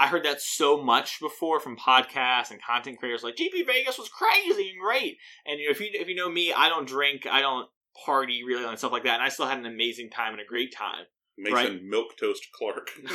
I 0.00 0.08
heard 0.08 0.24
that 0.24 0.40
so 0.40 0.82
much 0.82 1.20
before 1.20 1.60
from 1.60 1.76
podcasts 1.76 2.50
and 2.50 2.60
content 2.62 2.98
creators. 2.98 3.22
Like 3.22 3.36
GP 3.36 3.66
Vegas 3.66 3.98
was 3.98 4.08
crazy 4.08 4.70
and 4.70 4.80
great, 4.80 5.16
and 5.46 5.60
you 5.60 5.66
know, 5.66 5.70
if 5.70 5.80
you 5.80 5.90
if 5.92 6.08
you 6.08 6.14
know 6.16 6.28
me, 6.30 6.52
I 6.52 6.68
don't 6.68 6.88
drink, 6.88 7.26
I 7.30 7.40
don't 7.40 7.68
party 8.04 8.42
really 8.46 8.64
and 8.64 8.78
stuff 8.78 8.92
like 8.92 9.04
that, 9.04 9.14
and 9.14 9.22
I 9.22 9.28
still 9.28 9.46
had 9.46 9.58
an 9.58 9.66
amazing 9.66 10.10
time 10.10 10.32
and 10.32 10.40
a 10.40 10.44
great 10.44 10.74
time. 10.74 11.04
Mason 11.40 11.54
Right. 11.54 11.82
Milk 11.84 12.16
Toast 12.18 12.48
Clark. 12.52 12.90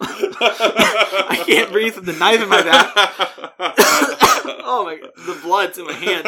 I 0.00 1.42
can't 1.46 1.70
breathe 1.72 1.94
with 1.96 2.06
the 2.06 2.12
knife 2.14 2.42
in 2.42 2.48
my 2.48 2.62
back. 2.62 2.92
oh 4.64 4.82
my 4.84 4.96
god, 4.96 5.10
the 5.26 5.38
blood's 5.42 5.78
in 5.78 5.86
my 5.86 5.92
hand. 5.92 6.24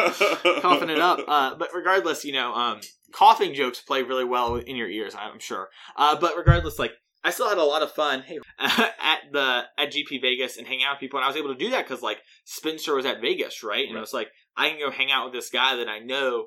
coughing 0.62 0.90
it 0.90 1.00
up. 1.00 1.20
Uh, 1.26 1.54
but 1.56 1.70
regardless, 1.74 2.24
you 2.24 2.32
know, 2.32 2.54
um, 2.54 2.80
coughing 3.12 3.54
jokes 3.54 3.80
play 3.80 4.02
really 4.02 4.24
well 4.24 4.56
in 4.56 4.76
your 4.76 4.88
ears, 4.88 5.14
I'm 5.18 5.38
sure. 5.40 5.68
Uh, 5.96 6.16
but 6.18 6.36
regardless, 6.36 6.78
like 6.78 6.92
I 7.24 7.30
still 7.30 7.48
had 7.48 7.58
a 7.58 7.64
lot 7.64 7.82
of 7.82 7.90
fun 7.92 8.22
hey, 8.22 8.38
at 8.58 9.18
the 9.32 9.64
at 9.76 9.92
GP 9.92 10.20
Vegas 10.22 10.56
and 10.58 10.66
hang 10.66 10.82
out 10.84 10.94
with 10.94 11.00
people, 11.00 11.18
and 11.18 11.24
I 11.24 11.28
was 11.28 11.36
able 11.36 11.52
to 11.52 11.58
do 11.58 11.70
that 11.70 11.86
because 11.88 12.02
like 12.02 12.18
Spencer 12.44 12.94
was 12.94 13.06
at 13.06 13.20
Vegas, 13.20 13.62
right? 13.62 13.86
And 13.86 13.94
Right. 13.94 14.00
was 14.00 14.14
like 14.14 14.28
I 14.56 14.70
can 14.70 14.78
go 14.78 14.90
hang 14.90 15.10
out 15.10 15.24
with 15.24 15.34
this 15.34 15.50
guy 15.50 15.76
that 15.76 15.88
I 15.88 15.98
know 15.98 16.46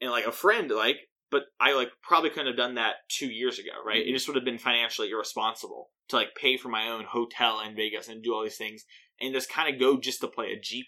and 0.00 0.10
like 0.10 0.26
a 0.26 0.32
friend, 0.32 0.70
like. 0.70 0.96
But 1.30 1.44
I 1.60 1.74
like 1.74 1.90
probably 2.02 2.30
couldn't 2.30 2.48
have 2.48 2.56
done 2.56 2.74
that 2.74 3.08
two 3.08 3.28
years 3.28 3.60
ago, 3.60 3.70
right? 3.86 4.04
It 4.04 4.12
just 4.12 4.26
would 4.26 4.34
have 4.34 4.44
been 4.44 4.58
financially 4.58 5.10
irresponsible 5.10 5.90
to 6.08 6.16
like 6.16 6.34
pay 6.34 6.56
for 6.56 6.68
my 6.68 6.88
own 6.88 7.04
hotel 7.08 7.60
in 7.60 7.76
Vegas 7.76 8.08
and 8.08 8.20
do 8.20 8.34
all 8.34 8.42
these 8.42 8.56
things 8.56 8.84
and 9.20 9.32
just 9.32 9.48
kind 9.48 9.72
of 9.72 9.80
go 9.80 9.96
just 9.96 10.20
to 10.22 10.26
play 10.26 10.46
a 10.46 10.58
GP, 10.58 10.86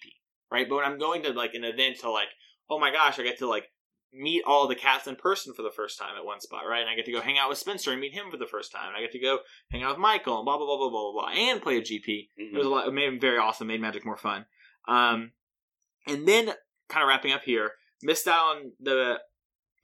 right? 0.51 0.69
But 0.69 0.75
when 0.75 0.85
I'm 0.85 0.99
going 0.99 1.23
to 1.23 1.31
like 1.31 1.55
an 1.55 1.63
event 1.63 2.01
to 2.01 2.11
like 2.11 2.31
oh 2.73 2.79
my 2.79 2.91
gosh, 2.91 3.19
I 3.19 3.23
get 3.23 3.39
to 3.39 3.49
like 3.49 3.71
meet 4.15 4.43
all 4.47 4.69
the 4.69 4.75
cats 4.75 5.07
in 5.07 5.17
person 5.17 5.55
for 5.55 5.63
the 5.63 5.71
first 5.71 5.99
time 5.99 6.17
at 6.17 6.25
one 6.25 6.41
spot, 6.41 6.65
right? 6.69 6.81
And 6.81 6.91
I 6.91 6.95
get 6.95 7.07
to 7.07 7.13
go 7.13 7.21
hang 7.21 7.39
out 7.39 7.49
with 7.49 7.59
Spencer 7.59 7.93
and 7.93 8.01
meet 8.01 8.13
him 8.13 8.31
for 8.31 8.37
the 8.37 8.47
first 8.47 8.73
time. 8.73 8.89
And 8.89 8.97
I 8.97 9.01
get 9.01 9.13
to 9.13 9.19
go 9.19 9.39
hang 9.71 9.83
out 9.83 9.91
with 9.91 9.99
Michael 9.99 10.39
and 10.39 10.45
blah 10.45 10.57
blah 10.57 10.67
blah 10.67 10.77
blah 10.77 10.91
blah 10.91 11.13
blah, 11.13 11.23
blah 11.23 11.31
and 11.31 11.63
play 11.63 11.79
a 11.79 11.83
GP. 11.83 12.29
It 12.37 12.57
was 12.57 12.67
a 12.67 12.71
lot. 12.71 12.89
It 12.89 12.93
made 12.93 13.13
it 13.13 13.21
very 13.21 13.39
awesome. 13.39 13.69
Made 13.69 13.81
Magic 13.81 14.05
more 14.05 14.17
fun. 14.17 14.47
Um, 14.89 15.33
and 16.07 16.27
then 16.27 16.47
kind 16.89 17.03
of 17.03 17.09
wrapping 17.09 17.33
up 17.33 17.43
here, 17.43 17.73
missed 18.03 18.27
out 18.29 18.57
on 18.57 18.73
the 18.81 19.19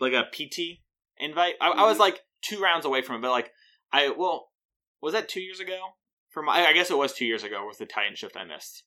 like 0.01 0.13
a 0.13 0.25
PT 0.33 0.81
invite. 1.19 1.55
I, 1.61 1.71
I 1.71 1.85
was 1.87 1.97
Mhm. 1.97 2.01
like 2.01 2.21
two 2.43 2.61
rounds 2.61 2.85
away 2.85 3.03
from 3.03 3.17
it, 3.17 3.23
but 3.23 3.31
like 3.31 3.51
I 3.93 4.11
well, 4.11 4.51
was 5.01 5.13
that 5.15 5.29
two 5.29 5.41
years 5.41 5.61
ago? 5.61 5.79
From 6.31 6.49
I 6.49 6.73
guess 6.73 6.91
it 6.91 6.97
was 6.99 7.13
two 7.15 7.25
years 7.27 7.43
ago 7.43 7.67
with 7.67 7.79
the 7.79 7.87
Titan 7.87 8.15
shift 8.15 8.37
I 8.37 8.45
missed. 8.45 8.85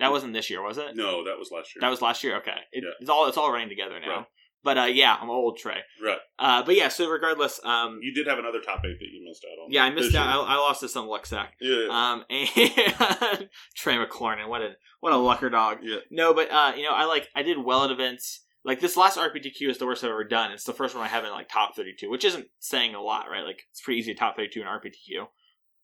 That 0.00 0.10
wasn't 0.10 0.32
this 0.34 0.50
year, 0.50 0.60
was 0.62 0.76
it? 0.78 0.96
no, 0.96 1.24
that 1.24 1.38
was 1.38 1.50
last 1.52 1.74
year. 1.74 1.80
That 1.80 1.88
was 1.90 2.02
last 2.02 2.22
year. 2.24 2.36
Okay, 2.38 2.56
it, 2.72 2.82
Yeah. 2.84 2.90
it's 3.00 3.08
all 3.10 3.26
it's 3.26 3.36
all 3.36 3.50
running 3.52 3.68
together 3.68 3.98
now. 4.00 4.16
Right. 4.16 4.26
But 4.62 4.78
uh, 4.78 4.84
yeah, 4.84 5.16
I'm 5.20 5.28
old 5.28 5.58
Trey. 5.58 5.80
right. 6.02 6.18
Uh, 6.38 6.62
but 6.62 6.74
yeah, 6.74 6.88
so 6.88 7.06
regardless, 7.10 7.60
um, 7.64 7.98
You 8.02 8.14
did 8.14 8.26
have 8.26 8.38
another 8.38 8.60
top 8.60 8.78
eight 8.84 8.98
that 8.98 9.08
you 9.12 9.22
missed 9.28 9.44
out 9.44 9.62
on. 9.62 9.70
yeah, 9.70 9.84
I 9.84 9.90
missed 9.90 10.14
out. 10.14 10.26
I, 10.26 10.54
I 10.54 10.56
lost 10.56 10.80
to 10.80 10.88
some 10.88 11.06
luck 11.06 11.26
sack. 11.26 11.54
Yeah. 11.60 11.86
Um, 11.90 12.24
and 12.30 13.48
Trey 13.76 13.96
McLaurin, 13.96 14.48
what 14.48 14.62
a 14.62 14.72
what 15.00 15.12
a 15.12 15.16
lucker 15.16 15.50
dog. 15.50 15.78
yeah. 15.82 15.98
No, 16.10 16.32
but 16.34 16.50
uh, 16.50 16.72
you 16.76 16.82
know, 16.82 16.92
I 16.92 17.04
like 17.04 17.28
I 17.34 17.42
did 17.42 17.58
well 17.62 17.84
at 17.84 17.90
events. 17.90 18.43
Like 18.64 18.80
this 18.80 18.96
last 18.96 19.18
RPTQ 19.18 19.68
is 19.68 19.78
the 19.78 19.86
worst 19.86 20.02
I've 20.02 20.10
ever 20.10 20.24
done. 20.24 20.50
It's 20.50 20.64
the 20.64 20.72
first 20.72 20.94
one 20.94 21.04
I 21.04 21.08
have 21.08 21.24
in 21.24 21.30
like 21.30 21.48
top 21.48 21.76
32, 21.76 22.08
which 22.08 22.24
isn't 22.24 22.46
saying 22.60 22.94
a 22.94 23.02
lot, 23.02 23.26
right? 23.30 23.44
Like 23.44 23.62
it's 23.70 23.82
pretty 23.82 24.00
easy 24.00 24.14
to 24.14 24.18
top 24.18 24.36
32 24.36 24.60
in 24.60 24.66
RPTQ. 24.66 25.26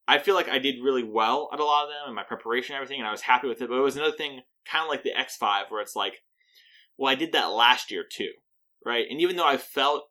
I 0.09 0.19
feel 0.19 0.35
like 0.35 0.49
I 0.49 0.59
did 0.59 0.83
really 0.83 1.05
well 1.05 1.51
at 1.53 1.61
a 1.61 1.65
lot 1.65 1.85
of 1.85 1.91
them 1.91 2.07
and 2.07 2.17
my 2.17 2.25
preparation 2.25 2.75
and 2.75 2.83
everything, 2.83 2.99
and 2.99 3.07
I 3.07 3.13
was 3.13 3.21
happy 3.21 3.49
with 3.49 3.61
it. 3.61 3.69
But 3.69 3.77
it 3.77 3.83
was 3.83 3.97
another 3.97 4.17
thing, 4.17 4.41
kind 4.67 4.83
of 4.83 4.89
like 4.89 5.05
the 5.05 5.11
X5, 5.11 5.71
where 5.71 5.83
it's 5.83 5.95
like, 5.95 6.23
well, 6.97 7.13
I 7.13 7.15
did 7.15 7.33
that 7.33 7.53
last 7.53 7.91
year 7.91 8.05
too, 8.11 8.31
right? 8.85 9.07
And 9.09 9.21
even 9.21 9.37
though 9.37 9.47
I 9.47 9.57
felt 9.57 10.05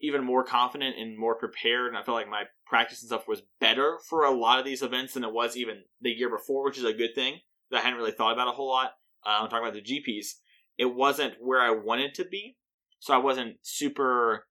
even 0.00 0.24
more 0.24 0.44
confident 0.44 0.96
and 0.98 1.18
more 1.18 1.34
prepared, 1.34 1.88
and 1.88 1.96
I 1.96 2.02
felt 2.02 2.16
like 2.16 2.28
my 2.28 2.44
practice 2.66 3.02
and 3.02 3.08
stuff 3.08 3.28
was 3.28 3.42
better 3.60 3.98
for 4.08 4.24
a 4.24 4.30
lot 4.30 4.58
of 4.58 4.64
these 4.64 4.82
events 4.82 5.14
than 5.14 5.24
it 5.24 5.32
was 5.32 5.56
even 5.56 5.82
the 6.00 6.10
year 6.10 6.30
before, 6.30 6.64
which 6.64 6.78
is 6.78 6.84
a 6.84 6.92
good 6.92 7.14
thing 7.14 7.40
that 7.70 7.78
I 7.78 7.80
hadn't 7.80 7.98
really 7.98 8.12
thought 8.12 8.32
about 8.32 8.48
a 8.48 8.52
whole 8.52 8.68
lot. 8.68 8.92
Uh, 9.24 9.40
I'm 9.42 9.48
talking 9.48 9.66
about 9.66 9.74
the 9.74 9.82
GPs. 9.82 10.34
It 10.82 10.94
wasn't 10.94 11.34
where 11.40 11.60
I 11.60 11.70
wanted 11.70 12.12
to 12.16 12.24
be, 12.24 12.56
so 12.98 13.14
I 13.14 13.18
wasn't 13.18 13.58
super. 13.62 14.48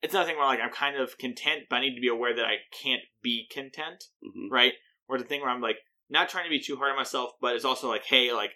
It's 0.00 0.14
nothing 0.14 0.36
where 0.36 0.46
like 0.46 0.60
I'm 0.60 0.70
kind 0.70 0.96
of 0.96 1.18
content, 1.18 1.62
but 1.68 1.76
I 1.76 1.80
need 1.80 1.96
to 1.96 2.00
be 2.00 2.06
aware 2.08 2.34
that 2.34 2.44
I 2.44 2.58
can't 2.82 3.02
be 3.20 3.48
content 3.50 4.04
Mhm. 4.22 4.48
right? 4.50 4.74
Or 5.08 5.18
the 5.18 5.24
thing 5.24 5.40
where 5.40 5.50
I'm 5.50 5.60
like 5.60 5.78
not 6.08 6.28
trying 6.28 6.44
to 6.44 6.50
be 6.50 6.60
too 6.60 6.76
hard 6.76 6.90
on 6.92 6.96
myself, 6.96 7.32
but 7.40 7.56
it's 7.56 7.64
also 7.64 7.88
like, 7.88 8.04
hey, 8.04 8.32
like 8.32 8.52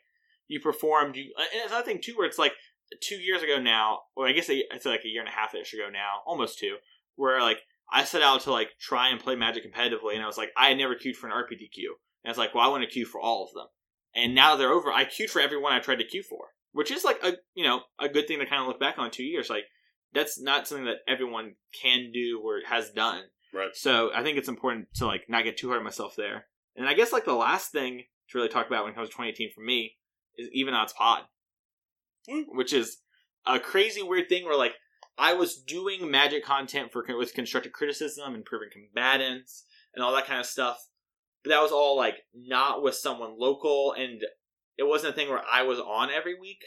you 0.46 0.60
performed, 0.60 1.16
you. 1.16 1.34
And 1.36 1.48
it's 1.52 1.72
another 1.72 1.84
thing 1.84 2.00
too, 2.00 2.16
where 2.16 2.28
it's 2.28 2.38
like 2.38 2.54
two 3.00 3.16
years 3.16 3.42
ago 3.42 3.60
now, 3.60 4.02
or 4.14 4.28
I 4.28 4.32
guess 4.32 4.46
it's 4.48 4.86
like 4.86 5.04
a 5.04 5.08
year 5.08 5.20
and 5.20 5.28
a 5.28 5.32
half 5.32 5.52
ish 5.54 5.74
ago 5.74 5.88
now, 5.90 6.22
almost 6.26 6.60
two, 6.60 6.76
where 7.16 7.40
like 7.40 7.58
I 7.92 8.04
set 8.04 8.22
out 8.22 8.42
to 8.42 8.52
like 8.52 8.70
try 8.80 9.08
and 9.08 9.18
play 9.20 9.34
Magic 9.34 9.64
competitively, 9.64 10.14
and 10.14 10.22
I 10.22 10.26
was 10.26 10.38
like, 10.38 10.50
I 10.56 10.68
had 10.68 10.78
never 10.78 10.94
queued 10.94 11.16
for 11.16 11.26
an 11.26 11.32
RPTQ, 11.32 11.78
and 12.22 12.30
was 12.30 12.38
like, 12.38 12.54
well, 12.54 12.64
I 12.64 12.68
want 12.68 12.84
to 12.84 12.90
queue 12.90 13.06
for 13.06 13.20
all 13.20 13.44
of 13.44 13.54
them, 13.54 13.68
and 14.14 14.34
now 14.34 14.56
they're 14.56 14.72
over. 14.72 14.92
I 14.92 15.04
queued 15.04 15.30
for 15.30 15.40
everyone 15.40 15.72
I 15.72 15.80
tried 15.80 15.98
to 16.00 16.04
queue 16.04 16.22
for, 16.24 16.54
which 16.76 16.90
is 16.90 17.04
like 17.04 17.18
a 17.24 17.32
you 17.54 17.64
know 17.64 17.80
a 17.98 18.08
good 18.08 18.28
thing 18.28 18.38
to 18.38 18.46
kind 18.46 18.62
of 18.62 18.68
look 18.68 18.80
back 18.80 18.98
on 18.98 19.10
two 19.10 19.24
years, 19.24 19.50
like. 19.50 19.64
That's 20.14 20.40
not 20.40 20.66
something 20.66 20.86
that 20.86 20.98
everyone 21.06 21.56
can 21.82 22.10
do 22.10 22.40
or 22.42 22.60
has 22.66 22.90
done. 22.90 23.24
Right. 23.52 23.74
So 23.74 24.12
I 24.14 24.22
think 24.22 24.38
it's 24.38 24.48
important 24.48 24.86
to 24.94 25.04
like 25.06 25.24
not 25.28 25.44
get 25.44 25.58
too 25.58 25.68
hard 25.68 25.78
on 25.80 25.84
myself 25.84 26.14
there. 26.16 26.46
And 26.74 26.88
I 26.88 26.94
guess 26.94 27.12
like 27.12 27.26
the 27.26 27.34
last 27.34 27.70
thing 27.70 28.04
to 28.30 28.38
really 28.38 28.48
talk 28.48 28.66
about 28.66 28.84
when 28.84 28.92
it 28.92 28.96
comes 28.96 29.08
to 29.08 29.12
2018 29.14 29.50
for 29.54 29.60
me 29.60 29.96
is 30.38 30.48
even 30.52 30.72
odds 30.72 30.94
pod, 30.94 31.24
Mm. 32.30 32.44
which 32.48 32.72
is 32.72 32.98
a 33.46 33.58
crazy 33.60 34.02
weird 34.02 34.28
thing 34.30 34.44
where 34.44 34.56
like 34.56 34.74
I 35.18 35.34
was 35.34 35.56
doing 35.60 36.10
magic 36.10 36.44
content 36.44 36.92
for 36.92 37.04
with 37.16 37.34
Constructed 37.34 37.72
Criticism, 37.72 38.28
and 38.28 38.36
improving 38.36 38.70
combatants, 38.72 39.64
and 39.94 40.02
all 40.02 40.14
that 40.14 40.26
kind 40.26 40.40
of 40.40 40.46
stuff. 40.46 40.78
But 41.44 41.50
that 41.50 41.62
was 41.62 41.72
all 41.72 41.96
like 41.96 42.16
not 42.34 42.82
with 42.82 42.94
someone 42.94 43.38
local, 43.38 43.92
and 43.92 44.22
it 44.76 44.84
wasn't 44.84 45.12
a 45.12 45.16
thing 45.16 45.28
where 45.28 45.42
I 45.50 45.62
was 45.62 45.78
on 45.80 46.10
every 46.10 46.38
week 46.38 46.62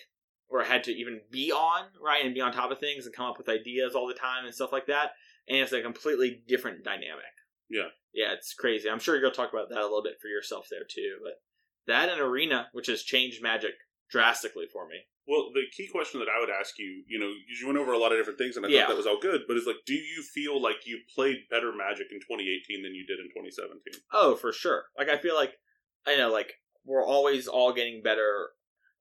or 0.47 0.63
had 0.63 0.83
to 0.85 0.91
even 0.91 1.21
be 1.31 1.51
on 1.51 1.85
right 2.03 2.25
and 2.25 2.33
be 2.33 2.41
on 2.41 2.51
top 2.51 2.71
of 2.71 2.79
things 2.79 3.05
and 3.05 3.15
come 3.15 3.27
up 3.27 3.37
with 3.37 3.49
ideas 3.49 3.93
all 3.95 4.07
the 4.07 4.13
time 4.13 4.45
and 4.45 4.53
stuff 4.53 4.71
like 4.71 4.87
that. 4.87 5.11
And 5.47 5.57
it's 5.57 5.71
a 5.71 5.81
completely 5.81 6.41
different 6.47 6.83
dynamic. 6.83 7.33
Yeah. 7.69 7.89
Yeah, 8.13 8.33
it's 8.33 8.53
crazy. 8.53 8.89
I'm 8.89 8.99
sure 8.99 9.17
you'll 9.19 9.31
talk 9.31 9.53
about 9.53 9.69
that 9.69 9.79
a 9.79 9.83
little 9.83 10.03
bit 10.03 10.19
for 10.21 10.27
yourself 10.27 10.67
there 10.71 10.85
too. 10.89 11.17
But 11.23 11.33
that 11.85 12.09
and 12.09 12.19
arena, 12.19 12.67
which 12.73 12.87
has 12.87 13.03
changed 13.03 13.43
magic 13.43 13.73
drastically 14.09 14.65
for 14.71 14.87
me. 14.87 14.95
Well, 15.27 15.51
the 15.53 15.61
key 15.77 15.87
question 15.87 16.19
that 16.21 16.29
I 16.29 16.39
would 16.39 16.49
ask 16.49 16.79
you, 16.79 17.03
you 17.07 17.19
know, 17.19 17.27
you 17.29 17.67
went 17.67 17.77
over 17.77 17.93
a 17.93 17.99
lot 17.99 18.11
of 18.11 18.17
different 18.17 18.39
things, 18.39 18.57
and 18.57 18.65
I 18.65 18.69
Yeah. 18.69 18.81
thought 18.81 18.89
that 18.89 18.97
was 18.97 19.05
all 19.05 19.19
good. 19.19 19.41
But 19.47 19.57
it's 19.57 19.67
like, 19.67 19.85
do 19.85 19.93
you 19.93 20.23
feel 20.23 20.59
like 20.59 20.87
you 20.87 21.01
played 21.13 21.47
better 21.51 21.71
Magic 21.71 22.07
in 22.11 22.19
2018 22.19 22.81
than 22.81 22.95
you 22.95 23.05
did 23.05 23.19
in 23.19 23.29
2017? 23.29 24.01
Oh, 24.11 24.35
for 24.35 24.51
sure. 24.51 24.85
Like 24.97 25.09
I 25.09 25.17
feel 25.19 25.35
like 25.35 25.53
I 26.07 26.15
know 26.17 26.31
like 26.31 26.53
we're 26.89 27.05
always 27.05 27.47
all 27.47 27.71
getting 27.73 28.01
better. 28.01 28.49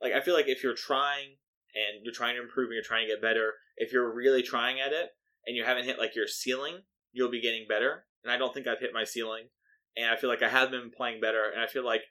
Like 0.01 0.12
I 0.12 0.20
feel 0.20 0.35
like 0.35 0.48
if 0.48 0.62
you're 0.62 0.74
trying 0.74 1.37
and 1.74 2.05
you're 2.05 2.14
trying 2.14 2.37
to 2.37 2.42
improve 2.42 2.66
and 2.68 2.74
you're 2.74 2.83
trying 2.83 3.07
to 3.07 3.12
get 3.14 3.22
better, 3.22 3.55
if 3.77 3.92
you're 3.92 4.14
really 4.14 4.42
trying 4.42 4.79
at 4.81 4.92
it 4.92 5.09
and 5.46 5.57
you 5.57 5.64
haven't 5.64 5.85
hit 5.87 5.98
like 5.98 6.14
your 6.14 6.27
ceiling, 6.29 6.83
you'll 7.12 7.31
be 7.31 7.40
getting 7.40 7.66
better. 7.68 8.05
And 8.22 8.33
I 8.33 8.37
don't 8.37 8.53
think 8.53 8.66
I've 8.66 8.81
hit 8.81 8.90
my 8.92 9.05
ceiling. 9.05 9.48
And 9.96 10.07
I 10.11 10.16
feel 10.16 10.29
like 10.31 10.42
I 10.42 10.48
have 10.48 10.70
been 10.70 10.90
playing 10.96 11.20
better 11.20 11.44
and 11.53 11.61
I 11.62 11.66
feel 11.66 11.85
like 11.85 12.03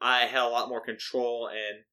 I 0.00 0.20
had 0.26 0.42
a 0.42 0.48
lot 0.48 0.68
more 0.68 0.80
control 0.84 1.48
and 1.48 1.84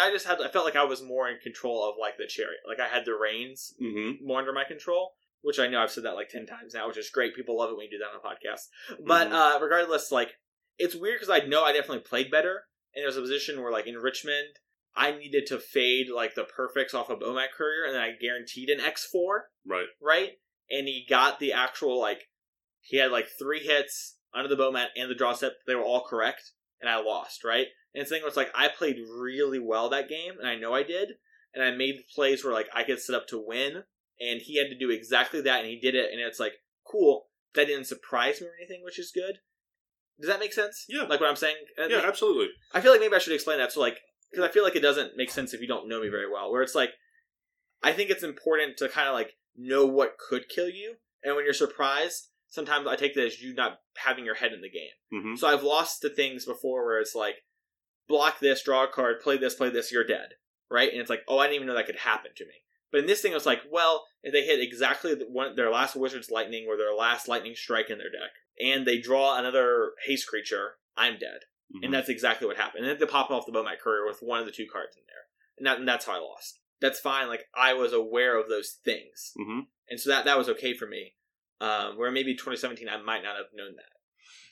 I 0.00 0.10
just 0.12 0.26
had 0.26 0.40
I 0.40 0.48
felt 0.48 0.64
like 0.64 0.76
I 0.76 0.84
was 0.84 1.02
more 1.02 1.28
in 1.28 1.38
control 1.42 1.88
of 1.88 1.96
like 2.00 2.16
the 2.18 2.26
chariot. 2.28 2.60
Like 2.68 2.78
I 2.78 2.88
had 2.94 3.04
the 3.04 3.14
reins 3.20 3.74
Mm-hmm. 3.82 4.24
more 4.26 4.38
under 4.38 4.52
my 4.52 4.64
control, 4.64 5.12
which 5.40 5.58
I 5.58 5.66
know 5.66 5.80
I've 5.82 5.90
said 5.90 6.04
that 6.04 6.14
like 6.14 6.28
10 6.28 6.46
times 6.46 6.74
now, 6.74 6.86
which 6.86 6.98
is 6.98 7.10
great. 7.10 7.34
People 7.34 7.58
love 7.58 7.70
it 7.70 7.76
when 7.76 7.86
you 7.86 7.90
do 7.90 7.98
that 7.98 8.14
on 8.14 8.20
a 8.22 8.26
podcast. 8.28 8.66
But 9.04 9.28
Mhm. 9.28 9.32
uh, 9.32 9.58
regardless, 9.60 10.12
like, 10.12 10.34
it's 10.78 10.94
weird 10.94 11.18
because 11.20 11.30
I 11.30 11.44
know 11.46 11.64
I 11.64 11.72
definitely 11.72 12.00
played 12.00 12.30
better. 12.30 12.64
And 12.94 13.02
there's 13.02 13.16
a 13.16 13.22
position 13.22 13.62
where, 13.62 13.72
like, 13.72 13.86
in 13.86 13.96
Richmond, 13.96 14.58
I 14.94 15.12
needed 15.12 15.46
to 15.46 15.58
fade, 15.58 16.08
like, 16.10 16.34
the 16.34 16.44
perfects 16.44 16.94
off 16.94 17.08
of 17.08 17.20
Bomat 17.20 17.52
Courier, 17.56 17.84
and 17.86 17.94
then 17.94 18.02
I 18.02 18.12
guaranteed 18.20 18.68
an 18.68 18.80
X4, 18.80 19.44
Right. 19.64 19.86
right? 20.00 20.32
And 20.70 20.86
he 20.86 21.06
got 21.08 21.38
the 21.38 21.52
actual, 21.52 21.98
like, 21.98 22.28
he 22.80 22.98
had, 22.98 23.10
like, 23.10 23.28
three 23.38 23.60
hits 23.60 24.18
under 24.34 24.48
the 24.48 24.62
Bomat 24.62 24.88
and 24.96 25.10
the 25.10 25.14
draw 25.14 25.32
step. 25.32 25.54
They 25.66 25.74
were 25.74 25.84
all 25.84 26.04
correct, 26.04 26.52
and 26.80 26.90
I 26.90 26.96
lost, 27.00 27.44
right? 27.44 27.68
And 27.94 28.02
it's 28.02 28.10
the 28.10 28.16
thing 28.16 28.22
where 28.22 28.28
it's 28.28 28.36
like, 28.36 28.52
I 28.54 28.68
played 28.68 28.98
really 28.98 29.58
well 29.58 29.88
that 29.88 30.08
game, 30.08 30.38
and 30.38 30.48
I 30.48 30.56
know 30.56 30.74
I 30.74 30.82
did. 30.82 31.12
And 31.54 31.62
I 31.62 31.70
made 31.70 32.06
plays 32.14 32.42
where, 32.42 32.54
like, 32.54 32.68
I 32.72 32.82
could 32.82 33.00
set 33.00 33.14
up 33.14 33.26
to 33.28 33.38
win, 33.38 33.84
and 34.20 34.40
he 34.40 34.56
had 34.56 34.68
to 34.68 34.78
do 34.78 34.90
exactly 34.90 35.40
that, 35.42 35.60
and 35.60 35.68
he 35.68 35.78
did 35.78 35.94
it, 35.94 36.10
and 36.10 36.20
it's 36.20 36.40
like, 36.40 36.54
cool. 36.86 37.28
That 37.54 37.66
didn't 37.66 37.84
surprise 37.84 38.40
me 38.40 38.46
or 38.46 38.56
anything, 38.58 38.82
which 38.82 38.98
is 38.98 39.12
good. 39.12 39.40
Does 40.20 40.28
that 40.28 40.40
make 40.40 40.52
sense? 40.52 40.84
Yeah. 40.88 41.02
Like 41.02 41.20
what 41.20 41.28
I'm 41.28 41.36
saying? 41.36 41.56
Uh, 41.80 41.86
Yeah, 41.88 42.02
absolutely. 42.04 42.48
I 42.72 42.80
feel 42.80 42.92
like 42.92 43.00
maybe 43.00 43.14
I 43.14 43.18
should 43.18 43.34
explain 43.34 43.58
that. 43.58 43.72
So, 43.72 43.80
like, 43.80 43.98
because 44.30 44.48
I 44.48 44.52
feel 44.52 44.62
like 44.64 44.76
it 44.76 44.80
doesn't 44.80 45.16
make 45.16 45.30
sense 45.30 45.52
if 45.52 45.60
you 45.60 45.66
don't 45.68 45.88
know 45.88 46.00
me 46.00 46.08
very 46.08 46.30
well. 46.30 46.50
Where 46.52 46.62
it's 46.62 46.74
like, 46.74 46.90
I 47.82 47.92
think 47.92 48.10
it's 48.10 48.22
important 48.22 48.76
to 48.78 48.88
kind 48.88 49.08
of 49.08 49.14
like 49.14 49.32
know 49.56 49.84
what 49.86 50.16
could 50.18 50.48
kill 50.48 50.68
you, 50.68 50.94
and 51.24 51.34
when 51.36 51.44
you're 51.44 51.52
surprised, 51.54 52.28
sometimes 52.48 52.86
I 52.86 52.96
take 52.96 53.14
that 53.14 53.26
as 53.26 53.40
you 53.42 53.54
not 53.54 53.78
having 53.96 54.24
your 54.24 54.36
head 54.36 54.52
in 54.52 54.60
the 54.60 54.70
game. 54.70 54.94
hmm 55.10 55.34
So 55.36 55.48
I've 55.48 55.62
lost 55.62 56.00
to 56.02 56.08
things 56.08 56.44
before 56.46 56.84
where 56.84 57.00
it's 57.00 57.14
like, 57.14 57.36
block 58.08 58.40
this, 58.40 58.62
draw 58.62 58.84
a 58.84 58.88
card, 58.88 59.20
play 59.20 59.36
this, 59.36 59.54
play 59.54 59.70
this, 59.70 59.90
you're 59.92 60.06
dead, 60.06 60.28
right? 60.70 60.90
And 60.90 61.00
it's 61.00 61.10
like, 61.10 61.22
oh, 61.28 61.38
I 61.38 61.44
didn't 61.46 61.56
even 61.56 61.66
know 61.68 61.74
that 61.74 61.86
could 61.86 61.96
happen 61.96 62.30
to 62.36 62.44
me. 62.44 62.52
But 62.90 63.00
in 63.00 63.06
this 63.06 63.22
thing, 63.22 63.32
it 63.32 63.36
was 63.36 63.46
like, 63.46 63.62
well, 63.70 64.04
if 64.22 64.32
they 64.34 64.42
hit 64.44 64.60
exactly 64.60 65.14
the 65.14 65.24
one, 65.24 65.56
their 65.56 65.70
last 65.70 65.96
Wizard's 65.96 66.30
Lightning 66.30 66.66
or 66.68 66.76
their 66.76 66.94
last 66.94 67.26
Lightning 67.26 67.54
Strike 67.54 67.88
in 67.88 67.96
their 67.98 68.10
deck, 68.10 68.32
and 68.62 68.86
they 68.86 68.98
draw 69.00 69.36
another 69.38 69.92
haste 70.06 70.26
creature, 70.28 70.72
I'm 70.96 71.14
dead. 71.14 71.40
Mm-hmm. 71.74 71.84
And 71.84 71.94
that's 71.94 72.08
exactly 72.08 72.46
what 72.46 72.56
happened. 72.56 72.84
And 72.86 72.98
they 73.00 73.06
pop 73.06 73.30
off 73.30 73.46
the 73.46 73.52
Bomat 73.52 73.78
Courier 73.82 74.06
with 74.06 74.18
one 74.20 74.40
of 74.40 74.46
the 74.46 74.52
two 74.52 74.66
cards 74.70 74.96
in 74.96 75.02
there. 75.06 75.24
And, 75.58 75.66
that, 75.66 75.78
and 75.78 75.88
that's 75.88 76.04
how 76.06 76.12
I 76.12 76.18
lost. 76.18 76.60
That's 76.80 77.00
fine. 77.00 77.28
Like, 77.28 77.44
I 77.54 77.72
was 77.74 77.92
aware 77.92 78.38
of 78.38 78.48
those 78.48 78.76
things. 78.84 79.32
hmm 79.36 79.60
And 79.88 79.98
so 80.00 80.10
that, 80.10 80.24
that 80.26 80.36
was 80.38 80.48
okay 80.50 80.74
for 80.74 80.86
me. 80.86 81.14
Um, 81.60 81.96
where 81.96 82.10
maybe 82.10 82.34
2017, 82.34 82.88
I 82.88 82.96
might 83.00 83.22
not 83.22 83.36
have 83.36 83.46
known 83.54 83.76
that. 83.76 83.84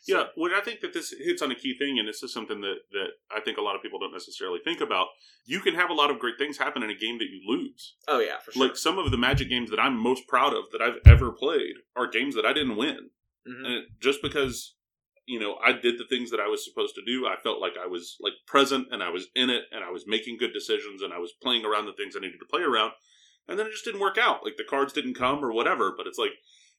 So- 0.02 0.16
Yeah, 0.16 0.24
well, 0.36 0.52
I 0.56 0.60
think 0.62 0.80
that 0.80 0.94
this 0.94 1.12
hits 1.18 1.42
on 1.42 1.50
a 1.50 1.54
key 1.56 1.76
thing, 1.76 1.98
and 1.98 2.08
this 2.08 2.22
is 2.22 2.32
something 2.32 2.60
that, 2.62 2.76
that 2.92 3.08
I 3.36 3.40
think 3.40 3.58
a 3.58 3.62
lot 3.62 3.74
of 3.76 3.82
people 3.82 3.98
don't 3.98 4.12
necessarily 4.12 4.60
think 4.64 4.80
about. 4.80 5.08
You 5.44 5.60
can 5.60 5.74
have 5.74 5.90
a 5.90 5.94
lot 5.94 6.10
of 6.10 6.18
great 6.20 6.38
things 6.38 6.56
happen 6.56 6.82
in 6.82 6.88
a 6.90 6.94
game 6.94 7.18
that 7.18 7.28
you 7.28 7.40
lose. 7.46 7.96
Oh, 8.08 8.20
yeah, 8.20 8.38
for 8.38 8.52
sure. 8.52 8.66
Like 8.66 8.76
some 8.76 8.98
of 8.98 9.10
the 9.10 9.18
Magic 9.18 9.48
games 9.50 9.68
that 9.70 9.80
I'm 9.80 9.96
most 9.98 10.26
proud 10.28 10.54
of 10.54 10.70
that 10.72 10.80
I've 10.80 11.00
ever 11.04 11.32
played 11.32 11.74
are 11.96 12.06
games 12.08 12.34
that 12.36 12.46
I 12.46 12.52
didn't 12.52 12.76
win. 12.76 13.10
Mhm. 13.46 13.66
And 13.66 13.86
just 14.00 14.22
because, 14.22 14.74
you 15.26 15.38
know, 15.40 15.56
I 15.64 15.72
did 15.72 15.98
the 15.98 16.06
things 16.06 16.30
that 16.30 16.40
I 16.40 16.48
was 16.48 16.64
supposed 16.64 16.94
to 16.96 17.04
do, 17.04 17.26
I 17.26 17.36
felt 17.36 17.60
like 17.60 17.76
I 17.80 17.86
was 17.86 18.16
like 18.20 18.34
present 18.46 18.88
and 18.90 19.02
I 19.02 19.10
was 19.10 19.28
in 19.34 19.50
it 19.50 19.64
and 19.72 19.84
I 19.84 19.90
was 19.90 20.06
making 20.06 20.38
good 20.38 20.52
decisions 20.52 21.02
and 21.02 21.12
I 21.12 21.18
was 21.18 21.32
playing 21.42 21.64
around 21.64 21.86
the 21.86 21.92
things 21.92 22.16
I 22.16 22.20
needed 22.20 22.40
to 22.40 22.46
play 22.46 22.62
around. 22.62 22.92
And 23.48 23.58
then 23.58 23.66
it 23.66 23.72
just 23.72 23.84
didn't 23.84 24.00
work 24.00 24.18
out. 24.18 24.44
Like 24.44 24.56
the 24.56 24.64
cards 24.64 24.92
didn't 24.92 25.14
come 25.14 25.44
or 25.44 25.52
whatever. 25.52 25.92
But 25.96 26.06
it's 26.06 26.18
like, 26.18 26.32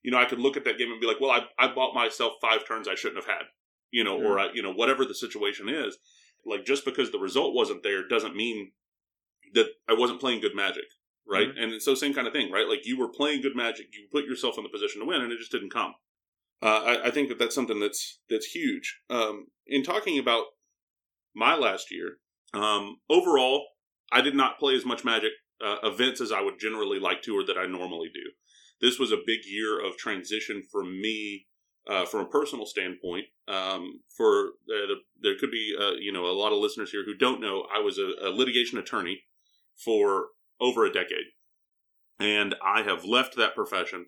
you 0.04 0.12
know, 0.12 0.18
I 0.18 0.26
could 0.26 0.40
look 0.40 0.58
at 0.58 0.64
that 0.66 0.78
game 0.78 0.92
and 0.92 1.02
be 1.02 1.08
like, 1.08 1.20
well, 1.20 1.32
I, 1.32 1.46
I 1.58 1.74
bought 1.74 1.94
myself 1.94 2.34
five 2.42 2.66
turns 2.68 2.88
I 2.88 2.96
shouldn't 2.96 3.24
have 3.24 3.34
had, 3.34 3.46
you 3.92 4.04
know, 4.04 4.18
or, 4.18 4.40
I, 4.40 4.52
you 4.54 4.62
know, 4.62 4.74
whatever 4.74 5.06
the 5.06 5.14
situation 5.16 5.70
is. 5.70 5.98
Like 6.46 6.66
just 6.66 6.86
because 6.86 7.12
the 7.12 7.20
result 7.20 7.54
wasn't 7.54 7.84
there 7.84 8.08
doesn't 8.08 8.36
mean 8.36 8.72
that 9.54 9.68
I 9.88 9.94
wasn't 9.94 10.20
playing 10.20 10.42
good 10.42 10.56
magic. 10.56 10.86
Right. 11.28 11.50
Mm-hmm. 11.50 11.74
And 11.74 11.82
so 11.82 11.94
same 11.94 12.14
kind 12.14 12.26
of 12.26 12.34
thing, 12.34 12.52
right? 12.52 12.68
Like 12.68 12.86
you 12.86 12.98
were 12.98 13.10
playing 13.10 13.42
good 13.42 13.56
magic, 13.56 13.88
you 13.94 14.08
put 14.12 14.26
yourself 14.26 14.58
in 14.58 14.64
the 14.64 14.70
position 14.70 15.02
to 15.02 15.08
win 15.08 15.22
and 15.22 15.32
it 15.32 15.38
just 15.38 15.52
didn't 15.52 15.72
come. 15.72 15.94
Uh, 16.62 16.82
I, 16.86 17.08
I 17.08 17.12
think 17.12 17.30
that 17.30 17.40
that's 17.40 17.56
something 17.56 17.80
that's 17.80 18.20
that's 18.30 18.48
huge. 18.48 19.00
Um, 19.10 19.48
in 19.66 19.84
talking 19.84 20.20
about 20.20 20.46
my 21.34 21.56
last 21.56 21.92
year, 21.92 22.18
um, 22.54 22.98
overall, 23.10 23.66
I 24.12 24.22
did 24.22 24.36
not 24.36 24.60
play 24.60 24.76
as 24.76 24.86
much 24.86 25.04
Magic 25.04 25.32
uh, 25.64 25.78
events 25.84 26.22
as 26.22 26.32
I 26.32 26.42
would 26.42 26.60
generally 26.60 27.00
like 27.00 27.22
to 27.24 27.38
or 27.38 27.46
that 27.46 27.58
I 27.58 27.66
normally 27.66 28.10
do. 28.14 28.32
This 28.80 29.00
was 29.00 29.12
a 29.12 29.18
big 29.26 29.40
year 29.46 29.84
of 29.84 29.98
transition 29.98 30.64
for 30.72 30.84
me 30.84 31.48
uh, 31.88 32.06
from 32.06 32.22
a 32.22 32.30
personal 32.30 32.66
standpoint. 32.66 33.26
Um, 33.48 34.02
for 34.16 34.48
uh, 34.48 34.88
the, 34.88 34.96
there 35.22 35.38
could 35.40 35.52
be 35.52 35.76
uh, 35.80 35.94
you 36.00 36.12
know 36.12 36.26
a 36.26 36.38
lot 36.38 36.52
of 36.52 36.60
listeners 36.60 36.92
here 36.92 37.04
who 37.06 37.16
don't 37.16 37.42
know 37.42 37.66
I 37.74 37.80
was 37.80 37.98
a, 37.98 38.28
a 38.28 38.30
litigation 38.30 38.78
attorney 38.78 39.24
for 39.84 40.28
over 40.60 40.86
a 40.86 40.94
decade, 40.94 41.32
and 42.20 42.56
I 42.64 42.84
have 42.84 43.06
left 43.06 43.36
that 43.38 43.56
profession 43.56 44.08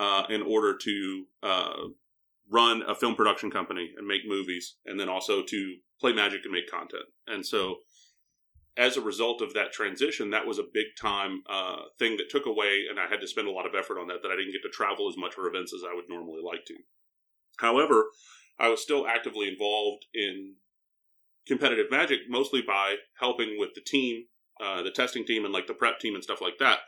uh, 0.00 0.24
in 0.30 0.40
order 0.40 0.74
to 0.74 1.24
uh, 1.42 1.76
run 2.50 2.82
a 2.88 2.94
film 2.94 3.14
production 3.14 3.50
company 3.50 3.90
and 3.96 4.06
make 4.06 4.22
movies, 4.26 4.76
and 4.86 4.98
then 4.98 5.10
also 5.10 5.42
to 5.42 5.76
play 6.00 6.12
Magic 6.12 6.40
and 6.44 6.52
make 6.52 6.70
content. 6.70 7.04
And 7.26 7.46
so, 7.46 7.76
as 8.78 8.96
a 8.96 9.02
result 9.02 9.42
of 9.42 9.52
that 9.52 9.72
transition, 9.72 10.30
that 10.30 10.46
was 10.46 10.58
a 10.58 10.64
big 10.72 10.86
time 10.98 11.42
uh, 11.50 11.82
thing 11.98 12.16
that 12.16 12.30
took 12.30 12.46
away, 12.46 12.84
and 12.88 12.98
I 12.98 13.08
had 13.08 13.20
to 13.20 13.28
spend 13.28 13.46
a 13.46 13.52
lot 13.52 13.66
of 13.66 13.74
effort 13.74 14.00
on 14.00 14.06
that. 14.08 14.22
That 14.22 14.30
I 14.30 14.36
didn't 14.36 14.52
get 14.52 14.62
to 14.62 14.70
travel 14.70 15.06
as 15.08 15.18
much 15.18 15.34
for 15.34 15.46
events 15.46 15.74
as 15.74 15.82
I 15.84 15.94
would 15.94 16.08
normally 16.08 16.40
like 16.42 16.64
to. 16.68 16.74
However, 17.58 18.06
I 18.58 18.68
was 18.68 18.80
still 18.80 19.06
actively 19.06 19.48
involved 19.48 20.06
in 20.14 20.54
competitive 21.46 21.90
Magic, 21.90 22.20
mostly 22.26 22.62
by 22.62 22.96
helping 23.18 23.56
with 23.58 23.74
the 23.74 23.82
team, 23.82 24.24
uh, 24.62 24.82
the 24.82 24.90
testing 24.90 25.26
team, 25.26 25.44
and 25.44 25.52
like 25.52 25.66
the 25.66 25.74
prep 25.74 25.98
team 26.00 26.14
and 26.14 26.24
stuff 26.24 26.40
like 26.40 26.56
that. 26.58 26.78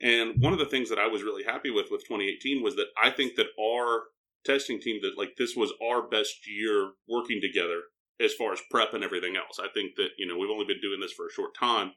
And 0.00 0.40
one 0.40 0.52
of 0.52 0.58
the 0.58 0.66
things 0.66 0.88
that 0.90 0.98
I 0.98 1.06
was 1.06 1.22
really 1.22 1.44
happy 1.44 1.70
with 1.70 1.86
with 1.90 2.02
2018 2.02 2.62
was 2.62 2.76
that 2.76 2.88
I 3.00 3.10
think 3.10 3.36
that 3.36 3.46
our 3.60 4.04
testing 4.44 4.80
team 4.80 5.00
that 5.02 5.16
like 5.16 5.36
this 5.38 5.54
was 5.56 5.72
our 5.82 6.06
best 6.06 6.46
year 6.46 6.92
working 7.08 7.40
together 7.40 7.82
as 8.20 8.34
far 8.34 8.52
as 8.52 8.60
prep 8.70 8.92
and 8.94 9.02
everything 9.02 9.36
else. 9.36 9.58
I 9.58 9.68
think 9.72 9.96
that 9.96 10.10
you 10.18 10.26
know 10.26 10.36
we've 10.38 10.50
only 10.50 10.66
been 10.66 10.80
doing 10.80 11.00
this 11.00 11.12
for 11.12 11.26
a 11.26 11.32
short 11.32 11.54
time 11.54 11.92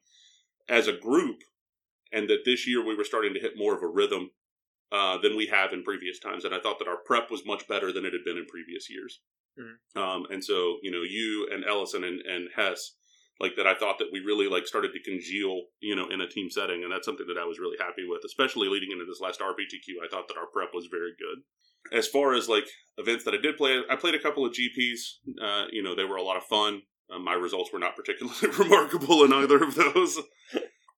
as 0.69 0.87
a 0.87 0.93
group, 0.93 1.37
and 2.11 2.29
that 2.29 2.45
this 2.45 2.67
year 2.67 2.85
we 2.85 2.95
were 2.95 3.03
starting 3.03 3.33
to 3.33 3.39
hit 3.39 3.53
more 3.57 3.75
of 3.75 3.83
a 3.83 3.87
rhythm 3.87 4.31
uh, 4.91 5.17
than 5.17 5.35
we 5.35 5.47
have 5.47 5.73
in 5.73 5.83
previous 5.83 6.19
times. 6.19 6.45
And 6.45 6.53
I 6.53 6.59
thought 6.59 6.79
that 6.79 6.87
our 6.87 6.97
prep 7.05 7.29
was 7.29 7.45
much 7.45 7.67
better 7.67 7.91
than 7.91 8.05
it 8.05 8.13
had 8.13 8.23
been 8.23 8.37
in 8.37 8.45
previous 8.45 8.89
years. 8.89 9.19
Mhm. 9.59 9.99
Um, 9.99 10.25
and 10.29 10.43
so 10.43 10.77
you 10.81 10.91
know 10.91 11.01
you 11.01 11.47
and 11.51 11.65
Ellison 11.65 12.03
and, 12.03 12.21
and 12.21 12.49
Hess 12.55 12.95
like 13.39 13.55
that 13.57 13.67
I 13.67 13.75
thought 13.75 13.99
that 13.99 14.09
we 14.11 14.19
really 14.19 14.47
like 14.47 14.67
started 14.67 14.91
to 14.93 15.03
congeal, 15.03 15.61
you 15.79 15.95
know, 15.95 16.07
in 16.09 16.21
a 16.21 16.27
team 16.27 16.49
setting, 16.49 16.83
and 16.83 16.91
that's 16.91 17.05
something 17.05 17.27
that 17.27 17.39
I 17.39 17.45
was 17.45 17.59
really 17.59 17.77
happy 17.79 18.07
with, 18.07 18.21
especially 18.25 18.67
leading 18.67 18.91
into 18.91 19.05
this 19.05 19.21
last 19.21 19.39
RPTQ. 19.39 20.03
I 20.03 20.09
thought 20.09 20.27
that 20.27 20.37
our 20.37 20.47
prep 20.47 20.69
was 20.73 20.87
very 20.89 21.11
good. 21.17 21.43
As 21.97 22.07
far 22.07 22.33
as 22.33 22.49
like 22.49 22.65
events 22.97 23.23
that 23.25 23.33
I 23.33 23.37
did 23.37 23.57
play, 23.57 23.81
I 23.89 23.95
played 23.95 24.15
a 24.15 24.21
couple 24.21 24.45
of 24.45 24.53
GPs. 24.53 25.21
Uh, 25.41 25.65
you 25.71 25.83
know, 25.83 25.95
they 25.95 26.03
were 26.03 26.17
a 26.17 26.23
lot 26.23 26.37
of 26.37 26.43
fun. 26.43 26.81
Uh, 27.13 27.19
my 27.19 27.33
results 27.33 27.71
were 27.71 27.79
not 27.79 27.95
particularly 27.95 28.57
remarkable 28.57 29.23
in 29.23 29.31
either 29.31 29.63
of 29.63 29.75
those. 29.75 30.19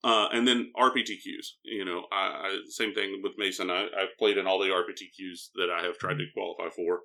Uh, 0.02 0.28
and 0.32 0.48
then 0.48 0.72
RPTQs, 0.78 1.60
you 1.64 1.84
know, 1.84 2.06
I, 2.10 2.16
I, 2.16 2.60
same 2.70 2.94
thing 2.94 3.20
with 3.22 3.34
Mason. 3.38 3.70
I, 3.70 3.84
I've 3.84 4.18
played 4.18 4.38
in 4.38 4.48
all 4.48 4.58
the 4.58 4.70
RPTQs 4.70 5.50
that 5.56 5.70
I 5.70 5.84
have 5.84 5.98
tried 5.98 6.18
to 6.20 6.26
qualify 6.34 6.74
for, 6.74 7.02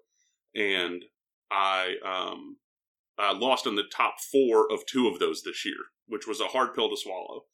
and 0.55 1.03
I 1.51 1.95
um, 2.07 2.57
uh, 3.19 3.35
lost 3.35 3.67
in 3.67 3.75
the 3.77 3.85
top 3.85 4.15
four 4.33 4.71
of 4.73 4.85
two 4.87 5.09
of 5.09 5.19
those 5.19 5.43
this 5.43 5.65
year, 5.65 5.77
which 6.07 6.27
was 6.27 6.41
a 6.41 6.47
hard 6.47 6.75
pill 6.75 6.89
to 6.91 6.97
swallow. 6.97 7.45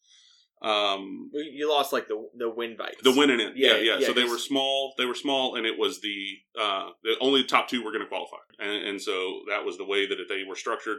Um, 0.63 1.31
You 1.33 1.71
lost 1.71 1.91
like 1.93 2.07
the 2.09 2.23
the 2.37 2.51
win 2.51 2.77
bites. 2.77 3.03
the 3.03 3.13
winning 3.13 3.41
it, 3.41 3.55
yeah, 3.57 3.73
Yeah, 3.73 3.77
yeah. 3.79 3.99
yeah, 4.01 4.07
so 4.09 4.13
they 4.13 4.25
were 4.25 4.37
small. 4.39 4.93
They 4.99 5.07
were 5.07 5.15
small, 5.15 5.57
and 5.57 5.65
it 5.67 5.79
was 5.79 6.01
the 6.03 6.19
uh, 6.61 6.91
the 7.03 7.17
only 7.21 7.45
top 7.45 7.69
two 7.69 7.83
were 7.83 7.93
going 7.93 8.03
to 8.05 8.09
qualify, 8.09 8.37
and, 8.59 8.89
and 8.89 9.01
so 9.01 9.41
that 9.49 9.65
was 9.65 9.79
the 9.79 9.87
way 9.87 10.07
that 10.07 10.17
they 10.29 10.43
were 10.47 10.57
structured. 10.57 10.99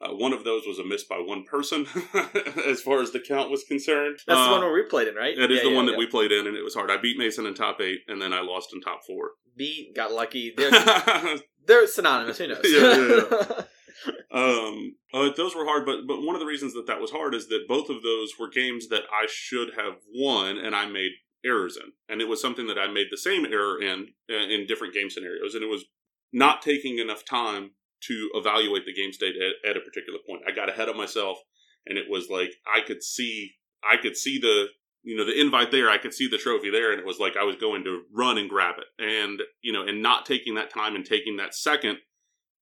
Uh, 0.00 0.14
one 0.14 0.32
of 0.32 0.42
those 0.44 0.66
was 0.66 0.78
a 0.78 0.84
miss 0.84 1.04
by 1.04 1.16
one 1.18 1.44
person, 1.44 1.86
as 2.66 2.80
far 2.80 3.00
as 3.02 3.12
the 3.12 3.20
count 3.20 3.50
was 3.50 3.62
concerned. 3.64 4.18
That's 4.26 4.40
Uh, 4.40 4.46
the 4.46 4.50
one 4.52 4.60
where 4.62 4.72
we 4.72 4.82
played 4.84 5.06
in, 5.08 5.14
right? 5.14 5.36
That 5.36 5.50
is 5.52 5.62
Yeah, 5.62 5.68
the 5.70 5.76
one 5.76 5.86
that 5.86 5.96
we 5.98 6.06
played 6.06 6.32
in, 6.32 6.46
and 6.46 6.56
it 6.56 6.64
was 6.64 6.74
hard. 6.74 6.90
I 6.90 6.96
beat 6.96 7.18
Mason 7.18 7.44
in 7.46 7.52
top 7.54 7.80
eight, 7.82 8.00
and 8.08 8.20
then 8.20 8.32
I 8.32 8.40
lost 8.40 8.70
in 8.74 8.80
top 8.80 9.00
four. 9.06 9.32
beat. 9.56 9.94
Got 9.94 10.10
lucky. 10.12 10.54
They're 10.56 11.36
they're 11.66 11.86
synonymous. 11.86 12.38
Who 12.38 12.46
knows? 12.48 12.60
Yeah, 12.64 13.26
yeah, 13.28 13.64
um, 14.32 14.96
uh, 15.12 15.30
those 15.36 15.54
were 15.54 15.64
hard, 15.64 15.86
but 15.86 16.06
but 16.06 16.22
one 16.22 16.34
of 16.34 16.40
the 16.40 16.46
reasons 16.46 16.74
that 16.74 16.86
that 16.86 17.00
was 17.00 17.10
hard 17.10 17.34
is 17.34 17.48
that 17.48 17.68
both 17.68 17.88
of 17.88 18.02
those 18.02 18.32
were 18.38 18.48
games 18.48 18.88
that 18.88 19.02
I 19.12 19.26
should 19.28 19.70
have 19.76 19.94
won, 20.14 20.58
and 20.58 20.74
I 20.74 20.86
made 20.86 21.12
errors 21.44 21.76
in, 21.76 21.92
and 22.08 22.20
it 22.20 22.28
was 22.28 22.40
something 22.40 22.66
that 22.68 22.78
I 22.78 22.86
made 22.86 23.08
the 23.10 23.16
same 23.16 23.44
error 23.44 23.80
in 23.80 24.08
uh, 24.30 24.36
in 24.36 24.66
different 24.66 24.94
game 24.94 25.10
scenarios, 25.10 25.54
and 25.54 25.64
it 25.64 25.70
was 25.70 25.84
not 26.32 26.62
taking 26.62 26.98
enough 26.98 27.24
time 27.24 27.72
to 28.04 28.30
evaluate 28.34 28.84
the 28.84 28.94
game 28.94 29.12
state 29.12 29.36
at, 29.36 29.70
at 29.70 29.76
a 29.76 29.80
particular 29.80 30.18
point. 30.26 30.42
I 30.46 30.52
got 30.52 30.68
ahead 30.68 30.88
of 30.88 30.96
myself, 30.96 31.38
and 31.86 31.98
it 31.98 32.06
was 32.08 32.28
like 32.28 32.54
I 32.66 32.80
could 32.80 33.02
see 33.02 33.52
I 33.82 33.96
could 33.96 34.16
see 34.16 34.38
the 34.38 34.66
you 35.02 35.16
know 35.16 35.24
the 35.24 35.38
invite 35.40 35.70
there. 35.70 35.90
I 35.90 35.98
could 35.98 36.14
see 36.14 36.28
the 36.28 36.38
trophy 36.38 36.70
there. 36.70 36.92
And 36.92 37.00
it 37.00 37.06
was 37.06 37.18
like 37.18 37.36
i 37.36 37.44
was 37.44 37.56
going 37.56 37.84
to 37.84 38.02
run 38.12 38.38
and 38.38 38.48
grab 38.48 38.76
it. 38.78 39.02
And 39.02 39.40
you 39.62 39.72
know 39.72 39.82
and 39.86 40.02
not 40.02 40.26
taking 40.26 40.54
that 40.54 40.72
time 40.72 40.94
and 40.94 41.04
taking 41.04 41.36
that 41.36 41.54
second 41.54 41.98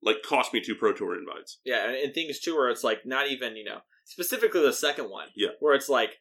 like 0.02 0.22
cost 0.22 0.52
me 0.54 0.60
two 0.60 0.74
pro 0.74 0.92
tour 0.92 1.18
invites 1.18 1.58
yeah, 1.64 1.86
and, 1.86 1.94
and 1.96 2.14
things 2.14 2.40
too 2.40 2.56
where 2.56 2.70
it's 2.70 2.84
like 2.84 3.04
not 3.04 3.28
even 3.28 3.56
you 3.56 3.64
know 3.64 3.78
specifically 4.04 4.62
the 4.62 4.72
second 4.72 5.10
one. 5.10 5.28
Yeah. 5.36 5.50
where 5.60 5.74
it's 5.74 5.88
like. 5.88 6.16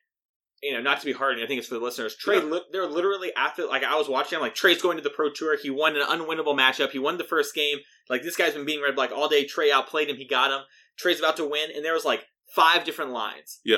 You 0.61 0.73
know, 0.73 0.81
not 0.81 0.99
to 0.99 1.05
be 1.05 1.13
hard, 1.13 1.35
and 1.35 1.41
I 1.45 1.47
think 1.47 1.59
it's 1.59 1.69
for 1.69 1.75
the 1.75 1.79
listeners. 1.79 2.17
Trey, 2.17 2.35
Yeah. 2.39 2.43
li- 2.43 2.65
they're 2.73 2.85
literally 2.85 3.31
after. 3.33 3.65
Like 3.65 3.85
I 3.85 3.95
was 3.95 4.09
watching, 4.09 4.35
I'm 4.35 4.41
like 4.41 4.55
Trey's 4.55 4.81
going 4.81 4.97
to 4.97 5.01
the 5.01 5.09
pro 5.09 5.29
tour. 5.31 5.57
He 5.57 5.69
won 5.69 5.95
an 5.95 6.01
unwinnable 6.01 6.53
matchup. 6.53 6.89
He 6.89 6.99
won 6.99 7.17
the 7.17 7.23
first 7.23 7.55
game. 7.55 7.77
Like 8.09 8.23
this 8.23 8.35
guy's 8.35 8.55
been 8.55 8.65
beating 8.65 8.83
red 8.83 8.93
black 8.93 9.13
all 9.13 9.29
day. 9.29 9.45
Trey 9.45 9.71
outplayed 9.71 10.09
him. 10.09 10.17
He 10.17 10.27
got 10.27 10.51
him. 10.51 10.65
Trey's 10.97 11.19
about 11.19 11.37
to 11.37 11.45
win, 11.45 11.69
and 11.73 11.85
there 11.85 11.93
was 11.93 12.03
like 12.03 12.25
five 12.53 12.83
different 12.83 13.11
lines. 13.11 13.61
Yeah. 13.63 13.77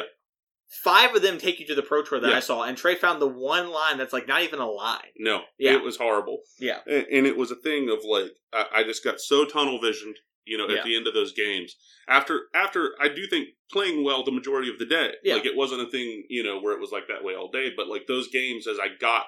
Five 0.84 1.14
of 1.16 1.22
them 1.22 1.38
take 1.38 1.60
you 1.60 1.66
to 1.68 1.76
the 1.76 1.82
pro 1.84 2.02
tour 2.02 2.20
that 2.20 2.30
Yeah. 2.32 2.38
I 2.38 2.40
saw, 2.40 2.64
and 2.64 2.78
Trey 2.78 2.96
found 2.96 3.22
the 3.22 3.28
one 3.28 3.70
line 3.72 3.98
that's 3.98 4.14
like 4.14 4.28
not 4.28 4.42
even 4.44 4.60
a 4.60 4.70
line. 4.70 5.12
no 5.18 5.42
Yeah. 5.60 5.74
it 5.74 5.84
was 5.84 5.98
horrible 5.98 6.40
Yeah, 6.60 6.80
and, 6.88 7.06
and 7.12 7.28
it 7.28 7.36
was 7.38 7.52
a 7.52 7.56
thing 7.56 7.90
of 7.90 8.00
like 8.06 8.32
I, 8.54 8.66
I 8.80 8.84
just 8.84 9.04
got 9.04 9.20
so 9.20 9.46
tunnel 9.46 9.80
visioned 9.82 10.16
you 10.46 10.58
know 10.58 10.66
at 10.66 10.72
Yeah. 10.78 10.84
the 10.84 10.96
end 10.96 11.08
of 11.08 11.14
those 11.14 11.34
games 11.34 11.76
after 12.08 12.44
after 12.56 12.94
i 13.00 13.08
do 13.08 13.28
think 13.28 13.50
playing 13.72 14.04
well 14.04 14.24
the 14.24 14.32
majority 14.32 14.70
of 14.72 14.80
the 14.80 14.86
day 14.88 15.14
Yeah. 15.24 15.36
like 15.36 15.46
it 15.46 15.56
wasn't 15.56 15.82
a 15.82 15.92
thing 15.92 16.24
you 16.30 16.42
know 16.44 16.60
where 16.60 16.74
it 16.74 16.80
was 16.80 16.92
like 16.92 17.08
that 17.10 17.24
way 17.24 17.36
all 17.36 17.52
day 17.52 17.70
but 17.76 17.88
like 17.88 18.08
those 18.08 18.28
games 18.30 18.66
as 18.68 18.80
i 18.80 18.88
got 19.00 19.26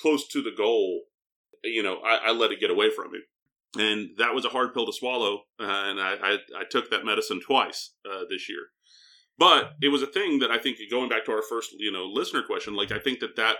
close 0.00 0.28
to 0.28 0.40
the 0.42 0.52
goal 0.56 1.02
you 1.64 1.82
know 1.82 1.96
i, 2.04 2.28
I 2.28 2.30
let 2.30 2.52
it 2.52 2.60
get 2.60 2.70
away 2.70 2.90
from 2.90 3.10
me 3.10 3.18
and 3.76 4.10
that 4.18 4.32
was 4.34 4.44
a 4.44 4.50
hard 4.50 4.72
pill 4.74 4.86
to 4.86 4.92
swallow 4.92 5.42
uh, 5.58 5.64
and 5.64 6.00
I, 6.00 6.14
I, 6.22 6.32
I 6.60 6.64
took 6.70 6.88
that 6.90 7.04
medicine 7.04 7.40
twice 7.44 7.94
uh, 8.08 8.20
this 8.30 8.48
year 8.48 8.66
But 9.36 9.72
it 9.82 9.88
was 9.88 10.02
a 10.02 10.06
thing 10.06 10.38
that 10.38 10.50
I 10.50 10.58
think 10.58 10.78
going 10.90 11.08
back 11.08 11.24
to 11.24 11.32
our 11.32 11.42
first, 11.42 11.70
you 11.78 11.90
know, 11.90 12.04
listener 12.04 12.42
question, 12.42 12.74
like 12.76 12.92
I 12.92 12.98
think 12.98 13.18
that 13.20 13.36
that 13.36 13.56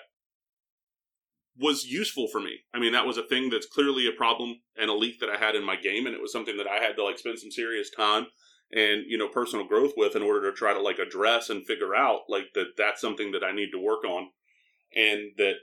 was 1.57 1.85
useful 1.85 2.29
for 2.29 2.41
me. 2.41 2.61
I 2.73 2.79
mean, 2.79 2.93
that 2.93 3.07
was 3.07 3.17
a 3.17 3.23
thing 3.23 3.51
that's 3.51 3.67
clearly 3.67 4.07
a 4.07 4.13
problem 4.13 4.61
and 4.77 4.91
a 4.91 4.95
leak 4.95 5.21
that 5.21 5.29
I 5.29 5.37
had 5.37 5.55
in 5.55 5.65
my 5.65 5.77
game, 5.77 6.07
and 6.07 6.15
it 6.15 6.21
was 6.21 6.33
something 6.33 6.57
that 6.57 6.69
I 6.69 6.77
had 6.77 6.97
to 6.97 7.05
like 7.05 7.19
spend 7.19 7.39
some 7.39 7.51
serious 7.51 7.91
time 7.91 8.27
and 8.73 9.05
you 9.07 9.19
know 9.19 9.29
personal 9.29 9.67
growth 9.67 9.93
with 9.97 10.17
in 10.17 10.23
order 10.23 10.51
to 10.51 10.57
try 10.57 10.73
to 10.73 10.81
like 10.81 10.99
address 10.99 11.51
and 11.51 11.67
figure 11.67 11.95
out 11.95 12.21
like 12.29 12.47
that 12.55 12.77
that's 12.77 13.01
something 13.01 13.33
that 13.33 13.45
I 13.45 13.53
need 13.53 13.71
to 13.73 13.79
work 13.79 14.05
on, 14.05 14.31
and 14.95 15.33
that 15.39 15.55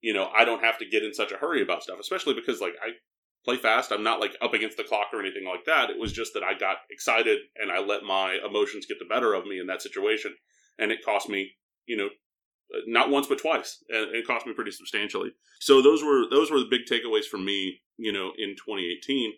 you 0.00 0.14
know 0.14 0.30
I 0.34 0.44
don't 0.44 0.62
have 0.62 0.78
to 0.78 0.88
get 0.88 1.04
in 1.04 1.14
such 1.14 1.32
a 1.32 1.36
hurry 1.36 1.62
about 1.62 1.82
stuff, 1.82 1.98
especially 2.00 2.34
because 2.34 2.60
like 2.60 2.74
I 2.82 2.92
play 3.46 3.56
fast. 3.56 3.92
I'm 3.92 4.02
not 4.02 4.20
like 4.20 4.36
up 4.42 4.52
against 4.52 4.76
the 4.76 4.84
clock 4.84 5.06
or 5.12 5.20
anything 5.20 5.46
like 5.46 5.64
that. 5.66 5.88
It 5.88 5.98
was 5.98 6.12
just 6.12 6.34
that 6.34 6.42
I 6.42 6.58
got 6.58 6.78
excited 6.90 7.38
and 7.56 7.70
I 7.70 7.78
let 7.78 8.02
my 8.02 8.38
emotions 8.44 8.86
get 8.86 8.98
the 8.98 9.06
better 9.06 9.32
of 9.34 9.46
me 9.46 9.60
in 9.60 9.68
that 9.68 9.80
situation, 9.80 10.34
and 10.78 10.90
it 10.90 11.04
cost 11.04 11.28
me 11.28 11.52
you 11.86 11.96
know 11.96 12.08
not 12.86 13.10
once 13.10 13.28
but 13.28 13.38
twice. 13.38 13.82
And 13.88 14.14
it 14.14 14.26
cost 14.26 14.46
me 14.46 14.52
pretty 14.52 14.72
substantially. 14.72 15.30
So 15.60 15.80
those 15.80 16.02
were 16.02 16.24
those 16.28 16.50
were 16.50 16.58
the 16.58 16.68
big 16.70 16.82
takeaways 16.90 17.24
for 17.24 17.38
me 17.38 17.80
you 17.96 18.12
know 18.12 18.32
in 18.36 18.50
2018 18.50 19.32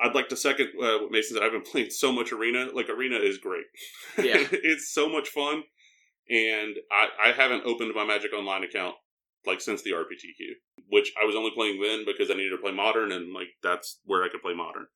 i'd 0.00 0.14
like 0.14 0.28
to 0.28 0.36
second 0.36 0.68
uh, 0.80 0.98
what 0.98 1.10
mason 1.10 1.36
said. 1.36 1.42
I've 1.42 1.50
been 1.50 1.62
playing 1.72 1.90
so 1.90 2.12
much 2.12 2.32
arena. 2.32 2.68
Like 2.72 2.88
arena 2.88 3.16
is 3.16 3.38
great. 3.38 3.64
Yeah. 4.18 4.46
it's 4.52 4.92
so 4.92 5.08
much 5.08 5.28
fun. 5.28 5.64
And 6.30 6.76
I, 6.92 7.30
I 7.30 7.32
haven't 7.32 7.64
opened 7.64 7.94
my 7.94 8.04
magic 8.04 8.34
online 8.34 8.62
account 8.62 8.96
like 9.46 9.60
since 9.60 9.82
the 9.82 9.90
rptq 9.90 10.56
which 10.90 11.12
i 11.20 11.24
was 11.24 11.36
only 11.36 11.50
playing 11.50 11.80
then 11.80 12.04
because 12.06 12.30
i 12.30 12.34
needed 12.34 12.50
to 12.50 12.62
play 12.62 12.72
modern 12.72 13.12
and 13.12 13.32
like 13.32 13.48
that's 13.62 14.00
where 14.04 14.22
i 14.22 14.28
could 14.28 14.42
play 14.42 14.54
modern 14.54 14.86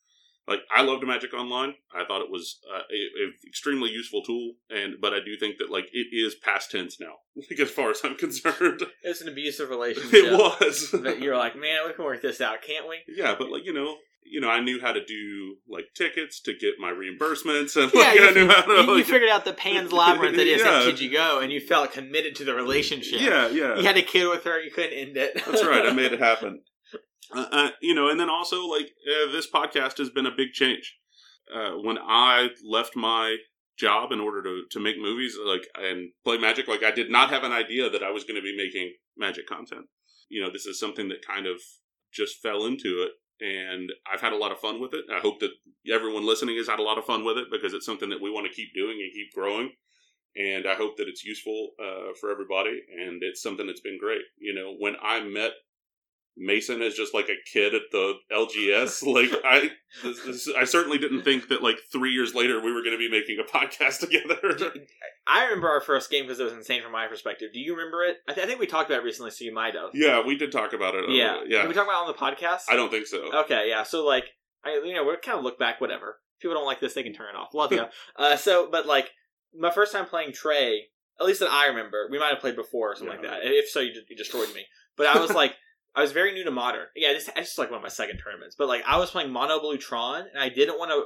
like 0.48 0.60
I 0.74 0.82
loved 0.82 1.06
Magic 1.06 1.32
Online. 1.34 1.74
I 1.94 2.04
thought 2.04 2.22
it 2.22 2.30
was 2.30 2.58
uh, 2.68 2.78
a, 2.78 3.24
a 3.24 3.46
extremely 3.46 3.90
useful 3.90 4.22
tool, 4.22 4.54
and 4.70 4.94
but 5.00 5.12
I 5.12 5.18
do 5.24 5.36
think 5.38 5.58
that 5.58 5.70
like 5.70 5.86
it 5.92 6.08
is 6.12 6.34
past 6.34 6.72
tense 6.72 6.98
now, 7.00 7.14
like 7.36 7.60
as 7.60 7.70
far 7.70 7.90
as 7.90 8.00
I'm 8.02 8.16
concerned. 8.16 8.82
It's 9.02 9.20
an 9.20 9.28
abusive 9.28 9.70
relationship. 9.70 10.12
it 10.12 10.32
was. 10.32 10.90
That 10.90 11.20
you're 11.20 11.36
like, 11.36 11.54
man, 11.54 11.86
we 11.86 11.92
can 11.92 12.04
work 12.04 12.22
this 12.22 12.40
out, 12.40 12.62
can't 12.62 12.88
we? 12.88 12.98
yeah, 13.08 13.36
but 13.38 13.50
like 13.50 13.64
you 13.64 13.72
know, 13.72 13.96
you 14.24 14.40
know, 14.40 14.48
I 14.48 14.60
knew 14.60 14.80
how 14.80 14.92
to 14.92 15.04
do 15.04 15.56
like 15.68 15.86
tickets 15.94 16.40
to 16.42 16.52
get 16.54 16.74
my 16.78 16.90
reimbursements, 16.90 17.76
and 17.82 17.92
Yeah, 17.94 18.00
like 18.00 18.18
you, 18.18 18.26
I 18.28 18.30
knew 18.32 18.48
how 18.48 18.62
to. 18.62 18.72
you, 18.72 18.96
you 18.96 19.04
figured 19.04 19.30
out 19.30 19.44
the 19.44 19.52
Pan's 19.52 19.92
labyrinth 19.92 20.36
that 20.36 20.46
is 20.46 20.60
Yeah. 20.62 20.80
at 20.86 20.94
Kijigo, 20.94 21.42
and 21.42 21.52
you 21.52 21.60
felt 21.60 21.92
committed 21.92 22.36
to 22.36 22.44
the 22.44 22.54
relationship. 22.54 23.20
yeah, 23.20 23.48
yeah. 23.48 23.76
You 23.76 23.84
had 23.84 23.96
a 23.96 24.02
kid 24.02 24.28
with 24.28 24.44
her, 24.44 24.60
you 24.60 24.70
couldn't 24.70 24.92
end 24.98 25.16
it. 25.16 25.34
That's 25.46 25.64
right. 25.64 25.86
I 25.86 25.92
made 25.92 26.12
it 26.12 26.20
happen. 26.30 26.62
Uh, 27.34 27.46
uh, 27.50 27.70
you 27.80 27.94
know, 27.94 28.08
and 28.08 28.20
then 28.20 28.28
also 28.28 28.66
like 28.66 28.90
uh, 29.10 29.32
this 29.32 29.48
podcast 29.50 29.98
has 29.98 30.10
been 30.10 30.26
a 30.26 30.30
big 30.36 30.52
change. 30.52 30.96
Uh, 31.54 31.72
when 31.82 31.98
I 31.98 32.48
left 32.64 32.94
my 32.96 33.36
job 33.78 34.12
in 34.12 34.20
order 34.20 34.42
to 34.42 34.62
to 34.70 34.80
make 34.80 34.98
movies, 34.98 35.36
like 35.44 35.66
and 35.74 36.10
play 36.24 36.38
Magic, 36.38 36.68
like 36.68 36.82
I 36.82 36.90
did 36.90 37.10
not 37.10 37.30
have 37.30 37.42
an 37.44 37.52
idea 37.52 37.88
that 37.90 38.02
I 38.02 38.10
was 38.10 38.24
going 38.24 38.36
to 38.36 38.42
be 38.42 38.56
making 38.56 38.94
Magic 39.16 39.46
content. 39.46 39.86
You 40.28 40.42
know, 40.42 40.50
this 40.52 40.66
is 40.66 40.78
something 40.78 41.08
that 41.08 41.26
kind 41.26 41.46
of 41.46 41.56
just 42.12 42.40
fell 42.42 42.64
into 42.66 43.02
it, 43.02 43.12
and 43.42 43.90
I've 44.10 44.20
had 44.20 44.32
a 44.32 44.36
lot 44.36 44.52
of 44.52 44.58
fun 44.58 44.80
with 44.80 44.94
it. 44.94 45.04
I 45.12 45.18
hope 45.18 45.40
that 45.40 45.50
everyone 45.92 46.24
listening 46.24 46.56
has 46.56 46.68
had 46.68 46.78
a 46.78 46.82
lot 46.82 46.98
of 46.98 47.04
fun 47.04 47.24
with 47.24 47.36
it 47.38 47.48
because 47.50 47.74
it's 47.74 47.86
something 47.86 48.10
that 48.10 48.22
we 48.22 48.30
want 48.30 48.46
to 48.46 48.54
keep 48.54 48.72
doing 48.74 49.00
and 49.02 49.12
keep 49.12 49.32
growing. 49.34 49.72
And 50.36 50.66
I 50.66 50.74
hope 50.74 50.96
that 50.96 51.08
it's 51.08 51.24
useful 51.24 51.70
uh, 51.78 52.14
for 52.18 52.30
everybody, 52.30 52.80
and 52.98 53.22
it's 53.22 53.42
something 53.42 53.66
that's 53.66 53.80
been 53.80 53.98
great. 53.98 54.22
You 54.38 54.54
know, 54.54 54.74
when 54.78 54.94
I 55.02 55.20
met 55.20 55.52
Mason 56.36 56.80
is 56.80 56.94
just 56.94 57.12
like 57.14 57.28
a 57.28 57.36
kid 57.52 57.74
at 57.74 57.82
the 57.92 58.14
LGS. 58.32 59.02
Like 59.12 59.30
I, 59.44 59.70
this, 60.02 60.22
this, 60.24 60.48
I 60.56 60.64
certainly 60.64 60.96
didn't 60.98 61.22
think 61.22 61.48
that 61.48 61.62
like 61.62 61.76
three 61.92 62.10
years 62.12 62.34
later 62.34 62.60
we 62.60 62.72
were 62.72 62.80
going 62.82 62.92
to 62.92 62.98
be 62.98 63.10
making 63.10 63.38
a 63.38 63.44
podcast 63.44 64.00
together. 64.00 64.72
I 65.26 65.44
remember 65.44 65.68
our 65.68 65.80
first 65.80 66.10
game 66.10 66.24
because 66.24 66.40
it 66.40 66.44
was 66.44 66.52
insane 66.54 66.82
from 66.82 66.92
my 66.92 67.06
perspective. 67.06 67.50
Do 67.52 67.60
you 67.60 67.76
remember 67.76 68.02
it? 68.04 68.16
I, 68.28 68.32
th- 68.32 68.44
I 68.44 68.48
think 68.48 68.60
we 68.60 68.66
talked 68.66 68.90
about 68.90 69.02
it 69.02 69.04
recently, 69.04 69.30
so 69.30 69.44
you 69.44 69.54
might 69.54 69.74
have. 69.74 69.90
yeah, 69.94 70.22
we 70.24 70.36
did 70.36 70.50
talk 70.52 70.72
about 70.72 70.94
it. 70.94 71.04
uh, 71.04 71.12
Yeah. 71.12 71.40
yeah. 71.46 71.60
Did 71.62 71.68
we 71.68 71.74
talk 71.74 71.84
about 71.86 72.02
it 72.02 72.06
on 72.08 72.14
the 72.32 72.36
podcast? 72.36 72.62
I 72.70 72.76
don't 72.76 72.90
think 72.90 73.06
so. 73.06 73.30
Okay, 73.42 73.68
yeah. 73.68 73.82
So 73.82 74.04
like, 74.04 74.24
I 74.64 74.80
you 74.84 74.94
know 74.94 75.04
we 75.04 75.14
kind 75.22 75.36
of 75.38 75.44
look 75.44 75.58
back. 75.58 75.80
Whatever. 75.80 76.18
If 76.38 76.42
people 76.42 76.54
don't 76.56 76.66
like 76.66 76.80
this, 76.80 76.94
they 76.94 77.02
can 77.02 77.12
turn 77.12 77.28
it 77.34 77.38
off. 77.38 77.52
Love 77.54 77.72
you. 77.72 77.84
uh, 78.16 78.36
so, 78.36 78.68
but 78.70 78.86
like 78.86 79.10
my 79.54 79.70
first 79.70 79.92
time 79.92 80.06
playing 80.06 80.32
Trey, 80.32 80.84
at 81.20 81.26
least 81.26 81.40
that 81.40 81.50
I 81.52 81.66
remember, 81.66 82.08
we 82.10 82.18
might 82.18 82.30
have 82.30 82.40
played 82.40 82.56
before 82.56 82.92
or 82.92 82.96
something 82.96 83.18
Yeah. 83.22 83.30
like 83.30 83.42
that. 83.42 83.46
If 83.50 83.68
so, 83.68 83.80
you, 83.80 83.92
you 84.08 84.16
destroyed 84.16 84.48
me. 84.54 84.64
But 84.96 85.06
I 85.08 85.18
was 85.20 85.32
like. 85.34 85.52
I 85.94 86.00
was 86.00 86.12
very 86.12 86.32
new 86.32 86.44
to 86.44 86.50
modern. 86.50 86.86
Yeah, 86.96 87.12
this 87.12 87.28
this 87.36 87.52
is 87.52 87.58
like 87.58 87.70
one 87.70 87.78
of 87.78 87.82
my 87.82 87.88
second 87.88 88.18
tournaments. 88.18 88.56
But 88.58 88.68
like 88.68 88.82
I 88.86 88.98
was 88.98 89.10
playing 89.10 89.32
Mono 89.32 89.60
Blue 89.60 89.78
Tron, 89.78 90.24
and 90.32 90.42
I 90.42 90.48
didn't 90.48 90.78
want 90.78 90.90
to. 90.90 91.04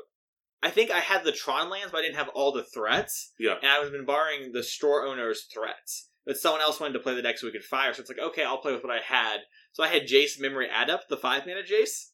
I 0.66 0.70
think 0.70 0.90
I 0.90 1.00
had 1.00 1.24
the 1.24 1.32
Tron 1.32 1.68
lands, 1.70 1.92
but 1.92 1.98
I 1.98 2.02
didn't 2.02 2.16
have 2.16 2.30
all 2.34 2.52
the 2.52 2.64
threats. 2.64 3.32
Yeah. 3.38 3.56
And 3.60 3.70
I 3.70 3.78
was 3.78 3.90
been 3.90 4.06
borrowing 4.06 4.52
the 4.52 4.62
store 4.62 5.06
owner's 5.06 5.46
threats. 5.52 6.08
But 6.24 6.38
someone 6.38 6.60
else 6.60 6.80
wanted 6.80 6.94
to 6.94 7.00
play 7.00 7.14
the 7.14 7.22
deck 7.22 7.38
so 7.38 7.46
we 7.46 7.52
could 7.52 7.62
fire. 7.62 7.94
So 7.94 8.00
it's 8.00 8.10
like, 8.10 8.18
okay, 8.18 8.42
I'll 8.42 8.58
play 8.58 8.72
with 8.72 8.82
what 8.82 8.92
I 8.92 9.00
had. 9.00 9.38
So 9.72 9.84
I 9.84 9.88
had 9.88 10.08
Jace 10.08 10.40
Memory 10.40 10.68
Adept, 10.74 11.08
the 11.08 11.16
five 11.16 11.46
mana 11.46 11.60
Jace. 11.60 12.06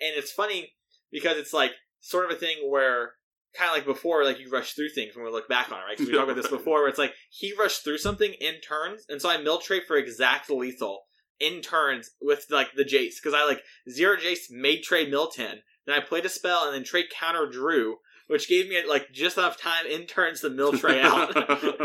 And 0.00 0.12
it's 0.16 0.30
funny 0.30 0.74
because 1.10 1.38
it's 1.38 1.52
like 1.52 1.72
sort 2.00 2.26
of 2.26 2.36
a 2.36 2.38
thing 2.38 2.58
where 2.68 3.14
kind 3.56 3.70
of 3.70 3.76
like 3.76 3.86
before, 3.86 4.24
like 4.24 4.38
you 4.38 4.48
rush 4.50 4.74
through 4.74 4.90
things 4.90 5.16
when 5.16 5.24
we 5.24 5.30
look 5.32 5.48
back 5.48 5.72
on 5.72 5.78
it, 5.78 5.82
right? 5.82 5.96
Because 5.96 6.06
we 6.06 6.16
talked 6.16 6.30
about 6.30 6.40
this 6.40 6.50
before, 6.58 6.80
where 6.80 6.88
it's 6.88 6.98
like 6.98 7.14
he 7.30 7.52
rushed 7.58 7.82
through 7.82 7.98
something 7.98 8.32
in 8.40 8.60
turns, 8.60 9.04
and 9.08 9.20
so 9.20 9.28
I 9.28 9.38
mill 9.38 9.58
trade 9.58 9.82
for 9.88 9.96
exact 9.96 10.50
lethal 10.50 11.07
in 11.40 11.60
turns 11.60 12.10
with 12.20 12.46
like 12.50 12.72
the 12.76 12.84
Jace 12.84 13.16
because 13.22 13.34
I 13.34 13.44
like 13.44 13.62
zero 13.90 14.16
Jace 14.16 14.50
made 14.50 14.82
trade 14.82 15.10
Milton. 15.10 15.62
then 15.86 15.96
I 15.96 16.00
played 16.00 16.24
a 16.24 16.28
spell 16.28 16.64
and 16.66 16.74
then 16.74 16.84
trade 16.84 17.06
counter 17.10 17.48
drew, 17.48 17.96
which 18.26 18.48
gave 18.48 18.68
me 18.68 18.80
like 18.86 19.10
just 19.12 19.38
enough 19.38 19.60
time 19.60 19.86
in 19.86 20.06
turns 20.06 20.40
to 20.40 20.50
mill 20.50 20.72
Trey 20.72 21.00
out. 21.00 21.32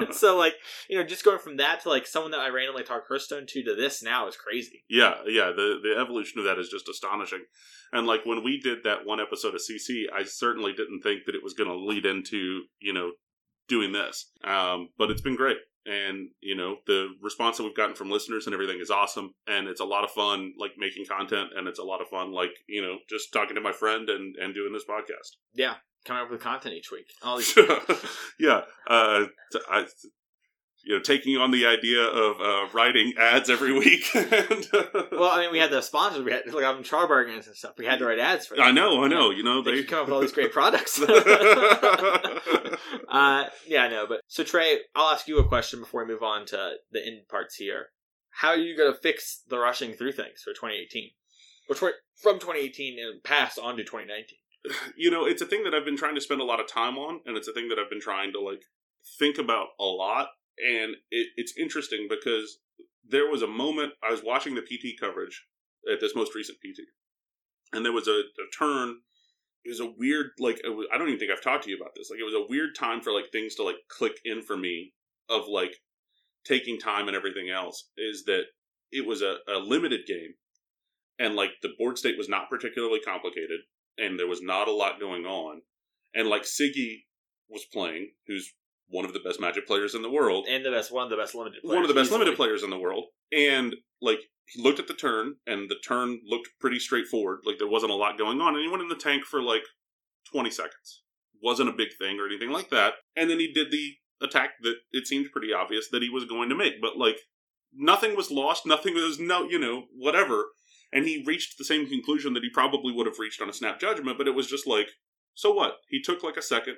so 0.13 0.37
like 0.37 0.55
you 0.89 0.97
know 0.97 1.03
just 1.03 1.25
going 1.25 1.39
from 1.39 1.57
that 1.57 1.81
to 1.81 1.89
like 1.89 2.05
someone 2.05 2.31
that 2.31 2.39
I 2.39 2.49
randomly 2.49 2.83
talk 2.83 3.03
Hearthstone 3.07 3.45
to 3.47 3.63
to 3.63 3.75
this 3.75 4.03
now 4.03 4.27
is 4.27 4.35
crazy. 4.35 4.83
Yeah, 4.89 5.15
yeah. 5.27 5.51
The 5.55 5.79
the 5.81 5.99
evolution 5.99 6.39
of 6.39 6.45
that 6.45 6.59
is 6.59 6.69
just 6.69 6.89
astonishing. 6.89 7.45
And 7.91 8.07
like 8.07 8.25
when 8.25 8.43
we 8.43 8.59
did 8.59 8.79
that 8.83 9.05
one 9.05 9.19
episode 9.19 9.53
of 9.55 9.61
CC, 9.61 10.05
I 10.13 10.23
certainly 10.23 10.73
didn't 10.73 11.01
think 11.01 11.25
that 11.25 11.35
it 11.35 11.43
was 11.43 11.53
going 11.53 11.69
to 11.69 11.77
lead 11.77 12.05
into 12.05 12.63
you 12.79 12.93
know 12.93 13.11
doing 13.67 13.91
this. 13.91 14.31
Um, 14.43 14.89
but 14.97 15.11
it's 15.11 15.21
been 15.21 15.35
great. 15.35 15.57
And 15.85 16.29
you 16.41 16.55
know 16.55 16.77
the 16.87 17.09
response 17.21 17.57
that 17.57 17.63
we've 17.63 17.75
gotten 17.75 17.95
from 17.95 18.09
listeners 18.09 18.45
and 18.45 18.53
everything 18.53 18.79
is 18.79 18.89
awesome, 18.89 19.33
and 19.47 19.67
it's 19.67 19.81
a 19.81 19.85
lot 19.85 20.03
of 20.03 20.11
fun, 20.11 20.53
like 20.57 20.71
making 20.77 21.05
content, 21.05 21.49
and 21.55 21.67
it's 21.67 21.79
a 21.79 21.83
lot 21.83 22.01
of 22.01 22.07
fun, 22.07 22.31
like 22.31 22.51
you 22.67 22.81
know, 22.81 22.97
just 23.09 23.33
talking 23.33 23.55
to 23.55 23.61
my 23.61 23.73
friend 23.73 24.09
and 24.09 24.35
and 24.37 24.53
doing 24.53 24.71
this 24.71 24.85
podcast. 24.85 25.37
Yeah, 25.53 25.75
coming 26.05 26.23
up 26.23 26.31
with 26.31 26.41
content 26.41 26.75
each 26.75 26.91
week. 26.91 27.07
All 27.21 27.37
these 27.37 27.57
yeah, 28.39 28.61
uh, 28.87 29.25
I, 29.69 29.85
you 30.83 30.95
know, 30.95 31.01
taking 31.01 31.37
on 31.37 31.51
the 31.51 31.65
idea 31.65 32.01
of 32.01 32.41
uh, 32.41 32.67
writing 32.73 33.13
ads 33.17 33.49
every 33.49 33.71
week. 33.71 34.05
and, 34.15 34.67
well, 35.11 35.31
I 35.31 35.41
mean, 35.41 35.51
we 35.51 35.59
had 35.59 35.71
the 35.71 35.81
sponsors. 35.81 36.23
We 36.23 36.31
had 36.31 36.41
like 36.53 36.65
I'm 36.65 36.77
and 36.77 37.43
stuff. 37.43 37.73
We 37.77 37.85
had 37.85 37.99
to 37.99 38.05
write 38.05 38.19
ads 38.19 38.47
for. 38.47 38.55
Them. 38.55 38.65
I 38.65 38.71
know, 38.71 39.03
I 39.03 39.07
know. 39.07 39.29
You 39.31 39.43
know, 39.43 39.61
They 39.61 39.75
they 39.75 39.83
come 39.83 39.99
up 39.99 40.07
with 40.07 40.13
all 40.13 40.21
these 40.21 40.33
great 40.33 40.51
products. 40.53 41.01
uh, 41.01 41.07
yeah, 43.65 43.83
I 43.83 43.89
know. 43.89 44.05
But 44.07 44.21
so 44.27 44.43
Trey, 44.43 44.79
I'll 44.93 45.13
ask 45.13 45.27
you 45.27 45.39
a 45.39 45.47
question 45.47 45.79
before 45.79 46.03
we 46.03 46.11
move 46.11 46.23
on 46.23 46.45
to 46.47 46.73
the 46.91 47.05
end 47.05 47.27
parts 47.29 47.55
here. 47.55 47.87
How 48.29 48.49
are 48.49 48.57
you 48.57 48.75
going 48.75 48.91
to 48.91 48.99
fix 48.99 49.43
the 49.47 49.59
rushing 49.59 49.93
through 49.93 50.11
things 50.13 50.41
for 50.43 50.51
2018? 50.51 51.11
Which 51.67 51.81
were 51.81 51.93
from 52.21 52.39
2018 52.39 52.99
and 52.99 53.23
past 53.23 53.57
on 53.57 53.77
to 53.77 53.83
2019. 53.83 54.37
you 54.97 55.11
know, 55.11 55.25
it's 55.25 55.41
a 55.41 55.45
thing 55.45 55.63
that 55.63 55.73
I've 55.73 55.85
been 55.85 55.97
trying 55.97 56.15
to 56.15 56.21
spend 56.21 56.41
a 56.41 56.45
lot 56.45 56.59
of 56.59 56.67
time 56.67 56.97
on, 56.97 57.21
and 57.25 57.37
it's 57.37 57.47
a 57.47 57.53
thing 57.53 57.69
that 57.69 57.79
I've 57.79 57.89
been 57.89 58.01
trying 58.01 58.33
to 58.33 58.41
like 58.41 58.63
think 59.17 59.37
about 59.37 59.67
a 59.79 59.85
lot. 59.85 60.27
And 60.57 60.95
it, 61.11 61.27
it's 61.35 61.53
interesting 61.57 62.07
because 62.09 62.59
there 63.07 63.29
was 63.29 63.41
a 63.41 63.47
moment 63.47 63.93
I 64.07 64.11
was 64.11 64.23
watching 64.23 64.55
the 64.55 64.61
PT 64.61 64.99
coverage 64.99 65.45
at 65.91 65.99
this 65.99 66.15
most 66.15 66.35
recent 66.35 66.59
PT, 66.59 66.81
and 67.73 67.85
there 67.85 67.91
was 67.91 68.07
a, 68.07 68.11
a 68.11 68.47
turn. 68.57 68.97
It 69.65 69.69
was 69.69 69.79
a 69.79 69.93
weird, 69.97 70.31
like 70.39 70.59
was, 70.65 70.87
I 70.93 70.97
don't 70.97 71.07
even 71.07 71.19
think 71.19 71.31
I've 71.31 71.43
talked 71.43 71.63
to 71.65 71.69
you 71.69 71.77
about 71.77 71.95
this. 71.95 72.09
Like 72.09 72.19
it 72.19 72.25
was 72.25 72.33
a 72.33 72.45
weird 72.47 72.75
time 72.77 73.01
for 73.01 73.11
like 73.11 73.31
things 73.31 73.55
to 73.55 73.63
like 73.63 73.77
click 73.89 74.13
in 74.25 74.41
for 74.41 74.57
me 74.57 74.93
of 75.29 75.47
like 75.47 75.75
taking 76.45 76.77
time 76.77 77.07
and 77.07 77.15
everything 77.15 77.49
else. 77.49 77.89
Is 77.97 78.23
that 78.25 78.43
it 78.91 79.07
was 79.07 79.21
a, 79.21 79.37
a 79.47 79.57
limited 79.59 80.01
game, 80.05 80.33
and 81.17 81.35
like 81.35 81.51
the 81.61 81.73
board 81.77 81.97
state 81.97 82.17
was 82.17 82.29
not 82.29 82.49
particularly 82.49 82.99
complicated 82.99 83.61
and 83.97 84.17
there 84.17 84.27
was 84.27 84.41
not 84.41 84.67
a 84.67 84.73
lot 84.73 84.99
going 84.99 85.25
on. 85.25 85.61
And 86.13 86.27
like 86.27 86.43
Siggy 86.43 87.05
was 87.49 87.65
playing, 87.71 88.11
who's 88.27 88.53
one 88.87 89.05
of 89.05 89.13
the 89.13 89.19
best 89.19 89.39
Magic 89.39 89.65
players 89.67 89.95
in 89.95 90.01
the 90.01 90.09
world, 90.11 90.45
And 90.49 90.63
the 90.65 90.71
best, 90.71 90.91
one 90.91 91.03
of 91.05 91.09
the 91.09 91.17
best 91.17 91.33
limited 91.35 91.61
players. 91.63 91.75
one 91.75 91.83
of 91.83 91.87
the 91.87 91.93
best 91.95 92.07
easily. 92.07 92.19
limited 92.19 92.37
players 92.37 92.63
in 92.63 92.69
the 92.69 92.77
world, 92.79 93.05
and 93.31 93.75
like 94.01 94.19
he 94.45 94.61
looked 94.61 94.79
at 94.79 94.87
the 94.87 94.93
turn, 94.93 95.35
and 95.47 95.69
the 95.69 95.77
turn 95.87 96.19
looked 96.25 96.49
pretty 96.59 96.79
straightforward. 96.79 97.39
Like 97.45 97.57
there 97.59 97.67
wasn't 97.67 97.91
a 97.91 97.95
lot 97.95 98.17
going 98.17 98.41
on, 98.41 98.55
and 98.55 98.63
he 98.63 98.69
went 98.69 98.83
in 98.83 98.89
the 98.89 98.95
tank 98.95 99.23
for 99.23 99.41
like 99.41 99.63
twenty 100.31 100.51
seconds. 100.51 101.01
wasn't 101.41 101.69
a 101.69 101.73
big 101.73 101.89
thing 101.99 102.19
or 102.19 102.25
anything 102.27 102.51
like 102.51 102.69
that. 102.69 102.93
And 103.15 103.29
then 103.29 103.39
he 103.39 103.51
did 103.51 103.71
the 103.71 103.93
attack 104.21 104.51
that 104.61 104.75
it 104.91 105.07
seemed 105.07 105.31
pretty 105.31 105.51
obvious 105.53 105.89
that 105.89 106.01
he 106.01 106.09
was 106.09 106.25
going 106.25 106.49
to 106.49 106.55
make, 106.55 106.81
but 106.81 106.97
like 106.97 107.17
nothing 107.75 108.15
was 108.15 108.31
lost, 108.31 108.65
nothing 108.65 108.93
was 108.93 109.19
no, 109.19 109.43
you 109.49 109.59
know, 109.59 109.83
whatever. 109.95 110.45
And 110.93 111.05
he 111.05 111.23
reached 111.25 111.57
the 111.57 111.65
same 111.65 111.87
conclusion 111.87 112.33
that 112.33 112.43
he 112.43 112.49
probably 112.49 112.93
would 112.93 113.07
have 113.07 113.17
reached 113.19 113.41
on 113.41 113.49
a 113.49 113.53
snap 113.53 113.79
judgment, 113.79 114.17
but 114.17 114.27
it 114.27 114.35
was 114.35 114.47
just 114.47 114.67
like, 114.67 114.87
so 115.33 115.51
what? 115.51 115.77
He 115.89 116.01
took 116.01 116.23
like 116.23 116.37
a 116.37 116.41
second, 116.41 116.75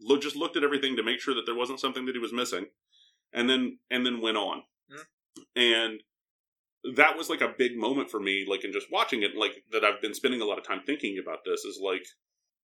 look, 0.00 0.22
just 0.22 0.36
looked 0.36 0.56
at 0.56 0.64
everything 0.64 0.96
to 0.96 1.02
make 1.02 1.20
sure 1.20 1.34
that 1.34 1.46
there 1.46 1.54
wasn't 1.54 1.80
something 1.80 2.06
that 2.06 2.14
he 2.14 2.20
was 2.20 2.32
missing, 2.32 2.66
and 3.32 3.48
then 3.48 3.78
and 3.90 4.04
then 4.04 4.20
went 4.20 4.36
on. 4.36 4.62
Mhm. 4.90 5.06
And 5.54 6.02
that 6.94 7.16
was 7.16 7.28
like 7.28 7.40
a 7.40 7.54
big 7.56 7.76
moment 7.76 8.10
for 8.10 8.20
me, 8.20 8.44
like 8.48 8.64
in 8.64 8.72
just 8.72 8.90
watching 8.92 9.22
it, 9.22 9.36
like 9.36 9.64
that 9.72 9.84
I've 9.84 10.00
been 10.00 10.14
spending 10.14 10.40
a 10.40 10.44
lot 10.44 10.58
of 10.58 10.64
time 10.64 10.82
thinking 10.84 11.18
about 11.18 11.44
this. 11.44 11.64
Is 11.64 11.80
like 11.82 12.06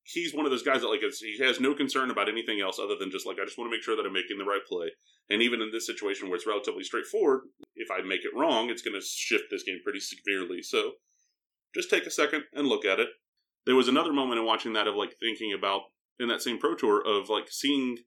he's 0.05 0.35
one 0.35 0.45
of 0.45 0.51
those 0.51 0.63
guys 0.63 0.81
that 0.83 0.89
like 0.89 1.03
is, 1.03 1.21
he 1.21 1.39
has 1.45 1.61
no 1.61 1.75
concern 1.75 2.11
about 2.11 2.29
anything 2.29 2.61
else 2.61 2.79
other 2.79 2.97
than 2.97 3.11
just 3.11 3.27
like 3.27 3.39
I 3.41 3.45
just 3.45 3.59
want 3.59 3.71
to 3.71 3.77
make 3.77 3.83
sure 3.83 3.97
that 3.97 4.07
I'm 4.07 4.13
making 4.13 4.39
the 4.39 4.45
right 4.45 4.65
play. 4.69 4.91
And 5.31 5.43
even 5.43 5.63
in 5.63 5.71
this 5.71 5.87
situation 5.87 6.29
where 6.29 6.37
it's 6.37 6.47
relatively 6.47 6.85
straightforward, 6.85 7.43
if 7.77 7.91
I 7.91 8.03
make 8.03 8.25
it 8.25 8.37
wrong, 8.37 8.71
it's 8.71 8.83
going 8.83 8.99
to 8.99 9.07
shift 9.07 9.45
this 9.51 9.63
game 9.63 9.81
pretty 9.83 10.01
severely. 10.01 10.63
So 10.63 10.93
just 11.75 11.89
take 11.89 12.07
a 12.07 12.11
second 12.11 12.45
and 12.53 12.67
look 12.67 12.85
at 12.85 13.01
it. 13.01 13.09
There 13.65 13.77
was 13.77 13.89
another 13.89 14.13
moment 14.13 14.41
in 14.41 14.47
watching 14.47 14.73
that 14.73 14.89
of 14.89 14.97
like 14.97 15.15
thinking 15.21 15.53
about 15.53 15.83
in 16.19 16.29
that 16.29 16.43
same 16.43 16.59
pro 16.59 16.75
tour 16.75 17.03
of 17.05 17.29
like 17.29 17.49
seeing 17.51 17.99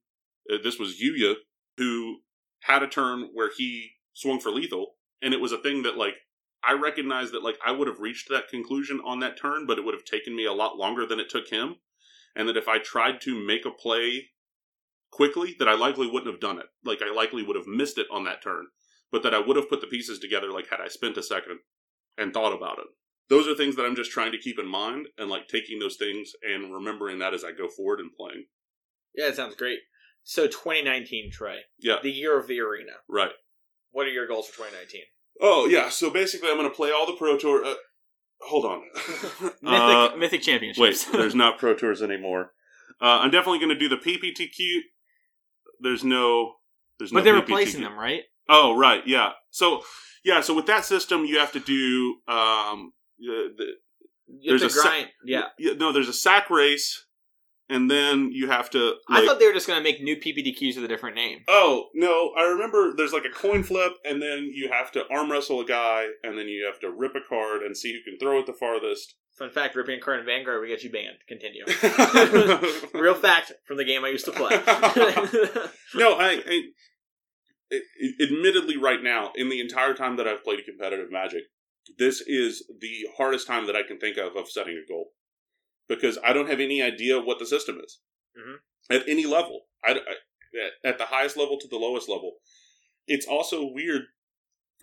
uh, 0.52 0.58
this 0.64 0.80
was 0.80 1.02
Yuya 1.02 1.36
who 1.78 2.20
had 2.62 2.84
a 2.84 2.88
turn 2.88 3.30
where 3.34 3.52
he 3.56 3.92
swung 4.14 4.40
for 4.40 4.50
lethal, 4.50 4.96
and 5.22 5.34
it 5.34 5.42
was 5.42 5.52
a 5.52 5.58
thing 5.58 5.84
that 5.84 5.98
like 5.98 6.16
I 6.64 6.74
recognized 6.74 7.34
that 7.34 7.44
like 7.44 7.58
I 7.66 7.72
would 7.72 7.88
have 7.88 8.00
reached 8.00 8.30
that 8.30 8.48
conclusion 8.50 9.00
on 9.06 9.20
that 9.20 9.38
turn, 9.40 9.66
but 9.68 9.78
it 9.78 9.86
would 9.86 9.94
have 9.94 10.06
taken 10.06 10.36
me 10.36 10.46
a 10.46 10.54
lot 10.54 10.78
longer 10.78 11.06
than 11.06 11.20
it 11.20 11.30
took 11.30 11.50
him, 11.50 11.76
and 12.36 12.48
that 12.50 12.58
if 12.58 12.68
I 12.68 12.80
tried 12.80 13.22
to 13.22 13.36
make 13.40 13.66
a 13.66 13.72
play 13.72 14.30
quickly, 15.12 15.56
that 15.60 15.68
I 15.68 15.76
likely 15.76 16.08
wouldn't 16.08 16.32
have 16.32 16.42
done 16.42 16.60
it. 16.60 16.66
Like 16.84 17.02
I 17.02 17.14
likely 17.14 17.44
would 17.44 17.56
have 17.56 17.68
missed 17.68 17.98
it 17.98 18.08
on 18.12 18.24
that 18.26 18.42
turn, 18.44 18.68
but 19.12 19.24
that 19.24 19.34
I 19.34 19.40
would 19.40 19.58
have 19.58 19.70
put 19.70 19.82
the 19.82 19.88
pieces 19.88 20.20
together 20.20 20.52
like 20.52 20.70
had 20.70 20.82
I 20.82 20.88
spent 20.88 21.18
a 21.18 21.24
second 21.24 21.60
and 22.18 22.34
thought 22.34 22.56
about 22.56 22.80
it. 22.80 22.88
Those 23.30 23.48
are 23.48 23.56
things 23.56 23.76
that 23.76 23.86
I'm 23.86 23.96
just 23.96 24.12
trying 24.12 24.32
to 24.34 24.38
keep 24.38 24.60
in 24.60 24.68
mind 24.68 25.08
and 25.18 25.30
like 25.30 25.48
taking 25.48 25.80
those 25.80 25.96
things 25.96 26.32
and 26.44 26.74
remembering 26.74 27.20
that 27.20 27.34
as 27.34 27.44
I 27.44 27.52
go 27.52 27.68
forward 27.68 28.00
and 28.00 28.12
playing. 28.16 28.46
Yeah, 29.16 29.28
it 29.30 29.36
sounds 29.36 29.56
great. 29.56 29.80
So 30.24 30.46
2019, 30.48 31.32
Trey, 31.32 31.60
Yeah, 31.80 31.96
the 32.04 32.12
year 32.12 32.38
of 32.40 32.48
the 32.48 32.60
arena. 32.60 32.92
right. 33.10 33.32
What 33.92 34.08
are 34.08 34.12
your 34.12 34.28
goals 34.28 34.48
for 34.48 34.58
2019? 34.58 35.02
Oh 35.42 35.68
yeah, 35.68 35.90
so 35.90 36.10
basically 36.10 36.50
I'm 36.50 36.58
going 36.58 36.70
to 36.70 36.76
play 36.76 36.92
all 36.92 37.06
the 37.06 37.14
Pro 37.18 37.38
Tour. 37.38 37.64
Uh, 37.66 37.76
hold 38.42 38.66
on. 38.66 38.82
Mythic, 39.62 39.62
Uh, 39.64 40.16
Mythic 40.18 40.42
Championships. 40.42 41.08
Wait, 41.08 41.14
there's 41.18 41.36
not 41.36 41.58
Pro 41.58 41.74
Tours 41.76 42.02
anymore. 42.02 42.52
Uh, 43.02 43.20
I'm 43.22 43.32
definitely 43.32 43.60
going 43.60 43.70
to 43.70 43.80
do 43.80 43.90
the 43.90 43.98
PPTQ. 43.98 44.80
There's 45.82 46.04
no. 46.04 46.56
There's 47.00 47.12
no 47.12 47.20
but 47.20 47.24
they're 47.26 47.36
PPTQ. 47.36 47.40
replacing 47.42 47.82
them, 47.82 47.98
right? 47.98 48.22
Oh 48.48 48.78
right, 48.78 49.02
yeah. 49.06 49.32
So 49.52 49.82
yeah, 50.24 50.42
so 50.42 50.54
with 50.54 50.66
that 50.68 50.86
system, 50.86 51.26
you 51.26 51.40
have 51.40 51.52
to 51.54 51.60
do. 51.60 52.16
Um, 52.28 52.92
Uh, 53.20 53.50
the, 53.58 53.66
the, 54.28 54.50
There's 54.50 54.64
a 54.64 54.70
grind. 54.70 55.08
yeah. 55.26 55.46
yeah, 55.58 55.74
no, 55.74 55.92
there's 55.92 56.10
a 56.10 56.14
sack 56.14 56.50
race, 56.50 57.06
and 57.70 57.90
then 57.90 58.32
you 58.32 58.48
have 58.50 58.70
to. 58.72 58.96
I 59.10 59.26
thought 59.26 59.40
they 59.40 59.48
were 59.48 59.54
just 59.54 59.68
going 59.68 59.80
to 59.80 59.84
make 59.84 60.02
new 60.02 60.16
PPTQs 60.16 60.76
with 60.76 60.86
a 60.86 60.88
different 60.88 61.16
name. 61.16 61.40
Oh 61.48 61.86
no! 61.94 62.32
I 62.38 62.44
remember 62.44 62.94
there's 62.96 63.14
like 63.14 63.26
a 63.26 63.30
coin 63.34 63.64
flip, 63.64 63.94
and 64.04 64.22
then 64.22 64.50
you 64.54 64.70
have 64.72 64.92
to 64.94 65.04
arm 65.12 65.32
wrestle 65.32 65.62
a 65.62 65.66
guy, 65.66 66.08
and 66.24 66.38
then 66.38 66.48
you 66.48 66.66
have 66.66 66.80
to 66.82 66.92
rip 66.92 67.14
a 67.16 67.28
card 67.28 67.62
and 67.62 67.76
see 67.78 67.94
who 67.94 68.10
can 68.10 68.20
throw 68.20 68.40
it 68.40 68.46
the 68.46 68.54
farthest. 68.54 69.16
Fun 69.38 69.50
fact: 69.52 69.76
ripping 69.76 69.98
a 69.98 70.02
card 70.02 70.20
in 70.22 70.26
Vanguard 70.26 70.62
we 70.62 70.68
get 70.68 70.84
you 70.84 70.92
banned. 70.92 71.18
Continue. 71.28 71.66
Real 72.94 73.16
fact 73.16 73.52
from 73.66 73.78
the 73.78 73.84
game 73.86 74.06
I 74.06 74.10
used 74.10 74.26
to 74.26 74.32
play. 74.32 74.50
no, 75.96 76.14
I, 76.14 76.42
I 76.48 76.62
a- 77.74 78.24
admittedly 78.24 78.78
right 78.78 79.02
now 79.04 79.32
in 79.36 79.50
the 79.50 79.60
entire 79.60 79.94
time 79.94 80.18
that 80.18 80.28
I've 80.28 80.44
played 80.44 80.66
competitive 80.66 81.12
Magic, 81.12 81.44
this 81.98 82.22
is 82.22 82.64
the 82.80 83.08
hardest 83.18 83.48
time 83.48 83.68
that 83.68 83.76
I 83.76 83.84
can 83.84 84.00
think 84.00 84.18
of 84.18 84.36
of 84.36 84.50
setting 84.50 84.76
a 84.84 84.88
goal 84.88 85.12
because 85.88 86.18
I 86.26 86.34
don't 86.34 86.50
have 86.50 86.60
any 86.60 86.82
idea 86.82 87.20
what 87.20 87.40
the 87.40 87.46
system 87.46 87.80
is 87.84 88.00
Mhm. 88.38 88.58
at 88.90 89.08
any 89.08 89.26
level. 89.26 89.68
I, 89.84 89.92
I- 89.94 90.16
at, 90.84 90.92
at 90.94 90.98
the 90.98 91.06
highest 91.08 91.36
level 91.36 91.60
to 91.60 91.68
the 91.68 91.76
lowest 91.78 92.08
level. 92.08 92.38
It's 93.08 93.28
also 93.28 93.66
weird. 93.66 94.04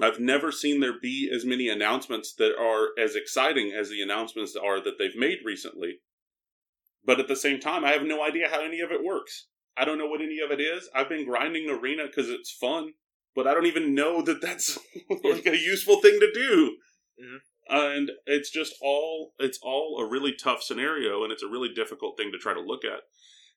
I've 0.00 0.20
never 0.20 0.53
seen 0.53 0.80
there 0.80 0.98
be 1.00 1.30
as 1.34 1.44
many 1.46 1.68
announcements 1.68 2.34
that 2.34 2.55
are 2.59 2.88
as 3.03 3.14
exciting 3.16 3.72
as 3.72 3.88
the 3.88 4.03
announcements 4.03 4.55
are 4.55 4.80
that 4.82 4.98
they've 4.98 5.16
made 5.16 5.38
recently. 5.44 6.00
But 7.05 7.20
at 7.20 7.26
the 7.28 7.36
same 7.36 7.59
time, 7.59 7.84
I 7.86 7.92
have 7.92 8.03
no 8.03 8.22
idea 8.22 8.48
how 8.50 8.61
any 8.62 8.80
of 8.80 8.90
it 8.92 9.03
works. 9.03 9.46
I 9.76 9.84
don't 9.86 9.96
know 9.98 10.07
what 10.09 10.20
any 10.20 10.40
of 10.40 10.50
it 10.50 10.61
is. 10.61 10.90
I've 10.94 11.09
been 11.09 11.24
grinding 11.24 11.70
arena 11.70 12.05
because 12.07 12.28
it's 12.28 12.53
fun, 12.53 12.92
but 13.34 13.46
I 13.46 13.55
don't 13.55 13.66
even 13.66 13.94
know 13.94 14.20
that 14.22 14.42
that's 14.42 14.78
like 15.24 15.46
a 15.46 15.57
useful 15.57 16.00
thing 16.03 16.20
to 16.20 16.30
do. 16.34 16.76
Mhm. 17.21 17.39
And 17.69 18.11
it's 18.27 18.51
just 18.51 18.75
all 18.83 19.35
it's 19.39 19.59
all 19.63 19.99
a 20.01 20.09
really 20.09 20.33
tough 20.33 20.63
scenario, 20.63 21.23
and 21.23 21.33
it's 21.33 21.43
a 21.43 21.49
really 21.49 21.69
difficult 21.73 22.17
thing 22.17 22.33
to 22.33 22.39
try 22.39 22.55
to 22.55 22.61
look 22.61 22.85
at. 22.85 23.01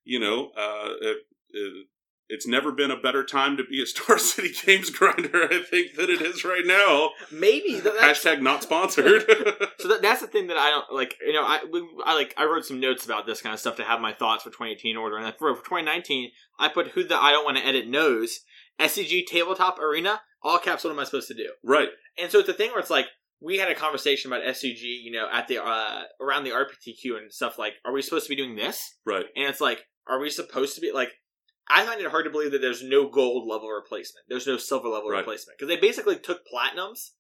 You 0.04 0.20
know, 0.20 0.52
uh, 0.56 0.94
it, 1.02 1.18
it, 1.50 1.88
it's 2.30 2.48
never 2.48 2.72
been 2.72 2.92
a 2.92 3.00
better 3.00 3.24
time 3.24 3.58
to 3.58 3.64
be 3.64 3.82
a 3.82 3.86
Star 3.88 4.18
City 4.20 4.52
Games 4.66 4.90
grinder. 4.92 5.46
I 5.52 5.62
think 5.64 5.96
than 5.96 6.10
it 6.12 6.22
is 6.22 6.44
right 6.46 6.66
now. 6.66 7.12
Maybe 7.32 7.80
Hashtag 7.82 8.42
not 8.42 8.62
sponsored. 8.70 9.26
So 9.80 9.90
that, 9.90 10.02
that's 10.02 10.22
the 10.22 10.28
thing 10.28 10.48
that 10.48 10.58
I 10.58 10.70
don't 10.72 10.92
like. 10.94 11.16
You 11.24 11.34
know, 11.34 11.44
I 11.44 11.64
we, 11.72 11.88
I 12.06 12.16
like 12.16 12.34
I 12.38 12.46
wrote 12.46 12.66
some 12.66 12.80
notes 12.80 13.06
about 13.06 13.26
this 13.28 13.42
kind 13.42 13.54
of 13.54 13.60
stuff 13.60 13.76
to 13.78 13.84
have 13.84 14.00
my 14.02 14.14
thoughts 14.14 14.44
for 14.44 14.50
2018 14.50 14.98
order, 14.98 15.18
and 15.18 15.32
for, 15.38 15.54
for 15.56 15.64
2019, 15.64 16.32
I 16.58 16.70
put 16.70 16.90
who 16.90 17.04
the 17.04 17.16
I 17.16 17.32
don't 17.32 17.46
want 17.46 17.58
to 17.58 17.66
edit 17.66 17.88
knows. 17.88 18.40
SCG 18.80 19.26
tabletop 19.28 19.80
arena, 19.80 20.22
all 20.42 20.58
caps. 20.58 20.84
What 20.84 20.92
am 20.92 21.00
I 21.00 21.04
supposed 21.06 21.28
to 21.30 21.34
do? 21.34 21.50
right. 21.64 21.90
And 22.18 22.32
so 22.32 22.40
it's 22.40 22.50
a 22.50 22.54
thing 22.54 22.72
where 22.72 22.80
it's 22.80 22.90
like 22.90 23.08
we 23.46 23.58
had 23.60 23.70
a 23.70 23.76
conversation 23.76 24.32
about 24.34 24.44
SCG, 24.46 24.82
you 24.82 25.12
know, 25.12 25.28
at 25.32 25.48
the 25.48 25.64
uh 25.64 26.04
around 26.20 26.44
the 26.44 26.50
RPTQ 26.50 27.18
and 27.18 27.32
stuff. 27.32 27.58
Like, 27.60 27.74
are 27.86 27.94
we 27.94 28.02
supposed 28.02 28.26
to 28.26 28.30
be 28.30 28.36
doing 28.36 28.56
this? 28.56 28.96
Right. 29.06 29.26
And 29.36 29.46
it's 29.50 29.62
like, 29.62 29.86
are 30.08 30.20
we 30.20 30.30
supposed 30.30 30.76
to 30.76 30.82
be 30.82 30.92
like? 30.92 31.10
I 31.68 31.84
find 31.86 32.00
it 32.00 32.12
hard 32.12 32.26
to 32.26 32.32
believe 32.32 32.52
that 32.52 32.62
there's 32.62 32.84
no 32.84 33.10
gold 33.10 33.48
level 33.48 33.70
replacement. 33.70 34.26
There's 34.30 34.46
no 34.46 34.58
silver 34.58 34.88
level 34.88 35.10
Right. 35.10 35.20
replacement 35.20 35.58
because 35.58 35.68
they 35.74 35.80
basically 35.82 36.18
took 36.18 36.42
platinums, 36.46 37.12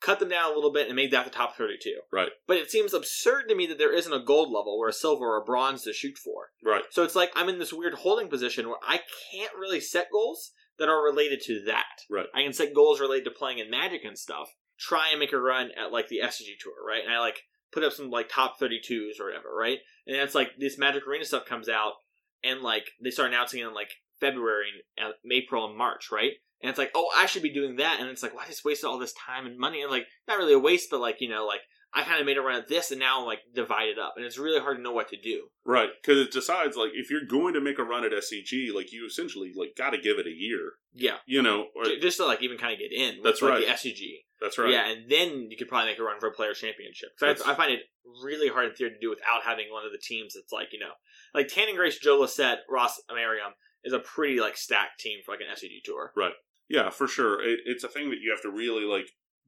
cut 0.00 0.20
them 0.20 0.28
down 0.28 0.52
a 0.52 0.54
little 0.54 0.72
bit, 0.72 0.86
and 0.86 0.94
made 0.94 1.10
that 1.10 1.24
the 1.24 1.32
top 1.32 1.56
32. 1.56 2.00
Right. 2.12 2.30
But 2.46 2.58
it 2.58 2.70
seems 2.70 2.94
absurd 2.94 3.48
to 3.48 3.56
me 3.56 3.66
that 3.66 3.78
there 3.78 3.92
isn't 3.92 4.12
a 4.12 4.24
gold 4.24 4.52
level 4.52 4.76
or 4.78 4.88
a 4.88 4.92
silver 4.92 5.26
or 5.26 5.42
a 5.42 5.44
bronze 5.44 5.82
to 5.82 5.92
shoot 5.92 6.16
for. 6.16 6.50
Right. 6.64 6.84
So 6.90 7.02
it's 7.02 7.16
like 7.16 7.30
I'm 7.34 7.48
in 7.48 7.58
this 7.58 7.72
weird 7.72 7.94
holding 7.94 8.28
position 8.28 8.68
where 8.68 8.78
I 8.86 9.00
can't 9.32 9.54
really 9.58 9.80
set 9.80 10.12
goals 10.12 10.52
that 10.78 10.88
are 10.88 11.02
related 11.02 11.40
to 11.46 11.64
that. 11.66 12.04
Right. 12.08 12.26
I 12.32 12.44
can 12.44 12.52
set 12.52 12.74
goals 12.74 13.00
related 13.00 13.24
to 13.24 13.30
playing 13.32 13.58
in 13.58 13.68
Magic 13.68 14.04
and 14.04 14.16
stuff. 14.16 14.48
Try 14.78 15.10
and 15.10 15.18
make 15.18 15.32
a 15.32 15.40
run 15.40 15.70
at 15.76 15.92
like 15.92 16.08
the 16.08 16.20
SCG 16.22 16.58
tour, 16.60 16.74
right? 16.86 17.02
And 17.04 17.12
I 17.12 17.18
like 17.20 17.42
put 17.72 17.84
up 17.84 17.92
some 17.92 18.10
like 18.10 18.28
top 18.28 18.58
32s 18.60 19.20
or 19.20 19.26
whatever, 19.26 19.54
right? 19.54 19.78
And 20.06 20.16
then 20.16 20.22
it's 20.22 20.34
like 20.34 20.50
this 20.58 20.78
Magic 20.78 21.06
Arena 21.06 21.24
stuff 21.24 21.46
comes 21.46 21.68
out 21.68 21.94
and 22.42 22.60
like 22.60 22.90
they 23.02 23.10
start 23.10 23.28
announcing 23.28 23.60
it 23.60 23.66
in 23.66 23.74
like 23.74 23.90
February 24.20 24.66
and 24.96 25.08
uh, 25.08 25.12
April 25.32 25.66
and 25.66 25.76
March, 25.76 26.10
right? 26.12 26.32
And 26.60 26.70
it's 26.70 26.78
like, 26.78 26.90
oh, 26.94 27.08
I 27.14 27.26
should 27.26 27.42
be 27.42 27.52
doing 27.52 27.76
that. 27.76 28.00
And 28.00 28.08
it's 28.08 28.22
like, 28.22 28.34
well, 28.34 28.44
I 28.44 28.48
just 28.48 28.64
wasted 28.64 28.88
all 28.88 28.98
this 28.98 29.14
time 29.14 29.46
and 29.46 29.58
money. 29.58 29.82
And 29.82 29.90
like, 29.90 30.06
not 30.26 30.38
really 30.38 30.54
a 30.54 30.58
waste, 30.58 30.88
but 30.90 31.00
like, 31.00 31.20
you 31.20 31.28
know, 31.28 31.46
like 31.46 31.60
I 31.94 32.02
kind 32.02 32.20
of 32.20 32.26
made 32.26 32.36
a 32.36 32.42
run 32.42 32.56
at 32.56 32.68
this 32.68 32.90
and 32.90 32.98
now 32.98 33.20
I'm 33.20 33.26
like 33.26 33.40
divided 33.54 33.98
up. 33.98 34.14
And 34.16 34.24
it's 34.24 34.38
really 34.38 34.60
hard 34.60 34.76
to 34.76 34.82
know 34.82 34.92
what 34.92 35.08
to 35.10 35.16
do. 35.16 35.48
Right, 35.64 35.90
because 36.02 36.18
it 36.18 36.32
decides 36.32 36.76
like 36.76 36.90
if 36.94 37.10
you're 37.10 37.24
going 37.24 37.54
to 37.54 37.60
make 37.60 37.78
a 37.78 37.84
run 37.84 38.04
at 38.04 38.12
SCG, 38.12 38.74
like 38.74 38.92
you 38.92 39.06
essentially 39.06 39.52
like 39.56 39.76
got 39.76 39.90
to 39.90 39.98
give 39.98 40.18
it 40.18 40.26
a 40.26 40.34
year. 40.34 40.72
Yeah. 40.92 41.18
You 41.26 41.42
know, 41.42 41.66
or, 41.76 41.84
just 42.00 42.16
to 42.16 42.26
like 42.26 42.42
even 42.42 42.58
kind 42.58 42.72
of 42.72 42.78
get 42.80 42.92
in. 42.92 43.16
with, 43.16 43.24
That's 43.24 43.42
like, 43.42 43.52
right. 43.52 43.66
The 43.66 43.72
SCG. 43.72 44.24
That's 44.40 44.56
right. 44.58 44.70
Yeah, 44.70 44.88
and 44.88 45.10
then 45.10 45.50
you 45.50 45.56
could 45.56 45.68
probably 45.68 45.90
make 45.90 45.98
a 45.98 46.02
run 46.02 46.20
for 46.20 46.28
a 46.28 46.32
player 46.32 46.54
championship. 46.54 47.10
That's- 47.20 47.42
I, 47.42 47.52
I 47.52 47.54
find 47.54 47.72
it 47.72 47.80
really 48.22 48.48
hard 48.48 48.66
in 48.68 48.74
theory 48.74 48.90
to 48.90 48.98
do 49.00 49.10
without 49.10 49.42
having 49.44 49.66
one 49.70 49.84
of 49.84 49.92
the 49.92 49.98
teams 49.98 50.34
that's 50.34 50.52
like 50.52 50.68
you 50.72 50.78
know, 50.78 50.92
like 51.34 51.48
Tannon 51.48 51.76
Grace, 51.76 51.98
Joe 51.98 52.18
Lossett, 52.20 52.60
Ross 52.70 53.00
Merriam 53.12 53.52
is 53.84 53.92
a 53.92 53.98
pretty 53.98 54.40
like 54.40 54.56
stacked 54.56 55.00
team 55.00 55.18
for 55.24 55.32
like 55.32 55.40
an 55.40 55.46
SCG 55.54 55.82
tour. 55.84 56.12
Right. 56.16 56.32
Yeah, 56.68 56.90
for 56.90 57.06
sure. 57.08 57.42
It, 57.42 57.60
it's 57.64 57.84
a 57.84 57.88
thing 57.88 58.10
that 58.10 58.20
you 58.20 58.30
have 58.30 58.42
to 58.42 58.50
really 58.50 58.84
like 58.84 59.06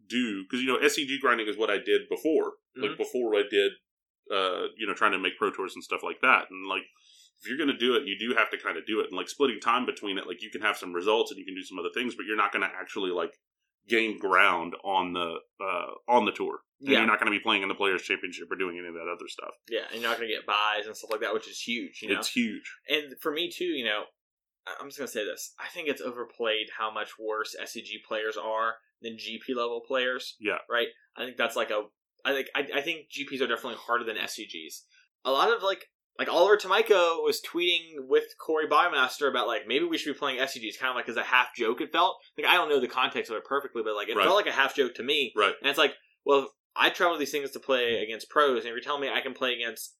do 0.08 0.42
because 0.44 0.60
you 0.62 0.66
know 0.66 0.78
SCG 0.78 1.20
grinding 1.20 1.46
is 1.48 1.56
what 1.56 1.70
I 1.70 1.78
did 1.78 2.02
before, 2.08 2.54
like 2.76 2.92
Mhm. 2.92 2.96
before 2.98 3.34
I 3.36 3.42
did, 3.50 3.72
uh, 4.32 4.66
you 4.76 4.86
know, 4.86 4.94
trying 4.94 5.12
to 5.12 5.18
make 5.18 5.36
pro 5.38 5.50
tours 5.50 5.74
and 5.74 5.84
stuff 5.84 6.02
like 6.02 6.20
that. 6.22 6.46
And 6.50 6.68
like, 6.68 6.82
if 7.42 7.48
you're 7.48 7.58
going 7.58 7.70
to 7.70 7.76
do 7.76 7.94
it, 7.94 8.06
you 8.06 8.16
do 8.18 8.34
have 8.36 8.50
to 8.50 8.58
kind 8.58 8.76
of 8.76 8.86
do 8.86 9.00
it. 9.00 9.06
And 9.08 9.16
like 9.16 9.28
splitting 9.28 9.60
time 9.60 9.86
between 9.86 10.18
it, 10.18 10.26
like 10.26 10.42
you 10.42 10.50
can 10.50 10.62
have 10.62 10.76
some 10.76 10.92
results 10.92 11.30
and 11.30 11.38
you 11.38 11.44
can 11.44 11.54
do 11.54 11.62
some 11.62 11.78
other 11.78 11.90
things, 11.94 12.14
but 12.14 12.26
you're 12.26 12.36
not 12.36 12.52
going 12.52 12.62
to 12.68 12.74
actually 12.74 13.10
like 13.10 13.32
gain 13.88 14.18
ground 14.18 14.74
on 14.84 15.12
the 15.12 15.36
uh 15.60 15.86
on 16.08 16.24
the 16.26 16.32
tour. 16.32 16.60
And 16.80 16.88
Yeah. 16.88 16.98
you're 16.98 17.06
not 17.06 17.18
going 17.20 17.30
to 17.30 17.38
be 17.38 17.42
playing 17.42 17.62
in 17.62 17.68
the 17.68 17.74
Players 17.74 18.02
Championship 18.02 18.50
or 18.50 18.56
doing 18.56 18.78
any 18.78 18.88
of 18.88 18.94
that 18.94 19.06
other 19.10 19.28
stuff. 19.28 19.50
Yeah, 19.68 19.80
and 19.92 20.00
you're 20.00 20.08
not 20.10 20.16
gonna 20.18 20.28
get 20.28 20.46
buys 20.46 20.86
and 20.86 20.96
stuff 20.96 21.10
like 21.10 21.20
that, 21.20 21.34
which 21.34 21.46
is 21.48 21.60
huge. 21.60 22.00
You 22.02 22.08
know, 22.10 22.18
It's 22.18 22.28
huge. 22.32 22.72
and 22.88 23.14
for 23.20 23.32
me 23.32 23.50
too, 23.50 23.64
you 23.66 23.84
know, 23.84 24.04
I'm 24.80 24.86
just 24.88 24.98
gonna 24.98 25.08
say 25.08 25.24
this. 25.24 25.52
I 25.58 25.68
think 25.68 25.88
it's 25.88 26.00
overplayed 26.00 26.68
how 26.78 26.90
much 26.90 27.18
worse 27.18 27.54
SCG 27.60 28.02
players 28.06 28.36
are 28.36 28.76
than 29.02 29.16
GP 29.16 29.54
level 29.56 29.82
players. 29.86 30.36
Yeah. 30.40 30.58
Right. 30.70 30.88
I 31.16 31.24
think 31.24 31.36
that's 31.36 31.56
like 31.56 31.70
a. 31.70 31.82
I 32.24 32.32
think 32.32 32.48
I, 32.54 32.66
I 32.76 32.80
think 32.82 33.06
GPs 33.10 33.40
are 33.40 33.46
definitely 33.46 33.78
harder 33.78 34.04
than 34.04 34.16
SCGs. 34.16 34.82
A 35.24 35.30
lot 35.30 35.54
of 35.54 35.62
like 35.62 35.84
like 36.18 36.28
Oliver 36.28 36.56
Tomajko 36.56 37.22
was 37.24 37.40
tweeting 37.40 37.94
with 38.08 38.24
Corey 38.38 38.66
Baumeister 38.68 39.28
about 39.28 39.46
like 39.46 39.62
maybe 39.66 39.84
we 39.84 39.96
should 39.98 40.12
be 40.12 40.18
playing 40.18 40.38
SCGs, 40.38 40.78
kind 40.78 40.90
of 40.90 40.96
like 40.96 41.08
as 41.08 41.16
a 41.16 41.22
half 41.22 41.54
joke. 41.56 41.80
It 41.80 41.92
felt 41.92 42.16
like 42.36 42.46
I 42.46 42.54
don't 42.54 42.68
know 42.68 42.80
the 42.80 42.88
context 42.88 43.30
of 43.30 43.36
it 43.36 43.44
perfectly, 43.44 43.82
but 43.82 43.94
like 43.94 44.08
it 44.08 44.16
Right. 44.16 44.24
felt 44.24 44.36
like 44.36 44.46
a 44.46 44.52
half 44.52 44.74
joke 44.74 44.94
to 44.96 45.02
me. 45.02 45.32
Right. 45.36 45.54
And 45.60 45.68
it's 45.70 45.78
like, 45.78 45.94
well, 46.26 46.50
I 46.76 46.90
travel 46.90 47.18
these 47.18 47.30
things 47.32 47.50
to 47.52 47.60
play 47.60 48.02
against 48.02 48.28
pros, 48.30 48.58
and 48.58 48.66
if 48.66 48.72
you're 48.72 48.80
telling 48.80 49.00
me 49.02 49.08
I 49.08 49.20
can 49.22 49.32
play 49.34 49.54
against 49.54 49.96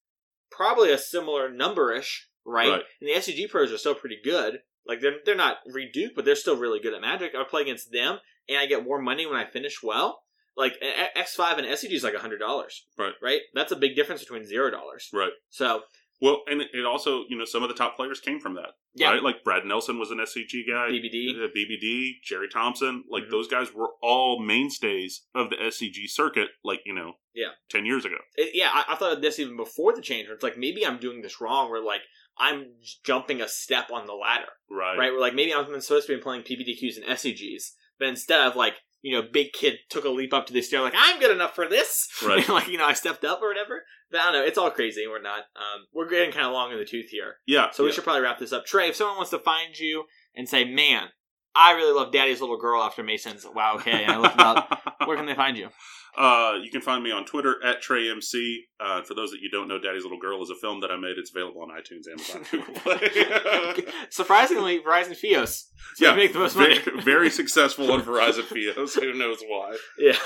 probably 0.51 0.93
a 0.93 0.99
similar 0.99 1.51
number-ish 1.51 2.29
right? 2.47 2.69
Right. 2.69 2.83
And 3.01 3.09
the 3.09 3.15
SCG 3.15 3.49
pros 3.51 3.71
are 3.73 3.79
still 3.79 3.95
pretty 3.95 4.19
good. 4.23 4.59
Like 4.87 5.01
they're 5.01 5.17
they're 5.25 5.35
not 5.37 5.59
reduced, 5.67 6.15
but 6.17 6.25
they're 6.25 6.35
still 6.37 6.57
really 6.57 6.81
good 6.81 6.95
at 6.95 7.01
Magic. 7.01 7.33
I 7.35 7.45
play 7.49 7.63
against 7.63 7.93
them, 7.93 8.19
and 8.49 8.59
I 8.59 8.67
get 8.67 8.85
more 8.85 9.01
money 9.01 9.27
when 9.27 9.37
I 9.37 9.45
finish 9.49 9.83
well. 9.83 10.23
Like 10.57 10.75
X 11.15 11.35
five 11.37 11.59
and 11.59 11.67
SCG 11.67 11.93
is 11.93 12.03
like 12.05 12.15
hundred 12.17 12.39
dollars, 12.39 12.87
Right. 12.99 13.13
Right. 13.23 13.41
That's 13.55 13.73
a 13.73 13.77
big 13.77 13.95
difference 13.95 14.21
between 14.23 14.45
zero 14.45 14.71
dollars. 14.71 15.09
Right. 15.13 15.31
So 15.51 15.83
Well, 16.21 16.43
and 16.47 16.61
it 16.61 16.85
also, 16.85 17.25
you 17.29 17.39
know, 17.39 17.45
some 17.47 17.63
of 17.63 17.69
the 17.71 17.75
top 17.75 17.97
players 17.97 18.21
came 18.21 18.41
from 18.41 18.55
that. 18.55 18.71
yeah, 18.95 19.11
Right? 19.13 19.23
Like 19.23 19.43
Brad 19.45 19.65
Nelson 19.65 19.99
was 19.99 20.11
an 20.11 20.19
SCG 20.19 20.67
guy. 20.69 20.89
BBD. 20.91 21.31
uh, 21.43 21.49
BBD, 21.57 22.21
Jerry 22.25 22.49
Thompson, 22.49 23.05
like 23.09 23.25
Mhm. 23.25 23.31
those 23.31 23.49
guys 23.49 23.73
were 23.73 23.91
all 24.03 24.39
mainstays 24.43 25.27
of 25.35 25.49
the 25.51 25.57
SCG 25.63 26.07
circuit, 26.09 26.49
like, 26.63 26.81
you 26.85 26.93
know, 26.93 27.15
Yeah. 27.35 27.53
10 27.71 27.87
years 27.87 28.05
ago. 28.05 28.17
It- 28.37 28.55
yeah, 28.55 28.71
I, 28.73 28.85
I 28.93 28.97
thought 28.97 29.13
of 29.13 29.23
this 29.23 29.39
even 29.39 29.57
before 29.57 29.95
the 29.95 30.03
change. 30.03 30.27
Where 30.27 30.35
it's 30.35 30.43
like 30.43 30.59
maybe 30.59 30.85
I'm 30.87 30.99
doing 30.99 31.23
this 31.23 31.41
wrong. 31.41 31.71
Where 31.71 31.81
like 31.83 32.03
I'm 32.37 32.75
jumping 33.05 33.41
a 33.41 33.49
step 33.49 33.91
on 33.91 34.07
the 34.07 34.15
ladder. 34.15 34.49
Right. 34.71 34.97
right? 34.99 35.11
Where 35.13 35.21
like 35.21 35.35
maybe 35.35 35.55
I'm 35.55 35.81
supposed 35.81 36.07
to 36.09 36.17
be 36.17 36.21
playing 36.23 36.43
PPTQs 36.43 36.97
and 36.97 37.07
SCGs, 37.07 37.73
but 37.99 38.09
instead 38.09 38.41
of 38.41 38.57
like 38.57 38.75
you 39.03 39.13
know, 39.17 39.23
big 39.33 39.51
kid 39.55 39.79
took 39.89 40.05
a 40.05 40.11
leap 40.11 40.35
up 40.35 40.47
to 40.47 40.53
the 40.53 40.61
stair 40.61 40.83
like 40.83 40.93
I'm 40.95 41.19
good 41.21 41.31
enough 41.31 41.55
for 41.55 41.67
this, 41.67 42.07
Right. 42.23 42.47
like 42.51 42.69
you 42.69 42.77
know, 42.77 42.85
I 42.85 42.93
stepped 42.93 43.25
up 43.25 43.41
or 43.41 43.49
whatever. 43.49 43.85
But 44.11 44.21
I 44.21 44.25
don't 44.25 44.33
know, 44.35 44.45
it's 44.45 44.59
all 44.59 44.71
crazy. 44.71 45.07
We're 45.07 45.23
not. 45.23 45.41
Um, 45.57 45.87
we're 45.95 46.09
getting 46.09 46.33
kind 46.33 46.47
of 46.47 46.53
long 46.53 46.73
in 46.73 46.79
the 46.79 46.85
tooth 46.85 47.11
here, 47.11 47.37
Yeah. 47.47 47.71
so 47.71 47.83
we 47.85 47.91
yeah. 47.91 47.95
should 47.95 48.05
probably 48.05 48.23
wrap 48.23 48.39
this 48.39 48.53
up. 48.53 48.67
Trey, 48.67 48.89
if 48.89 48.97
someone 48.97 49.17
wants 49.17 49.31
to 49.31 49.39
find 49.39 49.79
you 49.79 50.05
and 50.35 50.49
say, 50.49 50.65
"Man, 50.65 51.09
I 51.55 51.73
really 51.73 51.93
love 51.93 52.13
Daddy's 52.13 52.41
Little 52.41 52.59
Girl" 52.59 52.83
after 52.83 53.03
Mason's 53.03 53.47
Wow, 53.47 53.77
okay, 53.77 54.03
and 54.05 54.13
I 54.13 54.19
looked 54.19 54.35
it 54.35 54.41
up. 54.41 54.97
Where 55.07 55.17
can 55.17 55.27
they 55.27 55.35
find 55.35 55.57
you? 55.57 55.69
Uh, 56.17 56.55
you 56.63 56.71
can 56.71 56.81
find 56.81 57.03
me 57.05 57.11
on 57.11 57.25
Twitter 57.25 57.57
at 57.65 57.83
TreyMC. 57.83 58.57
Uh, 58.81 59.03
for 59.03 59.15
those 59.15 59.31
that 59.31 59.41
you 59.41 59.51
don't 59.51 59.69
know, 59.69 59.79
Daddy's 59.79 60.03
Little 60.03 60.19
Girl 60.19 60.43
is 60.43 60.51
a 60.51 60.55
film 60.55 60.81
that 60.81 60.91
I 60.91 60.97
made. 60.97 61.17
It's 61.19 61.31
available 61.31 61.63
on 61.63 61.69
iTunes, 61.69 62.11
Amazon, 62.11 62.45
Google 62.51 62.75
Play. 62.75 63.85
Surprisingly, 64.11 64.81
Verizon 64.81 65.17
Fios. 65.19 65.65
Yeah, 65.99 66.15
make 66.15 66.33
the 66.33 66.39
most 66.39 66.57
money. 66.57 66.79
very, 66.79 67.01
very 67.01 67.31
successful 67.31 67.91
on 67.91 68.03
Verizon 68.03 68.43
Fios. 68.43 68.95
Who 69.01 69.13
knows 69.13 69.39
why? 69.47 69.77
Yeah. 69.99 70.17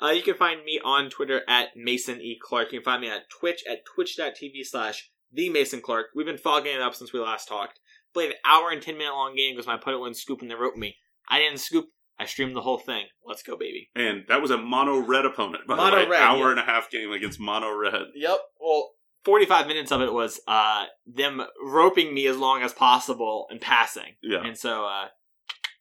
Uh, 0.00 0.08
you 0.08 0.22
can 0.22 0.34
find 0.34 0.64
me 0.64 0.80
on 0.82 1.10
Twitter 1.10 1.42
at 1.48 1.68
Mason 1.76 2.20
E. 2.20 2.38
Clark. 2.42 2.72
You 2.72 2.78
can 2.80 2.84
find 2.84 3.02
me 3.02 3.08
at 3.10 3.28
Twitch 3.28 3.62
at 3.70 3.84
twitch.tv 3.84 4.64
slash 4.64 5.10
the 5.32 5.50
Mason 5.50 5.80
Clark. 5.80 6.06
We've 6.14 6.24
been 6.26 6.38
fogging 6.38 6.74
it 6.74 6.80
up 6.80 6.94
since 6.94 7.12
we 7.12 7.20
last 7.20 7.46
talked. 7.46 7.78
Played 8.14 8.30
an 8.30 8.36
hour 8.44 8.70
and 8.70 8.80
10 8.80 8.96
minute 8.96 9.12
long 9.12 9.34
game 9.36 9.54
because 9.54 9.66
my 9.66 9.74
opponent 9.74 10.00
wouldn't 10.00 10.16
scoop 10.16 10.40
and 10.40 10.50
they 10.50 10.54
wrote 10.54 10.76
me. 10.76 10.96
I 11.28 11.38
didn't 11.38 11.58
scoop. 11.58 11.86
I 12.18 12.26
streamed 12.26 12.54
the 12.54 12.60
whole 12.60 12.78
thing. 12.78 13.06
Let's 13.26 13.42
go, 13.42 13.56
baby. 13.56 13.90
And 13.94 14.24
that 14.28 14.40
was 14.40 14.50
a 14.50 14.58
mono 14.58 14.98
red 14.98 15.24
opponent, 15.24 15.66
by 15.66 15.76
Mono 15.76 15.90
the 15.90 15.96
way. 16.04 16.08
red, 16.10 16.22
Hour 16.22 16.38
yeah. 16.38 16.50
and 16.50 16.60
a 16.60 16.62
half 16.62 16.90
game 16.90 17.10
against 17.12 17.40
mono 17.40 17.74
red. 17.76 18.02
Yep. 18.14 18.38
Well, 18.60 18.90
45 19.24 19.66
minutes 19.66 19.90
of 19.92 20.00
it 20.02 20.12
was 20.12 20.40
uh, 20.46 20.84
them 21.06 21.42
roping 21.64 22.12
me 22.14 22.26
as 22.26 22.36
long 22.36 22.62
as 22.62 22.72
possible 22.72 23.46
and 23.50 23.60
passing. 23.60 24.16
Yeah. 24.22 24.44
And 24.44 24.56
so 24.58 24.84
uh, 24.84 25.06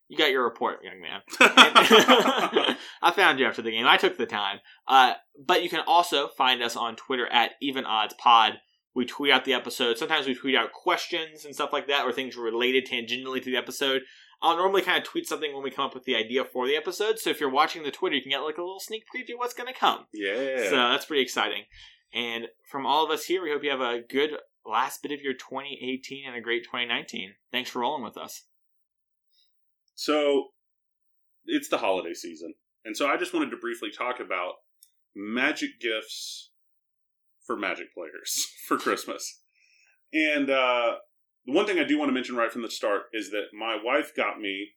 you 0.08 0.18
got 0.18 0.30
your 0.32 0.44
report, 0.44 0.80
young 0.84 1.00
man. 1.02 1.22
I 3.02 3.12
found 3.16 3.40
you 3.40 3.46
after 3.46 3.62
the 3.62 3.72
game. 3.72 3.88
I 3.88 3.98
took 3.98 4.18
the 4.18 4.26
time. 4.26 4.60
Uh, 4.88 5.14
but 5.44 5.64
you 5.64 5.70
can 5.70 5.82
also 5.86 6.28
find 6.38 6.62
us 6.62 6.76
on 6.76 6.96
Twitter 6.96 7.28
at 7.28 7.52
Even 7.62 7.86
Odds 7.86 8.14
Pod. 8.16 8.54
We 8.94 9.06
tweet 9.06 9.32
out 9.32 9.46
the 9.46 9.54
episode. 9.54 9.98
Sometimes 9.98 10.28
we 10.28 10.36
tweet 10.36 10.56
out 10.56 10.74
questions 10.74 11.46
and 11.46 11.56
stuff 11.56 11.72
like 11.72 11.88
that, 11.88 12.04
or 12.06 12.12
things 12.12 12.36
related 12.36 12.86
tangentially 12.86 13.42
to 13.42 13.50
the 13.50 13.56
episode. 13.56 14.02
I'll 14.42 14.58
normally 14.58 14.82
kind 14.82 14.98
of 14.98 15.04
tweet 15.04 15.28
something 15.28 15.54
when 15.54 15.64
we 15.64 15.70
come 15.72 15.86
up 15.86 15.94
with 15.94 16.06
the 16.06 16.16
idea 16.16 16.44
for 16.44 16.66
the 16.66 16.76
episode. 16.76 17.20
So 17.20 17.30
if 17.30 17.40
you're 17.40 17.50
watching 17.50 17.84
the 17.84 17.92
Twitter, 17.92 18.16
you 18.16 18.22
can 18.22 18.32
get 18.32 18.40
like 18.40 18.58
a 18.58 18.62
little 18.62 18.80
sneak 18.80 19.04
preview 19.04 19.34
of 19.34 19.40
what's 19.40 19.54
going 19.54 19.72
to 19.72 19.80
come. 19.80 20.06
yeah. 20.14 20.70
So 20.70 20.76
that's 20.76 21.06
pretty 21.06 21.22
exciting. 21.22 21.64
And 22.14 22.48
from 22.70 22.86
all 22.86 23.06
of 23.06 23.12
us 23.12 23.26
here, 23.26 23.44
we 23.44 23.52
hope 23.52 23.64
you 23.64 23.70
have 23.70 23.82
a 23.82 24.02
good 24.02 24.32
last 24.66 25.02
bit 25.04 25.12
of 25.12 25.22
your 25.22 25.34
2018 25.34 26.28
and 26.28 26.36
a 26.36 26.42
great 26.42 26.64
2019. 26.64 27.34
Thanks 27.52 27.70
for 27.70 27.80
rolling 27.80 28.04
with 28.04 28.18
us. 28.18 28.46
So 29.96 30.48
it's 31.46 31.70
the 31.70 31.78
holiday 31.78 32.14
season. 32.14 32.54
And 32.84 32.98
so 32.98 33.08
I 33.08 33.18
just 33.18 33.34
wanted 33.34 33.52
to 33.52 33.58
briefly 33.58 33.90
talk 33.96 34.20
about 34.20 34.54
magic 35.16 35.80
gifts 35.80 36.52
for 37.46 37.56
magic 37.56 37.94
players 37.94 38.48
for 38.68 38.78
Christmas. 38.78 39.42
And 40.14 40.50
uh, 40.50 40.96
the 41.46 41.54
one 41.54 41.66
thing 41.66 41.80
I 41.80 41.84
do 41.84 41.98
want 41.98 42.10
to 42.10 42.14
mention 42.14 42.36
right 42.36 42.52
from 42.52 42.62
the 42.62 42.70
start 42.70 43.04
is 43.14 43.32
that 43.32 43.48
my 43.58 43.78
wife 43.82 44.16
got 44.16 44.40
me 44.40 44.70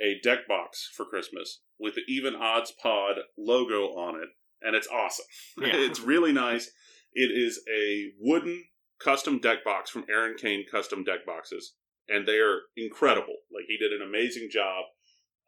a 0.00 0.20
deck 0.22 0.48
box 0.48 0.90
for 0.94 1.04
Christmas 1.04 1.60
with 1.78 1.94
the 1.94 2.02
Even 2.08 2.34
Odds 2.34 2.72
Pod 2.72 3.16
logo 3.38 3.88
on 3.94 4.16
it, 4.16 4.28
and 4.60 4.74
it's 4.74 4.88
awesome. 4.88 5.26
Yeah. 5.58 5.68
it's 5.74 6.00
really 6.00 6.32
nice. 6.32 6.70
It 7.12 7.30
is 7.30 7.60
a 7.72 8.12
wooden 8.20 8.64
custom 9.02 9.38
deck 9.38 9.64
box 9.64 9.90
from 9.90 10.04
Aaron 10.08 10.36
Kane 10.38 10.64
Custom 10.70 11.04
Deck 11.04 11.26
Boxes, 11.26 11.74
and 12.08 12.26
they 12.26 12.38
are 12.38 12.60
incredible. 12.76 13.36
Like 13.54 13.64
he 13.68 13.76
did 13.76 13.92
an 13.92 14.06
amazing 14.06 14.48
job, 14.50 14.84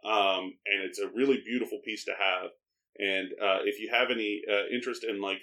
um, 0.04 0.52
and 0.66 0.82
it's 0.84 0.98
a 0.98 1.08
really 1.14 1.40
beautiful 1.44 1.78
piece 1.84 2.04
to 2.04 2.12
have. 2.12 2.50
And 2.98 3.28
uh, 3.42 3.64
if 3.64 3.80
you 3.80 3.90
have 3.92 4.10
any 4.10 4.42
uh, 4.48 4.72
interest 4.72 5.04
in 5.04 5.20
like 5.20 5.38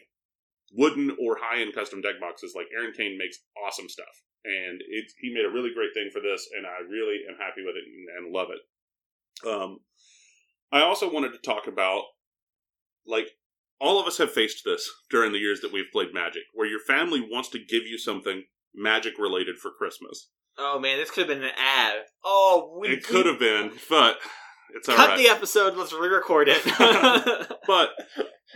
wooden 0.73 1.15
or 1.19 1.37
high 1.41 1.61
end 1.61 1.73
custom 1.73 2.01
deck 2.01 2.19
boxes, 2.19 2.53
like 2.55 2.67
Aaron 2.75 2.93
Kane 2.95 3.17
makes 3.17 3.39
awesome 3.65 3.89
stuff, 3.89 4.21
and 4.45 4.81
it, 4.81 5.11
he 5.19 5.33
made 5.33 5.45
a 5.45 5.53
really 5.53 5.73
great 5.73 5.93
thing 5.93 6.09
for 6.11 6.21
this, 6.21 6.47
and 6.55 6.65
I 6.65 6.81
really 6.89 7.21
am 7.29 7.37
happy 7.37 7.61
with 7.65 7.75
it 7.75 7.85
and, 7.85 8.25
and 8.25 8.33
love 8.33 8.47
it. 8.49 9.47
Um, 9.47 9.79
I 10.71 10.81
also 10.81 11.11
wanted 11.11 11.31
to 11.33 11.39
talk 11.39 11.67
about 11.67 12.03
like 13.05 13.27
all 13.79 13.99
of 13.99 14.07
us 14.07 14.17
have 14.19 14.31
faced 14.31 14.61
this 14.63 14.89
during 15.09 15.31
the 15.31 15.39
years 15.39 15.61
that 15.61 15.73
we've 15.73 15.91
played 15.91 16.13
Magic, 16.13 16.43
where 16.53 16.67
your 16.67 16.79
family 16.79 17.19
wants 17.19 17.49
to 17.49 17.59
give 17.59 17.83
you 17.85 17.97
something 17.97 18.43
Magic 18.73 19.17
related 19.19 19.57
for 19.57 19.71
Christmas. 19.71 20.29
Oh 20.57 20.79
man, 20.79 20.97
this 20.97 21.11
could 21.11 21.27
have 21.27 21.39
been 21.39 21.43
an 21.43 21.55
ad. 21.57 22.03
Oh, 22.23 22.77
we 22.79 22.89
It 22.89 23.03
could 23.03 23.25
have 23.25 23.39
been, 23.39 23.71
but 23.89 24.17
it's 24.73 24.87
all 24.87 24.95
cut 24.95 25.09
right. 25.09 25.17
the 25.17 25.27
episode. 25.27 25.75
Let's 25.75 25.93
re-record 25.93 26.47
it. 26.49 27.57
but 27.67 27.89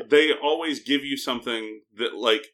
they 0.10 0.32
always 0.34 0.84
give 0.84 1.04
you 1.04 1.18
something 1.18 1.82
that 1.98 2.16
like 2.16 2.46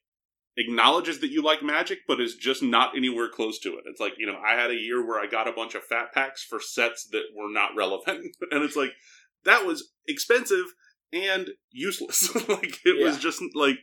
acknowledges 0.58 1.20
that 1.20 1.32
you 1.32 1.42
like 1.42 1.64
magic 1.64 2.00
but 2.08 2.20
is 2.20 2.36
just 2.36 2.62
not 2.62 2.96
anywhere 2.96 3.30
close 3.30 3.60
to 3.60 3.70
it. 3.70 3.84
It's 3.86 4.02
like 4.02 4.14
you 4.18 4.28
know 4.28 4.40
i 4.46 4.54
had 4.54 4.72
a 4.72 4.76
year 4.76 5.06
where 5.06 5.20
i 5.20 5.26
got 5.26 5.48
a 5.48 5.54
bunch 5.54 5.76
of 5.76 5.84
fat 5.84 6.14
packs 6.14 6.44
for 6.44 6.60
sets 6.60 7.08
that 7.12 7.24
were 7.36 7.52
not 7.52 7.72
relevant. 7.76 8.36
And 8.52 8.64
it's 8.64 8.76
like 8.76 8.92
that 9.46 9.66
was 9.66 9.92
expensive 10.08 10.66
and 11.14 11.50
useless. 11.72 12.30
Like 12.50 12.80
it 12.86 13.04
was 13.04 13.18
just 13.18 13.42
like 13.56 13.78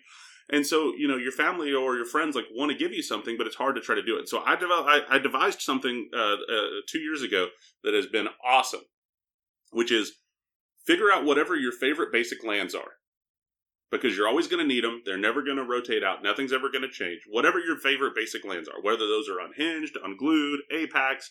and 0.50 0.66
so 0.66 0.92
you 0.96 1.08
know 1.08 1.16
your 1.16 1.32
family 1.32 1.72
or 1.72 1.96
your 1.96 2.06
friends 2.06 2.36
like 2.36 2.46
want 2.54 2.70
to 2.70 2.78
give 2.78 2.92
you 2.92 3.02
something 3.02 3.36
but 3.38 3.46
it's 3.46 3.56
hard 3.56 3.74
to 3.76 3.80
try 3.80 3.94
to 3.94 4.02
do 4.02 4.18
it. 4.18 4.28
So 4.28 4.42
i 4.44 4.56
developed 4.56 4.88
I, 4.88 5.16
I 5.16 5.18
devised 5.18 5.62
something 5.62 6.10
uh, 6.14 6.34
uh, 6.34 6.68
two 6.86 6.98
years 6.98 7.22
ago 7.22 7.46
that 7.84 7.94
has 7.94 8.06
been 8.06 8.28
awesome 8.46 8.82
which 9.70 9.92
is 9.92 10.12
figure 10.86 11.12
out 11.12 11.24
whatever 11.24 11.56
your 11.56 11.72
favorite 11.72 12.12
basic 12.12 12.44
lands 12.44 12.74
are 12.74 12.92
because 13.90 14.16
you're 14.16 14.28
always 14.28 14.48
going 14.48 14.62
to 14.62 14.74
need 14.74 14.84
them. 14.84 15.02
They're 15.04 15.18
never 15.18 15.42
going 15.42 15.56
to 15.56 15.64
rotate 15.64 16.04
out. 16.04 16.22
Nothing's 16.22 16.52
ever 16.52 16.70
going 16.70 16.82
to 16.82 16.90
change. 16.90 17.22
Whatever 17.28 17.58
your 17.58 17.76
favorite 17.76 18.14
basic 18.14 18.44
lands 18.44 18.68
are, 18.68 18.82
whether 18.82 19.06
those 19.06 19.28
are 19.28 19.40
unhinged, 19.40 19.96
unglued, 20.02 20.60
APAC, 20.72 21.24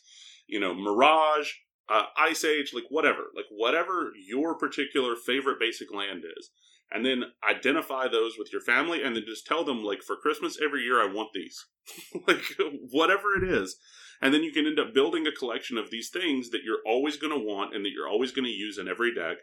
you 0.48 0.60
know, 0.60 0.74
mirage, 0.74 1.52
uh, 1.90 2.04
ice 2.18 2.44
age, 2.44 2.72
like 2.74 2.86
whatever, 2.90 3.26
like 3.36 3.46
whatever 3.50 4.12
your 4.26 4.56
particular 4.58 5.16
favorite 5.16 5.60
basic 5.60 5.94
land 5.94 6.24
is, 6.38 6.50
and 6.92 7.06
then 7.06 7.24
identify 7.50 8.08
those 8.08 8.34
with 8.38 8.52
your 8.52 8.62
family, 8.62 9.04
and 9.04 9.16
then 9.16 9.24
just 9.26 9.46
tell 9.46 9.64
them 9.64 9.84
like 9.84 10.02
for 10.02 10.16
Christmas 10.16 10.58
every 10.62 10.84
year 10.84 11.02
I 11.02 11.14
want 11.14 11.30
these, 11.34 11.66
like 12.28 12.44
whatever 12.92 13.36
it 13.36 13.50
is. 13.50 13.78
And 14.22 14.34
then 14.34 14.42
you 14.42 14.52
can 14.52 14.66
end 14.66 14.80
up 14.80 14.96
building 14.96 15.28
a 15.28 15.32
collection 15.32 15.78
of 15.78 15.92
these 15.92 16.10
things 16.10 16.50
that 16.50 16.64
you're 16.64 16.82
always 16.88 17.18
going 17.18 17.38
to 17.38 17.46
want 17.46 17.76
and 17.76 17.86
that 17.86 17.92
you're 17.92 18.10
always 18.10 18.32
going 18.32 18.46
to 18.46 18.52
use 18.52 18.80
in 18.80 18.88
every 18.88 19.14
deck 19.14 19.38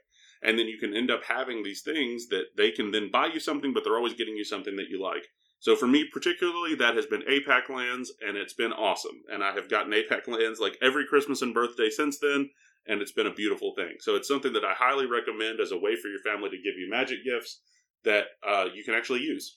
and 0.44 0.58
then 0.58 0.68
you 0.68 0.78
can 0.78 0.94
end 0.94 1.10
up 1.10 1.24
having 1.24 1.62
these 1.62 1.82
things 1.82 2.28
that 2.28 2.44
they 2.56 2.70
can 2.70 2.90
then 2.90 3.10
buy 3.10 3.26
you 3.26 3.40
something, 3.40 3.72
but 3.72 3.82
they're 3.82 3.96
always 3.96 4.14
getting 4.14 4.36
you 4.36 4.44
something 4.44 4.76
that 4.76 4.90
you 4.90 5.02
like. 5.02 5.26
So 5.58 5.74
for 5.74 5.86
me 5.86 6.04
particularly, 6.12 6.74
that 6.74 6.94
has 6.94 7.06
been 7.06 7.22
APAC 7.22 7.70
lands, 7.70 8.12
and 8.20 8.36
it's 8.36 8.52
been 8.52 8.72
awesome. 8.72 9.22
And 9.32 9.42
I 9.42 9.52
have 9.52 9.70
gotten 9.70 9.92
APAC 9.92 10.28
lands 10.28 10.60
like 10.60 10.76
every 10.82 11.06
Christmas 11.06 11.40
and 11.40 11.54
birthday 11.54 11.88
since 11.88 12.18
then, 12.18 12.50
and 12.86 13.00
it's 13.00 13.12
been 13.12 13.26
a 13.26 13.32
beautiful 13.32 13.72
thing. 13.74 13.94
So 14.00 14.14
it's 14.14 14.28
something 14.28 14.52
that 14.52 14.64
I 14.64 14.74
highly 14.74 15.06
recommend 15.06 15.60
as 15.60 15.72
a 15.72 15.78
way 15.78 15.96
for 15.96 16.08
your 16.08 16.20
family 16.20 16.50
to 16.50 16.56
give 16.56 16.78
you 16.78 16.90
magic 16.90 17.24
gifts 17.24 17.62
that 18.04 18.26
uh, 18.46 18.66
you 18.74 18.84
can 18.84 18.94
actually 18.94 19.20
use. 19.20 19.56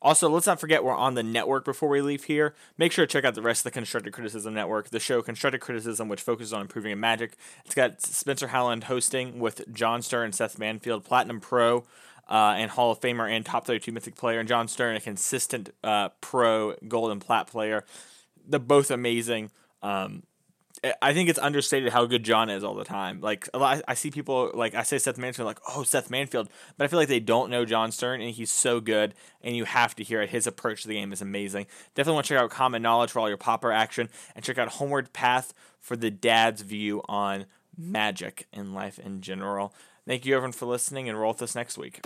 Also, 0.00 0.28
let's 0.28 0.46
not 0.46 0.60
forget 0.60 0.84
we're 0.84 0.94
on 0.94 1.14
the 1.14 1.22
network 1.22 1.64
before 1.64 1.88
we 1.88 2.00
leave 2.00 2.24
here. 2.24 2.54
Make 2.76 2.92
sure 2.92 3.04
to 3.04 3.12
check 3.12 3.24
out 3.24 3.34
the 3.34 3.42
rest 3.42 3.60
of 3.60 3.64
the 3.64 3.70
Constructed 3.72 4.12
Criticism 4.12 4.54
Network, 4.54 4.90
the 4.90 5.00
show 5.00 5.22
Constructed 5.22 5.60
Criticism, 5.60 6.08
which 6.08 6.20
focuses 6.20 6.52
on 6.52 6.60
improving 6.60 6.92
in 6.92 7.00
Magic. 7.00 7.36
It's 7.64 7.74
got 7.74 8.00
Spencer 8.00 8.48
Howland 8.48 8.84
hosting 8.84 9.40
with 9.40 9.72
John 9.72 10.02
Stern 10.02 10.26
and 10.26 10.34
Seth 10.34 10.56
Manfield, 10.56 11.04
Platinum 11.04 11.40
Pro 11.40 11.84
uh, 12.28 12.54
and 12.56 12.70
Hall 12.70 12.92
of 12.92 13.00
Famer 13.00 13.28
and 13.28 13.44
top 13.44 13.66
32 13.66 13.90
Mythic 13.90 14.14
player, 14.14 14.38
and 14.38 14.48
John 14.48 14.68
Stern, 14.68 14.94
a 14.96 15.00
consistent 15.00 15.70
uh, 15.82 16.10
pro 16.20 16.74
Gold 16.86 17.10
and 17.10 17.20
Plat 17.20 17.48
player. 17.48 17.84
They're 18.46 18.60
both 18.60 18.90
amazing. 18.92 19.50
Um, 19.82 20.22
I 21.02 21.12
think 21.12 21.28
it's 21.28 21.38
understated 21.38 21.92
how 21.92 22.06
good 22.06 22.22
John 22.22 22.50
is 22.50 22.62
all 22.62 22.74
the 22.74 22.84
time. 22.84 23.20
Like 23.20 23.48
a 23.52 23.58
lot, 23.58 23.82
I 23.88 23.94
see 23.94 24.10
people 24.10 24.50
like 24.54 24.74
I 24.74 24.82
say 24.82 24.98
Seth 24.98 25.16
Manfield, 25.16 25.44
like 25.44 25.60
oh 25.68 25.82
Seth 25.82 26.08
Manfield, 26.08 26.48
but 26.76 26.84
I 26.84 26.88
feel 26.88 26.98
like 26.98 27.08
they 27.08 27.20
don't 27.20 27.50
know 27.50 27.64
John 27.64 27.90
Stern, 27.90 28.20
and 28.20 28.30
he's 28.30 28.50
so 28.50 28.80
good, 28.80 29.14
and 29.42 29.56
you 29.56 29.64
have 29.64 29.94
to 29.96 30.04
hear 30.04 30.22
it. 30.22 30.30
His 30.30 30.46
approach 30.46 30.82
to 30.82 30.88
the 30.88 30.94
game 30.94 31.12
is 31.12 31.22
amazing. 31.22 31.66
Definitely 31.94 32.14
want 32.14 32.26
to 32.26 32.34
check 32.34 32.42
out 32.42 32.50
Common 32.50 32.82
Knowledge 32.82 33.10
for 33.10 33.20
all 33.20 33.28
your 33.28 33.38
Pauper 33.38 33.72
action, 33.72 34.08
and 34.34 34.44
check 34.44 34.58
out 34.58 34.68
Homeward 34.68 35.12
Path 35.12 35.52
for 35.80 35.96
the 35.96 36.10
dad's 36.10 36.62
view 36.62 37.02
on 37.08 37.46
magic 37.76 38.46
in 38.52 38.72
life 38.72 38.98
in 38.98 39.20
general. 39.20 39.74
Thank 40.06 40.26
you 40.26 40.36
everyone 40.36 40.52
for 40.52 40.66
listening, 40.66 41.08
and 41.08 41.18
roll 41.18 41.32
with 41.32 41.42
us 41.42 41.54
next 41.54 41.76
week. 41.78 42.00